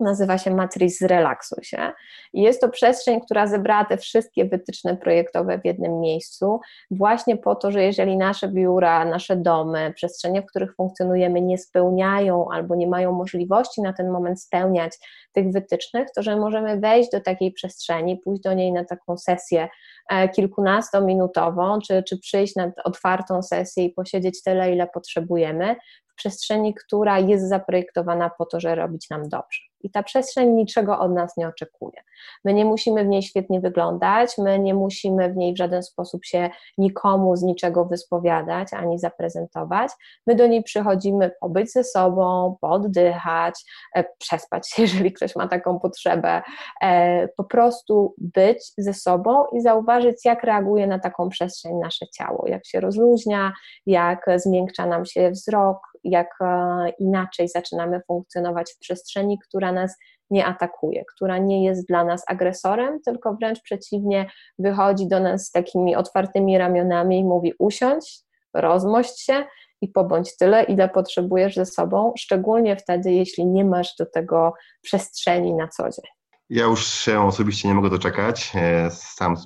nazywa 0.00 0.38
się 0.38 0.50
Matrix 0.50 1.00
Relaksuj 1.00 1.64
się. 1.64 1.92
I 2.32 2.42
jest 2.42 2.60
to 2.60 2.68
przestrzeń, 2.68 3.20
która 3.20 3.46
zebrała 3.46 3.84
te 3.84 3.96
wszystkie 3.96 4.44
wytyczne 4.44 4.96
projektowe 4.96 5.58
w 5.58 5.64
jednym 5.64 6.00
miejscu, 6.00 6.60
właśnie 6.90 7.36
po 7.36 7.54
to, 7.54 7.70
że 7.70 7.82
jeżeli 7.82 8.16
nasze 8.16 8.48
biura, 8.48 9.04
nasze 9.04 9.36
domy, 9.36 9.92
przestrzenie, 9.94 10.42
w 10.42 10.46
których 10.46 10.74
funkcjonujemy, 10.74 11.40
nie 11.40 11.58
spełniają 11.58 12.48
albo 12.52 12.74
nie 12.74 12.86
mają 12.86 13.12
możliwości 13.12 13.82
na 13.82 13.92
ten 13.92 14.10
moment 14.10 14.42
spełniać 14.42 14.98
tych 15.32 15.52
wytycznych, 15.52 16.08
to 16.14 16.22
że 16.22 16.36
możemy 16.36 16.80
wejść 16.80 17.10
do 17.10 17.20
takiej 17.20 17.52
przestrzeni, 17.52 18.16
pójść 18.24 18.42
do 18.42 18.54
niej 18.54 18.72
na 18.72 18.84
taką 18.84 19.18
sesję 19.18 19.68
e, 20.10 20.28
kilkunastominutową, 20.28 21.78
czy, 21.80 22.02
czy 22.02 22.18
przyjść 22.18 22.56
na 22.56 22.72
otwartą 22.84 23.42
sesję 23.42 23.84
i 23.84 23.90
posiedzieć 23.90 24.42
tyle, 24.42 24.72
ile 24.72 24.86
potrzebujemy, 24.86 25.76
w 26.06 26.14
przestrzeni, 26.14 26.74
która 26.74 27.18
jest 27.18 27.48
zaprojektowana 27.48 28.30
po 28.38 28.46
to, 28.46 28.60
żeby 28.60 28.74
robić 28.74 29.10
nam 29.10 29.28
dobrze. 29.28 29.69
I 29.80 29.90
ta 29.90 30.02
przestrzeń 30.02 30.50
niczego 30.50 30.98
od 30.98 31.12
nas 31.12 31.36
nie 31.36 31.48
oczekuje. 31.48 32.02
My 32.44 32.54
nie 32.54 32.64
musimy 32.64 33.04
w 33.04 33.08
niej 33.08 33.22
świetnie 33.22 33.60
wyglądać, 33.60 34.38
my 34.38 34.58
nie 34.58 34.74
musimy 34.74 35.32
w 35.32 35.36
niej 35.36 35.54
w 35.54 35.58
żaden 35.58 35.82
sposób 35.82 36.24
się 36.24 36.50
nikomu 36.78 37.36
z 37.36 37.42
niczego 37.42 37.84
wyspowiadać 37.84 38.68
ani 38.72 38.98
zaprezentować. 38.98 39.90
My 40.26 40.34
do 40.34 40.46
niej 40.46 40.62
przychodzimy 40.62 41.30
pobyć 41.40 41.72
ze 41.72 41.84
sobą, 41.84 42.56
poddychać, 42.60 43.64
e, 43.96 44.04
przespać 44.18 44.70
się, 44.70 44.82
jeżeli 44.90 45.12
ktoś 45.12 45.36
ma 45.36 45.48
taką 45.48 45.78
potrzebę, 45.78 46.42
e, 46.82 47.28
po 47.28 47.44
prostu 47.44 48.14
być 48.18 48.72
ze 48.78 48.94
sobą 48.94 49.44
i 49.52 49.60
zauważyć, 49.60 50.24
jak 50.24 50.44
reaguje 50.44 50.86
na 50.86 50.98
taką 50.98 51.28
przestrzeń 51.28 51.74
nasze 51.74 52.06
ciało, 52.06 52.46
jak 52.48 52.66
się 52.66 52.80
rozluźnia, 52.80 53.52
jak 53.86 54.26
zmiękcza 54.36 54.86
nam 54.86 55.06
się 55.06 55.30
wzrok, 55.30 55.78
jak 56.04 56.28
e, 56.40 56.88
inaczej 56.98 57.48
zaczynamy 57.48 58.00
funkcjonować 58.06 58.72
w 58.72 58.78
przestrzeni, 58.78 59.38
która 59.38 59.69
nas 59.72 59.96
nie 60.30 60.46
atakuje, 60.46 61.04
która 61.14 61.38
nie 61.38 61.64
jest 61.64 61.88
dla 61.88 62.04
nas 62.04 62.22
agresorem, 62.26 63.00
tylko 63.04 63.34
wręcz 63.34 63.62
przeciwnie, 63.62 64.30
wychodzi 64.58 65.08
do 65.08 65.20
nas 65.20 65.46
z 65.46 65.50
takimi 65.50 65.96
otwartymi 65.96 66.58
ramionami 66.58 67.18
i 67.18 67.24
mówi: 67.24 67.52
usiądź, 67.58 68.20
rozmość 68.54 69.20
się 69.20 69.44
i 69.80 69.88
pobądź 69.88 70.36
tyle, 70.36 70.64
ile 70.64 70.88
potrzebujesz 70.88 71.54
ze 71.54 71.66
sobą, 71.66 72.12
szczególnie 72.18 72.76
wtedy, 72.76 73.12
jeśli 73.12 73.46
nie 73.46 73.64
masz 73.64 73.96
do 73.98 74.06
tego 74.06 74.52
przestrzeni 74.82 75.54
na 75.54 75.68
co 75.68 75.82
dzień. 75.82 76.10
Ja 76.50 76.64
już 76.64 76.86
się 76.86 77.20
osobiście 77.20 77.68
nie 77.68 77.74
mogę 77.74 77.90
doczekać. 77.90 78.52
E, 78.54 78.90
sam 78.90 79.36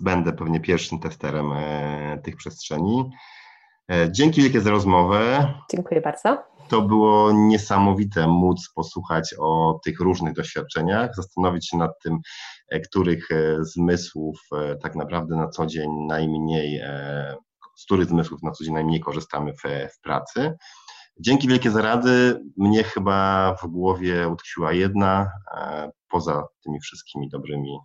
będę 0.00 0.32
pewnie 0.32 0.60
pierwszym 0.60 1.00
testerem 1.00 1.52
e, 1.52 2.18
tych 2.24 2.36
przestrzeni. 2.36 3.10
E, 3.92 4.12
dzięki 4.12 4.42
wielkie 4.42 4.60
za 4.60 4.70
rozmowę. 4.70 5.54
Dziękuję 5.70 6.00
bardzo. 6.00 6.44
To 6.68 6.82
było 6.82 7.32
niesamowite 7.32 8.26
móc 8.26 8.68
posłuchać 8.74 9.34
o 9.38 9.80
tych 9.84 10.00
różnych 10.00 10.34
doświadczeniach, 10.34 11.14
zastanowić 11.16 11.68
się 11.68 11.76
nad 11.76 11.90
tym, 12.02 12.18
e, 12.70 12.80
których 12.80 13.30
e, 13.30 13.64
zmysłów 13.64 14.40
tak 14.82 14.96
naprawdę 14.96 15.36
na 15.36 15.48
co 15.48 15.66
dzień 15.66 15.90
najmniej, 16.08 16.82
z 17.76 17.84
których 17.84 18.08
zmysłów 18.08 18.42
na 18.42 18.50
co 18.50 18.64
dzień 18.64 18.74
najmniej 18.74 19.00
korzystamy 19.00 19.52
w, 19.52 19.62
w 19.94 20.00
pracy. 20.00 20.56
Dzięki 21.20 21.48
wielkie 21.48 21.70
za 21.70 21.82
rady. 21.82 22.40
Mnie 22.56 22.84
chyba 22.84 23.54
w 23.62 23.66
głowie 23.66 24.28
utkwiła 24.28 24.72
jedna, 24.72 25.30
poza 26.08 26.46
tymi 26.64 26.80
wszystkimi 26.80 27.28
dobrymi 27.28 27.78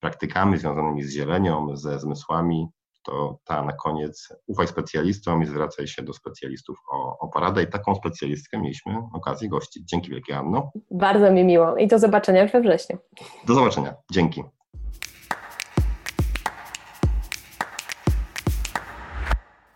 praktykami 0.00 0.58
związanymi 0.58 1.02
z 1.02 1.12
zielenią, 1.12 1.76
ze 1.76 2.00
zmysłami, 2.00 2.68
to 3.04 3.38
ta 3.44 3.62
na 3.62 3.72
koniec 3.72 4.28
ufaj 4.46 4.68
specjalistom 4.68 5.42
i 5.42 5.46
zwracaj 5.46 5.86
się 5.86 6.02
do 6.02 6.12
specjalistów 6.12 6.78
o, 6.92 7.18
o 7.18 7.28
poradę 7.28 7.62
i 7.62 7.66
taką 7.66 7.94
specjalistkę 7.94 8.58
mieliśmy 8.58 8.98
okazję 9.12 9.48
gościć. 9.48 9.88
Dzięki 9.88 10.10
wielkie 10.10 10.38
Anno. 10.38 10.70
Bardzo 10.90 11.32
mi 11.32 11.44
miło 11.44 11.76
i 11.76 11.86
do 11.86 11.98
zobaczenia 11.98 12.42
już 12.42 12.52
we 12.52 12.60
wrześniu. 12.60 12.98
Do 13.46 13.54
zobaczenia. 13.54 13.94
Dzięki. 14.12 14.44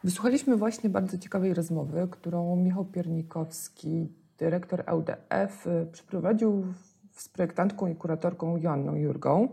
Wysłuchaliśmy 0.04 0.56
właśnie 0.56 0.90
bardzo 0.90 1.18
ciekawej 1.18 1.54
rozmowy, 1.54 2.08
którą 2.10 2.56
Michał 2.56 2.84
Piernikowski, 2.84 4.08
dyrektor 4.38 4.84
LDF, 4.86 5.66
przeprowadził 5.92 6.66
z 7.12 7.28
projektantką 7.28 7.86
i 7.86 7.96
kuratorką 7.96 8.56
Joanną 8.56 8.94
Jurgą. 8.94 9.48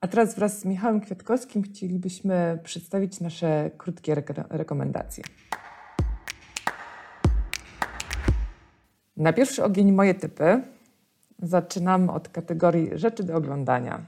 A 0.00 0.08
teraz 0.08 0.34
wraz 0.34 0.58
z 0.58 0.64
Michałem 0.64 1.00
Kwiatkowskim 1.00 1.62
chcielibyśmy 1.62 2.58
przedstawić 2.64 3.20
nasze 3.20 3.70
krótkie 3.78 4.14
rekomendacje. 4.50 5.24
Na 9.16 9.32
pierwszy 9.32 9.64
ogień 9.64 9.92
moje 9.92 10.14
typy. 10.14 10.62
Zaczynamy 11.42 12.12
od 12.12 12.28
kategorii 12.28 12.90
rzeczy 12.94 13.22
do 13.22 13.36
oglądania. 13.36 14.06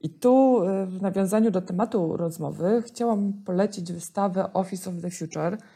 I 0.00 0.10
tu 0.10 0.62
y, 0.62 0.86
w 0.86 1.02
nawiązaniu 1.02 1.50
do 1.50 1.62
tematu 1.62 2.16
rozmowy 2.16 2.82
chciałam 2.86 3.32
polecić 3.32 3.92
wystawę 3.92 4.52
Office 4.52 4.90
of 4.90 4.96
the 5.02 5.10
Future– 5.10 5.58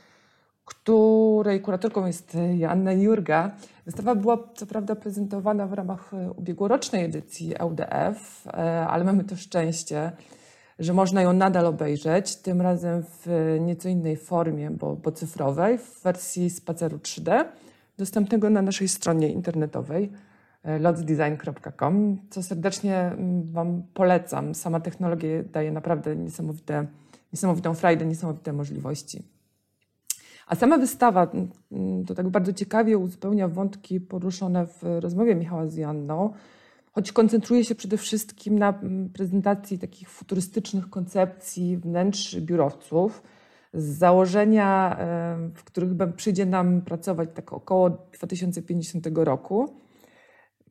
której 0.67 1.61
kuratorką 1.61 2.07
jest 2.07 2.37
Joanna 2.55 2.93
Jurga. 2.93 3.51
Wystawa 3.85 4.15
była 4.15 4.39
co 4.55 4.67
prawda 4.67 4.95
prezentowana 4.95 5.67
w 5.67 5.73
ramach 5.73 6.11
ubiegłorocznej 6.37 7.05
edycji 7.05 7.55
LDF, 7.59 8.47
e, 8.47 8.87
ale 8.87 9.05
mamy 9.05 9.25
to 9.25 9.37
szczęście, 9.37 10.13
że 10.79 10.93
można 10.93 11.23
ją 11.23 11.33
nadal 11.33 11.67
obejrzeć, 11.67 12.37
tym 12.37 12.61
razem 12.61 13.03
w 13.03 13.57
nieco 13.61 13.89
innej 13.89 14.17
formie, 14.17 14.71
bo, 14.71 14.97
bo 14.97 15.13
cyfrowej, 15.13 15.79
w 15.79 16.03
wersji 16.03 16.51
spaceru 16.51 16.97
3D, 16.99 17.45
dostępnego 17.99 18.51
na 18.51 18.63
naszej 18.63 18.89
stronie 18.89 19.29
internetowej 19.29 20.13
e, 20.63 20.79
lotsdesign.com, 20.79 22.19
co 22.31 22.43
serdecznie 22.43 22.97
mm, 22.97 23.53
Wam 23.53 23.83
polecam. 23.95 24.55
Sama 24.55 24.81
technologia 24.81 25.43
daje 25.43 25.73
naprawdę 25.73 26.17
niesamowite, 26.17 26.87
niesamowitą 27.33 27.75
frajdę, 27.75 28.07
niesamowite 28.07 28.53
możliwości. 28.53 29.36
A 30.47 30.55
sama 30.55 30.79
wystawa 30.79 31.31
mm, 31.71 32.05
to 32.05 32.15
tak 32.15 32.29
bardzo 32.29 32.53
ciekawie 32.53 32.99
uzupełnia 32.99 33.49
wątki 33.49 34.01
poruszone 34.01 34.67
w 34.67 34.83
rozmowie 35.01 35.35
Michała 35.35 35.67
z 35.67 35.77
Janną, 35.77 36.33
choć 36.93 37.13
koncentruje 37.13 37.65
się 37.65 37.75
przede 37.75 37.97
wszystkim 37.97 38.59
na 38.59 38.69
mm, 38.79 39.09
prezentacji 39.09 39.79
takich 39.79 40.11
futurystycznych 40.11 40.91
koncepcji 40.91 41.77
wnętrz 41.77 42.37
biurowców, 42.41 43.23
z 43.75 43.99
założenia, 43.99 44.97
w 45.55 45.65
których 45.65 45.91
przyjdzie 46.17 46.47
nam 46.47 46.83
pracować 46.83 47.29
tak 47.35 47.53
około 47.53 47.91
2050 47.91 49.07
roku. 49.15 49.69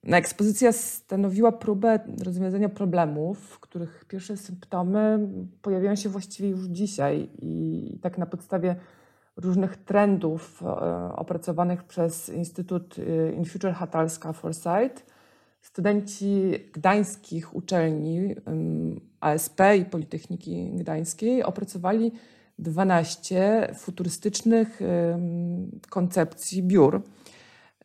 Ekspozycja 0.04 0.72
stanowiła 0.72 1.52
próbę 1.52 2.00
rozwiązania 2.26 2.70
problemów, 2.70 3.60
których 3.60 4.06
pierwsze 4.08 4.38
symptomy 4.38 5.20
pojawiają 5.62 5.96
się 5.96 6.10
właściwie 6.10 6.50
już 6.50 6.66
dzisiaj 6.66 7.30
i 7.42 8.00
tak 8.02 8.18
na 8.18 8.26
podstawie 8.26 8.76
różnych 9.38 9.78
trendów 9.78 10.64
e, 10.64 10.66
opracowanych 11.16 11.84
przez 11.84 12.30
Instytut 12.30 12.96
e, 13.00 13.32
In 13.34 13.46
Future 13.46 13.74
Hatalska 13.74 14.34
Foresight. 14.34 15.06
Studenci 15.62 16.52
gdańskich 16.74 17.56
uczelni 17.56 18.36
ASP 19.20 19.60
i 19.80 19.86
Politechniki 19.86 20.72
Gdańskiej 20.74 21.44
opracowali 21.44 22.12
12 22.60 23.68
futurystycznych 23.78 24.80
koncepcji 25.90 26.64
biur. 26.64 27.02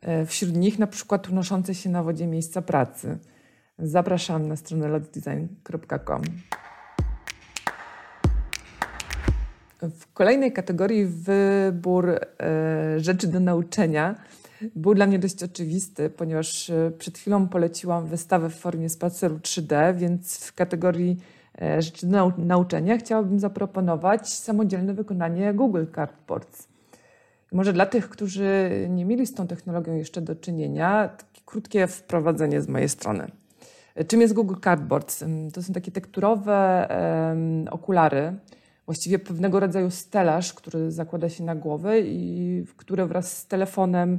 E, 0.01 0.27
wśród 0.27 0.57
nich 0.57 0.79
na 0.79 0.87
przykład 0.87 1.29
unoszące 1.29 1.75
się 1.75 1.91
na 1.91 2.03
wodzie 2.03 2.27
miejsca 2.27 2.63
pracy. 2.63 3.19
Zapraszam 3.79 4.49
na 4.49 4.57
stronę 4.57 4.89
lotdesign.com. 4.89 6.23
W 9.83 10.13
kolejnej 10.13 10.53
kategorii 10.53 11.07
wybór 11.07 12.11
e, 12.11 12.21
rzeczy 13.01 13.27
do 13.27 13.41
nauczenia 13.41 14.15
był 14.77 14.95
dla 14.95 15.07
mnie 15.07 15.19
dość 15.19 15.43
oczywisty, 15.43 16.11
ponieważ 16.11 16.71
e, 16.71 16.91
przed 16.99 17.19
chwilą 17.19 17.49
poleciłam 17.49 18.07
wystawę 18.07 18.51
w 18.51 18.55
formie 18.55 18.89
spaceru 18.89 19.37
3D, 19.37 19.97
więc 19.97 20.47
w 20.47 20.55
kategorii 20.55 21.17
e, 21.63 21.83
rzeczy 21.83 22.07
do 22.07 22.33
nauczenia 22.39 22.99
chciałabym 22.99 23.41
zaproponować 23.41 24.33
samodzielne 24.33 24.95
wykonanie 24.95 25.55
Google 25.55 25.85
Cardboards. 25.95 26.69
Może 27.53 27.73
dla 27.73 27.87
tych, 27.87 28.09
którzy 28.09 28.71
nie 28.91 29.05
mieli 29.05 29.27
z 29.27 29.35
tą 29.35 29.47
technologią 29.47 29.95
jeszcze 29.95 30.21
do 30.21 30.37
czynienia, 30.37 31.09
takie 31.09 31.41
krótkie 31.47 31.87
wprowadzenie 31.87 32.63
z 32.63 32.69
mojej 32.69 32.89
strony. 32.89 33.31
Czym 34.07 34.21
jest 34.21 34.35
Google 34.35 34.55
Cardboards? 34.65 35.25
To 35.53 35.63
są 35.63 35.73
takie 35.73 35.91
tekturowe 35.91 36.89
okulary, 37.71 38.33
właściwie 38.87 39.19
pewnego 39.19 39.61
rodzaju 39.61 39.91
stelaż, 39.91 40.53
który 40.55 40.91
zakłada 40.91 41.29
się 41.29 41.45
na 41.45 41.55
głowę 41.55 42.01
i 42.01 42.65
które 42.77 43.07
wraz 43.07 43.37
z 43.37 43.47
telefonem 43.47 44.19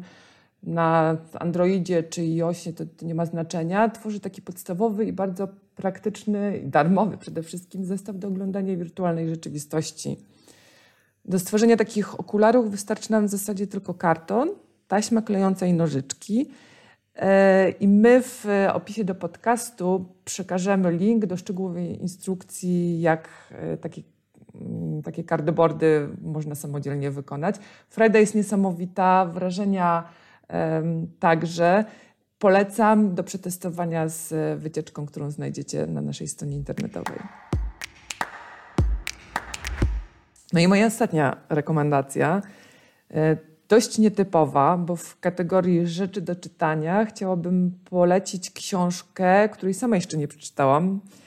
na 0.64 1.18
Androidzie 1.34 2.03
czy 2.03 2.22
iOSie, 2.22 2.74
to, 2.74 2.84
to 2.97 3.05
nie 3.05 3.16
ma 3.16 3.26
znaczenia, 3.26 3.89
tworzy 3.89 4.20
taki 4.20 4.41
podstawowy 4.41 5.05
i 5.05 5.14
bardzo 5.14 5.47
praktyczny 5.76 6.57
i 6.57 6.68
darmowy 6.68 7.18
przede 7.18 7.43
wszystkim 7.43 7.86
zestaw 7.86 8.18
do 8.18 8.28
oglądania 8.28 8.76
wirtualnej 8.76 9.30
rzeczywistości. 9.30 10.18
Do 11.26 11.39
stworzenia 11.39 11.78
takich 11.78 12.20
okularów 12.20 12.72
wystarczy 12.72 13.12
nam 13.12 13.28
w 13.28 13.30
zasadzie 13.30 13.68
tylko 13.68 13.93
karton, 13.93 14.49
taśma 14.88 15.22
klejąca 15.22 15.66
i 15.66 15.74
nożyczki. 15.74 16.51
I 17.80 17.88
my 17.88 18.22
w 18.24 18.45
opisie 18.74 19.03
do 19.03 19.16
podcastu 19.16 20.05
przekażemy 20.26 20.91
link 20.91 21.26
do 21.26 21.38
szczegółowej 21.38 22.01
instrukcji, 22.01 23.01
jak 23.01 23.53
takie, 23.82 24.01
mm, 24.01 24.12
takie 25.04 25.24
cardboardy 25.24 26.10
można 26.22 26.56
samodzielnie 26.56 27.12
wykonać. 27.12 27.56
Frajda 27.89 28.20
jest 28.20 28.36
niesamowita, 28.36 29.26
wrażenia 29.26 30.04
także. 31.20 31.86
Polecam 32.39 33.16
do 33.16 33.24
przetestowania 33.24 34.08
z 34.08 34.60
wycieczką, 34.60 35.06
którą 35.06 35.32
znajdziecie 35.32 35.88
na 35.88 36.02
naszej 36.02 36.28
stronie 36.28 36.56
internetowej. 36.56 37.20
No 40.54 40.60
i 40.60 40.68
moja 40.68 40.86
ostatnia 40.86 41.38
rekomendacja, 41.49 42.41
e, 43.12 43.38
dość 43.70 43.97
nietypowa, 43.97 44.78
bo 44.78 44.95
w 44.95 45.20
kategorii 45.20 45.88
rzeczy 45.88 46.22
do 46.22 46.36
czytania 46.36 47.06
chciałabym 47.06 47.80
polecić 47.89 48.52
książkę, 48.52 49.49
której 49.49 49.74
sama 49.74 49.95
jeszcze 49.95 50.18
nie 50.18 50.28
przeczytałam, 50.28 50.99
e, 51.18 51.21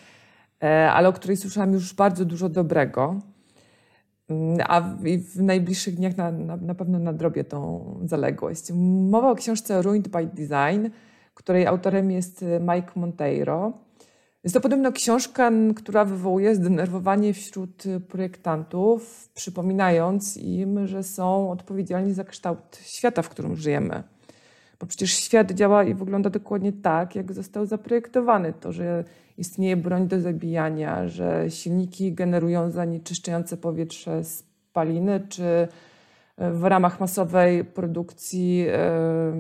ale 0.69 1.09
o 1.09 1.13
której 1.13 1.37
słyszałam 1.37 1.73
już 1.73 1.95
bardzo 1.95 2.25
dużo 2.25 2.49
dobrego. 2.49 3.21
Mm, 4.29 4.59
a 4.67 4.81
w, 4.81 5.43
najbliższych 5.43 5.95
dniach 5.95 6.17
na, 6.17 6.33
na, 6.33 6.57
na 6.57 6.75
pewno 6.75 6.99
nadrobię 6.99 7.45
tą 7.45 7.85
zaległość. 8.05 8.73
Mowa 9.11 9.31
o 9.31 9.35
książce 9.35 9.83
Ruined 9.83 10.09
by 10.09 10.27
Design, 10.27 10.87
której 11.35 11.67
autorem 11.67 12.11
jest 12.11 12.45
Mike 12.61 12.93
Monteiro. 12.97 13.73
Jest 14.45 14.55
to 14.55 14.61
podobno 14.61 14.93
książka, 14.93 15.51
która 15.77 16.05
wywołuje 16.05 16.55
zdenerwowanie 16.55 17.35
wśród 17.35 17.85
projektantów, 18.09 19.29
przypominając 19.35 20.37
im, 20.37 20.87
że 20.87 21.03
są 21.03 21.51
odpowiedzialni 21.51 22.13
za 22.13 22.25
kształt 22.25 22.81
świata, 22.83 23.23
w 23.23 23.29
którym 23.29 23.57
żyjemy. 23.57 24.03
Bo 24.85 24.89
przecież 24.89 25.13
świat 25.13 25.53
działa 25.53 25.85
i 25.85 25.95
wygląda 25.95 26.31
dokładnie 26.31 26.73
tak, 26.73 27.15
jak 27.15 27.33
został 27.33 27.67
zaprojektowany. 27.67 28.53
To, 28.53 28.73
że 28.73 29.05
istnieje 29.39 29.77
broń 29.77 30.09
do 30.09 30.21
zabijania, 30.21 31.09
że 31.09 31.51
silniki 31.51 32.13
generują 32.13 32.71
zanieczyszczające 32.71 33.57
powietrze 33.57 34.25
spaliny, 34.25 35.27
czy 35.29 35.69
w 36.39 36.65
ramach 36.65 37.01
masowej 37.01 37.65
produkcji 37.65 38.67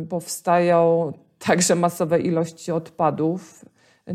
powstają 0.09 1.12
także 1.38 1.74
masowe 1.74 2.20
ilości 2.20 2.72
odpadów. 2.72 3.64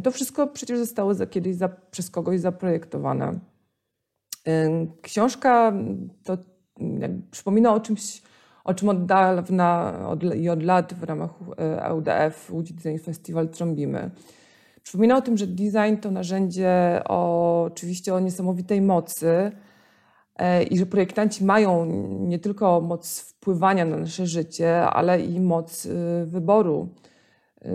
To 0.04 0.12
wszystko 0.12 0.48
przecież 0.48 0.80
zostało 0.80 1.14
kiedyś 1.30 1.56
za, 1.56 1.70
przez 1.92 2.10
kogoś 2.10 2.40
zaprojektowane. 2.40 3.40
Książka 5.02 5.74
to 6.24 6.38
przypomina 7.32 7.74
o 7.74 7.80
czymś, 7.80 8.22
o 8.64 8.74
czym 8.74 8.90
od 8.90 9.06
dawna 9.06 9.94
od, 10.08 10.36
i 10.36 10.50
od 10.50 10.64
lat 10.64 10.94
w 10.94 11.04
ramach 11.04 11.32
EUDF, 11.58 12.52
Łódź 12.52 12.74
Design 12.74 12.98
Festival 12.98 13.50
trąbimy. 13.50 14.12
Przypomina 14.84 15.18
o 15.18 15.22
tym, 15.22 15.38
że 15.38 15.48
design 15.48 15.96
to 16.02 16.12
narzędzie 16.12 17.02
o, 17.06 17.64
oczywiście 17.64 18.14
o 18.14 18.20
niesamowitej 18.20 18.82
mocy 18.82 19.52
e, 20.36 20.64
i 20.64 20.78
że 20.78 20.86
projektanci 20.86 21.46
mają 21.46 21.86
nie 22.20 22.40
tylko 22.40 22.82
moc 22.82 23.20
wpływania 23.20 23.86
na 23.86 23.98
nasze 23.98 24.28
życie, 24.28 24.82
ale 24.82 25.22
i 25.22 25.40
moc 25.40 25.86
y, 25.86 26.26
wyboru, 26.26 26.90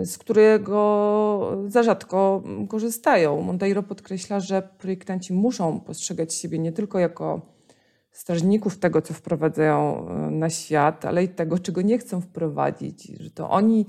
z 0.03 0.17
którego 0.17 1.51
za 1.67 1.83
rzadko 1.83 2.43
korzystają. 2.69 3.41
Monteiro 3.41 3.83
podkreśla, 3.83 4.39
że 4.39 4.61
projektanci 4.61 5.33
muszą 5.33 5.79
postrzegać 5.79 6.33
siebie 6.33 6.59
nie 6.59 6.71
tylko 6.71 6.99
jako 6.99 7.54
strażników 8.15 8.77
tego, 8.77 9.01
co 9.01 9.13
wprowadzają 9.13 10.07
y, 10.27 10.31
na 10.31 10.49
świat, 10.49 11.05
ale 11.05 11.23
i 11.23 11.29
tego, 11.29 11.59
czego 11.59 11.81
nie 11.81 11.97
chcą 11.97 12.21
wprowadzić, 12.21 13.03
że 13.03 13.31
to 13.31 13.49
oni 13.49 13.85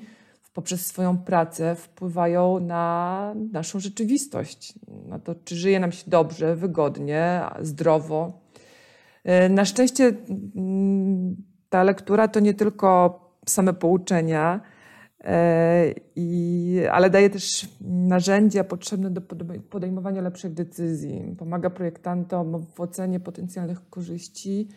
poprzez 0.55 0.87
swoją 0.87 1.19
pracę 1.19 1.75
wpływają 1.75 2.61
na 2.61 3.35
naszą 3.53 3.81
rzeczywistość, 3.81 4.75
na 5.09 5.19
to, 5.19 5.35
czy 5.35 5.57
żyje 5.57 5.81
nam 5.81 5.93
się 5.93 6.05
dobrze, 6.07 6.57
wygodnie, 6.57 7.43
zdrowo. 7.61 8.41
E, 9.25 9.49
na 9.49 9.65
szczęście 9.65 10.13
mm, 10.57 11.37
ta 11.69 11.83
lektura 11.83 12.29
to 12.29 12.41
nie 12.41 12.55
tylko 12.55 13.21
same 13.47 13.73
pouczenia, 13.75 14.61
e, 15.27 15.95
ale 16.93 17.11
daje 17.11 17.31
też 17.31 17.69
narzędzia 17.81 18.65
potrzebne 18.65 19.11
do 19.11 19.21
podejmowania 19.71 20.23
lepszych 20.23 20.55
decyzji. 20.55 21.35
Pomaga 21.39 21.71
projektantom 21.71 22.67
w 22.75 22.81
ocenie 22.81 23.21
potencjalnych 23.21 23.91
korzyści 23.91 24.69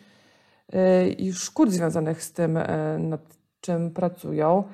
e, 0.72 1.08
i 1.08 1.32
szkód 1.32 1.72
związanych 1.72 2.22
z 2.22 2.32
tym, 2.32 2.58
nad 2.98 3.38
czym 3.60 3.90
pracują. 3.90 4.64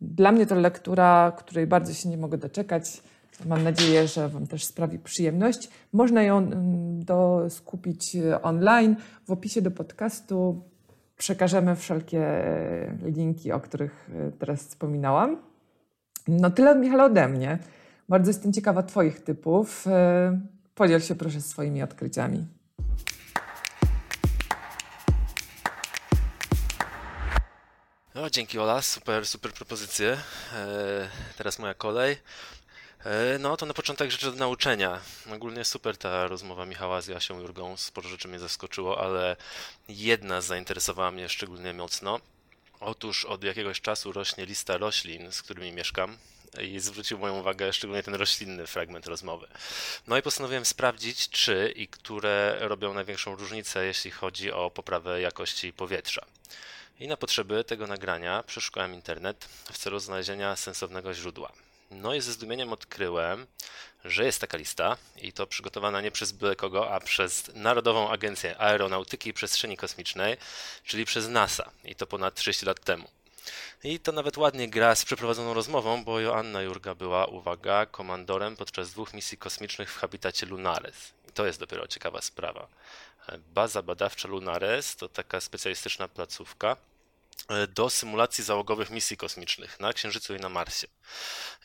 Dla 0.00 0.32
mnie 0.32 0.46
to 0.46 0.54
lektura, 0.54 1.32
której 1.38 1.66
bardzo 1.66 1.92
się 1.92 2.08
nie 2.08 2.18
mogę 2.18 2.38
doczekać. 2.38 3.02
Mam 3.46 3.64
nadzieję, 3.64 4.08
że 4.08 4.28
Wam 4.28 4.46
też 4.46 4.64
sprawi 4.64 4.98
przyjemność. 4.98 5.70
Można 5.92 6.22
ją 6.22 6.38
mm, 6.38 7.50
skupić 7.50 8.16
e, 8.16 8.42
online. 8.42 8.96
W 9.24 9.30
opisie 9.30 9.62
do 9.62 9.70
podcastu 9.70 10.62
przekażemy 11.16 11.76
wszelkie 11.76 12.20
e, 12.20 12.96
linki, 13.02 13.52
o 13.52 13.60
których 13.60 14.10
e, 14.14 14.32
teraz 14.32 14.60
wspominałam. 14.60 15.42
No 16.28 16.50
tyle, 16.50 16.74
Michał, 16.74 17.00
ode 17.00 17.28
mnie. 17.28 17.58
Bardzo 18.08 18.30
jestem 18.30 18.52
ciekawa 18.52 18.82
Twoich 18.82 19.20
typów. 19.20 19.84
Podziel 20.74 21.00
się 21.00 21.14
proszę 21.14 21.40
swoimi 21.40 21.82
odkryciami. 21.82 22.46
No, 28.16 28.30
dzięki 28.30 28.58
Ola, 28.58 28.82
super, 28.82 29.26
super 29.26 29.52
propozycje. 29.52 30.16
E, 30.54 31.08
teraz 31.38 31.58
moja 31.58 31.74
kolej. 31.74 32.16
E, 33.06 33.38
no 33.38 33.56
to 33.56 33.66
na 33.66 33.74
początek 33.74 34.10
rzeczy 34.10 34.30
do 34.30 34.36
nauczenia. 34.36 35.00
Ogólnie 35.34 35.64
super 35.64 35.96
ta 35.96 36.28
rozmowa 36.28 36.66
Michała 36.66 37.00
z 37.00 37.06
Jasią 37.06 37.40
Jurgą, 37.40 37.76
sporo 37.76 38.08
rzeczy 38.08 38.28
mnie 38.28 38.38
zaskoczyło, 38.38 39.00
ale 39.00 39.36
jedna 39.88 40.40
zainteresowała 40.40 41.10
mnie 41.10 41.28
szczególnie 41.28 41.72
mocno. 41.72 42.20
Otóż 42.80 43.24
od 43.24 43.44
jakiegoś 43.44 43.80
czasu 43.80 44.12
rośnie 44.12 44.46
lista 44.46 44.78
roślin, 44.78 45.32
z 45.32 45.42
którymi 45.42 45.72
mieszkam 45.72 46.18
i 46.62 46.80
zwrócił 46.80 47.18
moją 47.18 47.38
uwagę 47.38 47.72
szczególnie 47.72 48.02
ten 48.02 48.14
roślinny 48.14 48.66
fragment 48.66 49.06
rozmowy. 49.06 49.48
No 50.06 50.18
i 50.18 50.22
postanowiłem 50.22 50.64
sprawdzić, 50.64 51.28
czy 51.28 51.72
i 51.76 51.88
które 51.88 52.56
robią 52.60 52.94
największą 52.94 53.36
różnicę, 53.36 53.86
jeśli 53.86 54.10
chodzi 54.10 54.52
o 54.52 54.70
poprawę 54.70 55.20
jakości 55.20 55.72
powietrza. 55.72 56.26
I 57.00 57.08
na 57.08 57.16
potrzeby 57.16 57.64
tego 57.64 57.86
nagrania 57.86 58.42
przeszukałem 58.42 58.94
internet 58.94 59.48
w 59.72 59.78
celu 59.78 59.98
znalezienia 59.98 60.56
sensownego 60.56 61.14
źródła. 61.14 61.65
No 61.90 62.14
i 62.14 62.20
ze 62.20 62.32
zdumieniem 62.32 62.72
odkryłem, 62.72 63.46
że 64.04 64.24
jest 64.24 64.40
taka 64.40 64.58
lista 64.58 64.96
i 65.16 65.32
to 65.32 65.46
przygotowana 65.46 66.00
nie 66.00 66.10
przez 66.10 66.32
byle 66.32 66.56
kogo, 66.56 66.90
a 66.94 67.00
przez 67.00 67.50
Narodową 67.54 68.10
Agencję 68.10 68.58
Aeronautyki 68.58 69.30
i 69.30 69.32
Przestrzeni 69.32 69.76
Kosmicznej, 69.76 70.36
czyli 70.84 71.04
przez 71.04 71.28
NASA 71.28 71.70
i 71.84 71.94
to 71.94 72.06
ponad 72.06 72.34
30 72.34 72.66
lat 72.66 72.80
temu. 72.80 73.08
I 73.84 74.00
to 74.00 74.12
nawet 74.12 74.36
ładnie 74.38 74.68
gra 74.68 74.94
z 74.94 75.04
przeprowadzoną 75.04 75.54
rozmową, 75.54 76.04
bo 76.04 76.20
Joanna 76.20 76.62
Jurga 76.62 76.94
była, 76.94 77.26
uwaga, 77.26 77.86
komandorem 77.86 78.56
podczas 78.56 78.90
dwóch 78.90 79.14
misji 79.14 79.38
kosmicznych 79.38 79.92
w 79.92 79.98
habitacie 79.98 80.46
Lunares. 80.46 81.12
I 81.28 81.32
to 81.32 81.46
jest 81.46 81.60
dopiero 81.60 81.88
ciekawa 81.88 82.22
sprawa. 82.22 82.68
Baza 83.54 83.82
badawcza 83.82 84.28
Lunares 84.28 84.96
to 84.96 85.08
taka 85.08 85.40
specjalistyczna 85.40 86.08
placówka 86.08 86.76
do 87.68 87.90
symulacji 87.90 88.44
załogowych 88.44 88.90
misji 88.90 89.16
kosmicznych 89.16 89.80
na 89.80 89.92
Księżycu 89.92 90.34
i 90.34 90.40
na 90.40 90.48
Marsie. 90.48 90.86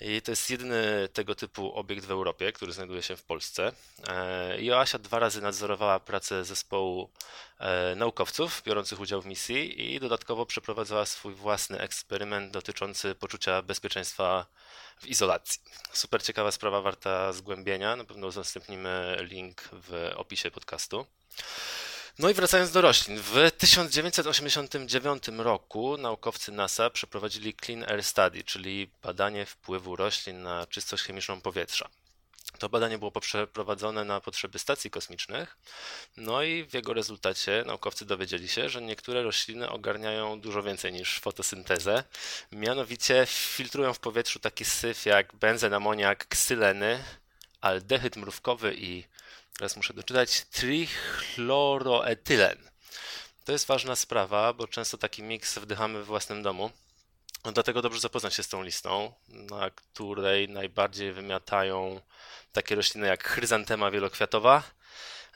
I 0.02 0.22
to 0.22 0.32
jest 0.32 0.50
jedyny 0.50 1.10
tego 1.14 1.36
typu 1.36 1.74
obiekt 1.74 2.06
w 2.06 2.12
Europie, 2.12 2.52
który 2.52 2.74
znajduje 2.74 3.04
się 3.04 3.16
w 3.16 3.24
Polsce. 3.24 3.72
E, 4.08 4.62
Joasia 4.64 5.00
dwa 5.00 5.20
razy 5.20 5.42
nadzorowała 5.42 6.00
pracę 6.00 6.46
zespołu 6.46 7.10
e, 7.60 7.96
naukowców 7.96 8.64
biorących 8.66 9.00
udział 9.00 9.22
w 9.22 9.26
misji 9.26 9.94
i 9.94 10.00
dodatkowo 10.00 10.46
przeprowadzała 10.46 11.06
swój 11.06 11.34
własny 11.34 11.80
eksperyment 11.80 12.52
dotyczący 12.52 13.16
poczucia 13.16 13.62
bezpieczeństwa 13.62 14.46
w 15.02 15.08
izolacji. 15.08 15.62
Super 15.94 16.24
ciekawa 16.24 16.52
sprawa, 16.52 16.82
warta 16.82 17.34
zgłębienia. 17.34 17.96
Na 17.96 18.04
pewno 18.04 18.28
udostępnimy 18.28 19.18
link 19.30 19.70
w 19.72 20.12
opisie 20.16 20.52
podcastu. 20.52 21.06
No 22.20 22.30
i 22.30 22.34
wracając 22.34 22.72
do 22.72 22.82
roślin. 22.82 23.20
W 23.20 23.52
1989 23.58 25.24
roku 25.38 25.98
naukowcy 25.98 26.52
NASA 26.52 26.90
przeprowadzili 26.90 27.54
Clean 27.66 27.84
Air 27.84 28.04
Study, 28.04 28.44
czyli 28.44 28.90
badanie 29.04 29.46
wpływu 29.46 29.96
roślin 29.96 30.44
na 30.44 30.68
czystość 30.68 31.04
chemiczną 31.04 31.42
powietrza. 31.42 31.90
To 32.60 32.70
badanie 32.70 32.98
było 32.98 33.12
przeprowadzone 33.12 34.06
na 34.06 34.22
potrzeby 34.22 34.60
stacji 34.60 34.92
kosmicznych, 34.92 35.58
no 36.18 36.44
i 36.44 36.64
w 36.64 36.74
jego 36.74 36.94
rezultacie 36.94 37.64
naukowcy 37.68 38.06
dowiedzieli 38.06 38.48
się, 38.48 38.70
że 38.70 38.82
niektóre 38.82 39.24
rośliny 39.24 39.70
ogarniają 39.70 40.42
dużo 40.42 40.64
więcej 40.64 40.94
niż 40.94 41.20
fotosyntezę. 41.20 42.04
Mianowicie 42.52 43.26
filtrują 43.28 43.94
w 43.94 44.00
powietrzu 44.00 44.40
taki 44.40 44.66
syf 44.66 45.06
jak 45.06 45.36
benzen, 45.36 45.74
amoniak, 45.74 46.28
ksyleny, 46.28 47.04
aldehyd 47.62 48.16
mrówkowy 48.16 48.76
i 48.78 49.04
teraz 49.58 49.76
muszę 49.76 49.94
doczytać, 49.94 50.46
trichloroetylen. 50.46 52.58
To 53.46 53.52
jest 53.52 53.68
ważna 53.68 53.96
sprawa, 53.96 54.54
bo 54.54 54.68
często 54.68 54.98
taki 54.98 55.24
miks 55.24 55.58
wdychamy 55.58 56.04
w 56.04 56.06
własnym 56.06 56.44
domu. 56.44 56.72
No, 57.46 57.52
dlatego 57.52 57.82
dobrze 57.82 58.00
zapoznać 58.00 58.34
się 58.34 58.44
z 58.44 58.48
tą 58.48 58.64
listą, 58.64 59.14
na 59.28 59.70
której 59.70 60.50
najbardziej 60.50 61.14
wymiatają 61.14 62.02
takie 62.52 62.76
rośliny 62.76 63.08
jak 63.08 63.28
chryzantema 63.28 63.92
wielokwiatowa, 63.92 64.64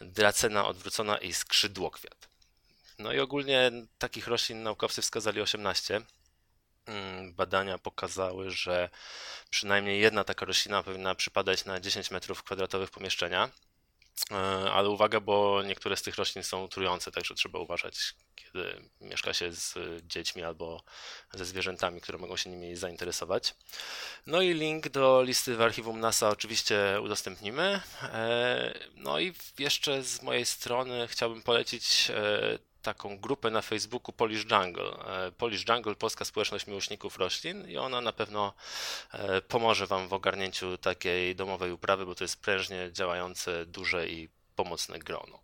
dracena 0.02 0.68
odwrócona 0.68 1.18
i 1.18 1.34
skrzydłokwiat. 1.34 2.30
No 3.00 3.14
i 3.14 3.20
ogólnie 3.20 3.72
takich 3.98 4.28
roślin 4.28 4.64
naukowcy 4.64 5.02
wskazali 5.02 5.42
18. 5.42 6.02
Mm, 6.86 7.34
badania 7.34 7.78
pokazały, 7.78 8.52
że 8.52 8.90
przynajmniej 9.50 10.02
jedna 10.02 10.24
taka 10.24 10.46
roślina 10.46 10.84
powinna 10.84 11.16
przypadać 11.16 11.66
na 11.66 11.80
10 11.80 12.12
metrów 12.12 12.44
kwadratowych 12.44 12.92
pomieszczenia. 12.92 13.50
E, 14.32 14.36
ale 14.72 14.90
uwaga, 14.90 15.20
bo 15.20 15.64
niektóre 15.64 15.98
z 15.98 16.02
tych 16.02 16.16
roślin 16.16 16.44
są 16.44 16.68
trujące, 16.68 17.12
także 17.12 17.36
trzeba 17.36 17.60
uważać, 17.60 17.96
kiedy 18.36 18.90
mieszka 19.02 19.34
się 19.34 19.52
z 19.52 19.76
dziećmi 20.04 20.44
albo 20.44 20.84
ze 21.34 21.46
zwierzętami, 21.46 22.02
które 22.02 22.18
mogą 22.18 22.38
się 22.38 22.50
nimi 22.50 22.76
zainteresować. 22.76 23.56
No 24.26 24.42
i 24.42 24.54
link 24.54 24.90
do 24.90 25.24
listy 25.24 25.56
w 25.56 25.62
archiwum 25.62 26.00
NASA 26.00 26.30
oczywiście 26.30 27.02
udostępnimy. 27.04 27.82
E, 28.04 28.74
no 28.96 29.20
i 29.20 29.34
jeszcze 29.60 30.04
z 30.04 30.22
mojej 30.22 30.46
strony 30.46 31.08
chciałbym 31.08 31.42
polecić 31.42 32.08
e, 32.10 32.60
taką 32.86 33.18
grupę 33.18 33.52
na 33.52 33.62
Facebooku 33.62 34.14
Polish 34.14 34.46
Jungle. 34.52 34.92
E, 35.28 35.32
Polish 35.32 35.68
Jungle, 35.70 35.96
Polska 35.96 36.26
Społeczność 36.26 36.68
Miłośników 36.68 37.18
Roślin 37.18 37.70
i 37.70 37.78
ona 37.78 38.02
na 38.02 38.14
pewno 38.14 38.54
e, 39.12 39.42
pomoże 39.42 39.88
Wam 39.88 40.08
w 40.08 40.14
ogarnięciu 40.14 40.78
takiej 40.78 41.36
domowej 41.36 41.72
uprawy, 41.72 42.06
bo 42.06 42.16
to 42.16 42.24
jest 42.24 42.42
prężnie 42.42 42.90
działające, 42.92 43.66
duże 43.66 44.08
i 44.08 44.30
pomocne 44.56 45.00
grono. 45.00 45.40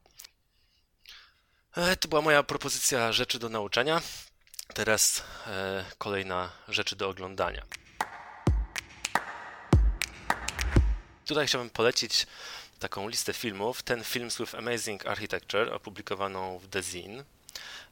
E, 1.75 1.95
to 1.95 2.07
była 2.07 2.21
moja 2.21 2.43
propozycja 2.43 3.11
rzeczy 3.11 3.39
do 3.39 3.49
nauczania. 3.49 4.01
Teraz 4.73 5.23
kolejna 5.97 6.51
rzeczy 6.67 6.95
do 6.95 7.09
oglądania. 7.09 7.63
Tutaj 11.25 11.47
chciałbym 11.47 11.69
polecić 11.69 12.27
taką 12.81 13.07
listę 13.07 13.33
filmów. 13.33 13.83
Ten 13.83 14.03
Films 14.03 14.37
with 14.37 14.55
Amazing 14.55 15.05
Architecture, 15.05 15.73
opublikowaną 15.73 16.59
w 16.59 16.67
The 16.67 16.83
Zine. 16.83 17.23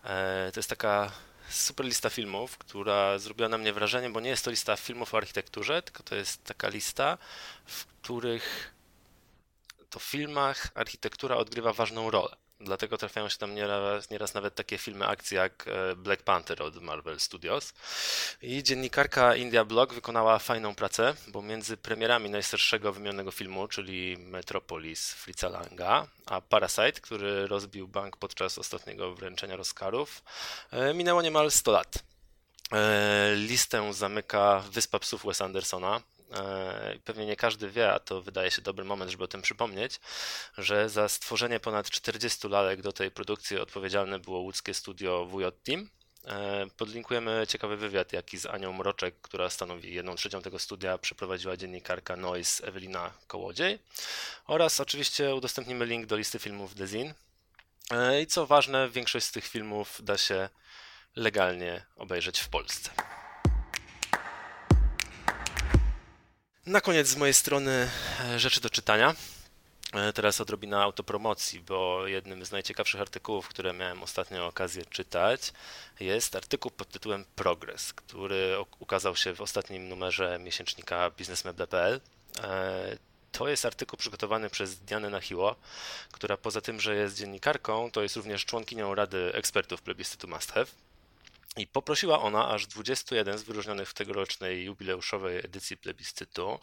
E, 0.04 0.52
to 0.54 0.60
jest 0.60 0.70
taka 0.70 1.12
super 1.50 1.86
lista 1.86 2.10
filmów, 2.10 2.58
która 2.58 3.20
zrobiła 3.20 3.50
na 3.50 3.58
mnie 3.58 3.74
wrażenie, 3.74 4.10
bo 4.10 4.20
nie 4.20 4.30
jest 4.30 4.46
to 4.46 4.52
lista 4.52 4.76
filmów 4.76 5.14
o 5.14 5.18
architekturze, 5.18 5.82
tylko 5.82 6.04
to 6.04 6.16
jest 6.16 6.44
taka 6.44 6.68
lista, 6.68 7.18
w 7.66 7.86
których 7.86 8.74
to 9.90 10.00
filmach 10.00 10.68
architektura 10.76 11.36
odgrywa 11.36 11.74
ważną 11.74 12.12
rolę. 12.12 12.36
Dlatego 12.62 12.98
trafiają 12.98 13.30
się 13.30 13.38
tam 13.38 13.56
nieraz, 13.56 14.10
nieraz 14.10 14.34
nawet 14.34 14.56
takie 14.56 14.78
filmy 14.78 15.08
akcji 15.08 15.38
jak 15.38 15.66
e, 15.68 15.96
Black 15.96 16.24
Panther 16.24 16.64
od 16.64 16.82
Marvel 16.82 17.20
Studios. 17.20 17.74
I 18.42 18.64
dziennikarka 18.64 19.36
India 19.36 19.66
Blog 19.66 19.94
wykonała 19.94 20.40
fajną 20.40 20.76
pracę, 20.76 21.14
bo 21.28 21.42
między 21.42 21.78
premierami 21.78 22.30
najstarszego 22.30 22.94
wymienionego 22.94 23.32
filmu, 23.32 23.68
czyli 23.68 24.18
Metropolis 24.18 25.14
Fritza 25.14 25.50
Langa, 25.50 26.08
a 26.26 26.42
Parasite, 26.42 26.92
który 26.92 27.48
rozbił 27.48 27.88
bank 27.88 28.18
podczas 28.18 28.58
ostatniego 28.58 29.16
wręczenia 29.16 29.56
Oscarów, 29.56 30.24
e, 30.72 30.94
minęło 30.94 31.22
niemal 31.22 31.52
100 31.52 31.72
lat. 31.72 32.04
E, 32.72 33.36
listę 33.36 33.94
zamyka 33.94 34.64
Wyspa 34.72 35.00
Psów 35.00 35.26
Wes 35.26 35.42
Andersona, 35.42 36.02
pewnie 37.04 37.26
nie 37.26 37.36
każdy 37.36 37.70
wie, 37.70 37.94
a 37.94 38.00
to 38.00 38.22
wydaje 38.22 38.52
się 38.52 38.62
dobry 38.62 38.86
moment, 38.86 39.12
żeby 39.12 39.24
o 39.24 39.28
tym 39.28 39.42
przypomnieć, 39.42 40.00
że 40.58 40.90
za 40.90 41.10
stworzenie 41.10 41.60
ponad 41.60 41.90
40 41.90 42.48
lalek 42.48 42.82
do 42.82 42.92
tej 42.92 43.12
produkcji 43.12 43.60
odpowiedzialne 43.60 44.20
było 44.20 44.40
łódzkie 44.40 44.74
studio 44.74 45.26
WJ 45.26 45.46
Team. 45.64 45.90
E, 46.26 46.68
podlinkujemy 46.78 47.46
ciekawy 47.48 47.78
wywiad, 47.78 48.14
jaki 48.14 48.38
z 48.38 48.46
Anią 48.46 48.74
Mroczek, 48.74 49.22
która 49.22 49.50
stanowi 49.50 49.94
jedną 49.94 50.16
trzecią 50.16 50.42
tego 50.42 50.60
studia, 50.60 50.98
przeprowadziła 50.98 51.58
dziennikarka 51.58 52.16
Noise 52.16 52.68
Ewelina 52.68 53.14
Kołodziej. 53.28 53.80
Oraz 54.48 54.80
oczywiście 54.80 55.36
udostępnimy 55.36 55.86
link 55.86 56.06
do 56.06 56.18
listy 56.18 56.40
filmów 56.40 56.76
Dezin. 56.76 57.14
E, 57.92 58.22
I 58.22 58.28
co 58.28 58.48
ważne, 58.48 58.90
większość 58.90 59.26
z 59.26 59.32
tych 59.32 59.48
filmów 59.48 60.02
da 60.04 60.18
się 60.18 60.50
legalnie 61.16 61.86
obejrzeć 61.96 62.40
w 62.40 62.50
Polsce. 62.50 62.90
Na 66.70 66.82
koniec 66.82 67.08
z 67.08 67.16
mojej 67.16 67.34
strony 67.34 67.90
e, 68.20 68.40
rzeczy 68.40 68.62
do 68.62 68.70
czytania. 68.70 69.16
E, 69.94 70.14
teraz 70.14 70.42
odrobina 70.42 70.84
autopromocji, 70.84 71.60
bo 71.60 72.08
jednym 72.08 72.46
z 72.46 72.52
najciekawszych 72.52 73.02
artykułów, 73.02 73.48
które 73.48 73.74
miałem 73.74 74.04
ostatnio 74.04 74.48
okazję 74.48 74.86
czytać, 74.86 75.54
jest 76.00 76.36
artykuł 76.36 76.72
pod 76.72 76.90
tytułem 76.90 77.26
Progress, 77.36 77.94
który 77.94 78.56
ukazał 78.80 79.16
się 79.16 79.34
w 79.34 79.42
ostatnim 79.42 79.90
numerze 79.90 80.40
miesięcznika 80.40 81.12
biznesmeble.pl. 81.12 82.02
E, 82.44 82.98
to 83.32 83.48
jest 83.48 83.66
artykuł 83.66 83.98
przygotowany 83.98 84.50
przez 84.50 84.80
Dianę 84.80 85.10
Nachiło, 85.10 85.56
która 86.12 86.38
poza 86.38 86.62
tym, 86.62 86.80
że 86.80 86.96
jest 86.96 87.18
dziennikarką, 87.18 87.92
to 87.92 88.02
jest 88.02 88.16
również 88.16 88.46
członkinią 88.46 88.96
Rady 88.96 89.34
Ekspertów 89.34 89.82
Plebiscytu 89.82 90.28
Must 90.28 90.52
Have. 90.52 90.68
I 91.60 91.68
poprosiła 91.68 92.22
ona 92.22 92.50
aż 92.50 92.68
21 92.68 93.38
z 93.38 93.44
wyróżnionych 93.44 93.90
w 93.90 93.94
tegorocznej 93.94 94.66
jubileuszowej 94.66 95.38
edycji 95.38 95.78
plebiscytu 95.78 96.60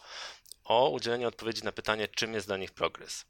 o 0.65 0.91
udzielenie 0.91 1.29
odpowiedzi 1.29 1.65
na 1.65 1.73
pytanie, 1.73 2.09
czym 2.09 2.35
jest 2.35 2.47
dla 2.47 2.57
nich 2.57 2.71
progres 2.71 3.25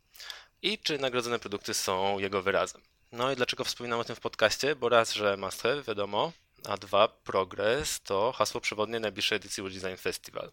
i 0.62 0.78
czy 0.78 0.98
nagrodzone 0.98 1.38
produkty 1.38 1.74
są 1.74 2.18
jego 2.18 2.42
wyrazem. 2.42 2.80
No 3.12 3.32
i 3.32 3.36
dlaczego 3.36 3.64
wspominam 3.64 4.00
o 4.00 4.04
tym 4.04 4.16
w 4.16 4.20
podcaście? 4.20 4.76
Bo 4.76 4.88
raz, 4.88 5.12
że 5.12 5.36
must 5.36 5.62
have, 5.62 5.82
wiadomo, 5.82 6.32
a 6.64 6.76
dwa, 6.76 7.08
progres 7.08 8.00
to 8.00 8.32
hasło 8.32 8.60
przewodnie 8.60 9.00
najbliższej 9.00 9.36
edycji 9.36 9.62
World 9.62 9.78
Design 9.78 9.96
Festival. 9.96 10.50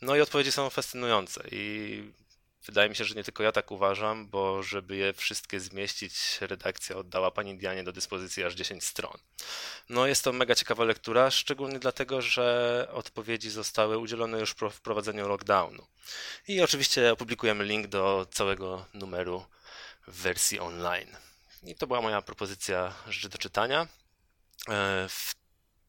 No 0.00 0.16
i 0.16 0.20
odpowiedzi 0.20 0.52
są 0.52 0.70
fascynujące 0.70 1.44
i 1.50 2.12
Wydaje 2.66 2.88
mi 2.88 2.96
się, 2.96 3.04
że 3.04 3.14
nie 3.14 3.24
tylko 3.24 3.42
ja 3.42 3.52
tak 3.52 3.70
uważam, 3.70 4.28
bo 4.28 4.62
żeby 4.62 4.96
je 4.96 5.12
wszystkie 5.12 5.60
zmieścić, 5.60 6.38
redakcja 6.40 6.96
oddała 6.96 7.30
pani 7.30 7.58
Dianie 7.58 7.84
do 7.84 7.92
dyspozycji 7.92 8.44
aż 8.44 8.54
10 8.54 8.84
stron. 8.84 9.18
No 9.88 10.06
jest 10.06 10.24
to 10.24 10.32
mega 10.32 10.54
ciekawa 10.54 10.84
lektura, 10.84 11.30
szczególnie 11.30 11.78
dlatego, 11.78 12.22
że 12.22 12.88
odpowiedzi 12.92 13.50
zostały 13.50 13.98
udzielone 13.98 14.40
już 14.40 14.54
po 14.54 14.70
wprowadzeniu 14.70 15.28
lockdownu. 15.28 15.86
I 16.48 16.60
oczywiście 16.60 17.12
opublikujemy 17.12 17.64
link 17.64 17.86
do 17.86 18.26
całego 18.30 18.86
numeru 18.94 19.44
w 20.06 20.22
wersji 20.22 20.60
online. 20.60 21.16
I 21.62 21.74
to 21.74 21.86
była 21.86 22.00
moja 22.00 22.22
propozycja 22.22 22.94
do 23.30 23.38
czytania. 23.38 23.88
E, 24.68 25.08
w 25.08 25.41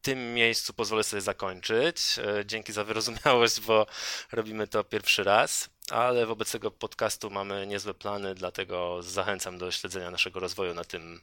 tym 0.04 0.34
miejscu 0.34 0.72
pozwolę 0.72 1.04
sobie 1.04 1.20
zakończyć. 1.20 2.18
E, 2.18 2.46
dzięki 2.46 2.72
za 2.72 2.84
wyrozumiałość, 2.84 3.60
bo 3.60 3.86
robimy 4.32 4.66
to 4.66 4.84
pierwszy 4.84 5.24
raz, 5.24 5.68
ale 5.90 6.26
wobec 6.26 6.52
tego 6.52 6.70
podcastu 6.70 7.30
mamy 7.30 7.66
niezłe 7.66 7.94
plany, 7.94 8.34
dlatego 8.34 9.02
zachęcam 9.02 9.58
do 9.58 9.70
śledzenia 9.70 10.10
naszego 10.10 10.40
rozwoju 10.40 10.74
na 10.74 10.84
tym 10.84 11.20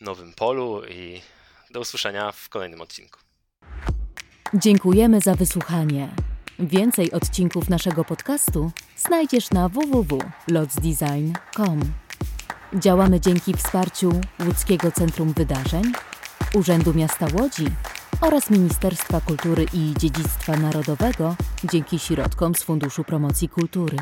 nowym 0.00 0.32
polu 0.32 0.84
i 0.84 1.22
do 1.70 1.80
usłyszenia 1.80 2.32
w 2.32 2.48
kolejnym 2.48 2.80
odcinku. 2.80 3.18
Dziękujemy 4.54 5.20
za 5.20 5.34
wysłuchanie. 5.34 6.08
Więcej 6.58 7.12
odcinków 7.12 7.68
naszego 7.68 8.04
podcastu 8.04 8.70
znajdziesz 8.96 9.50
na 9.50 9.68
www.lotsdesign.com. 9.68 11.80
Działamy 12.74 13.20
dzięki 13.20 13.54
wsparciu 13.54 14.20
Łódzkiego 14.46 14.92
Centrum 14.92 15.32
Wydarzeń, 15.32 15.82
Urzędu 16.54 16.94
Miasta 16.94 17.26
Łodzi 17.34 17.66
oraz 18.22 18.50
Ministerstwa 18.50 19.20
Kultury 19.20 19.66
i 19.72 19.94
Dziedzictwa 19.98 20.56
Narodowego 20.56 21.36
dzięki 21.72 21.98
środkom 21.98 22.54
z 22.54 22.62
Funduszu 22.62 23.04
Promocji 23.04 23.48
Kultury. 23.48 23.96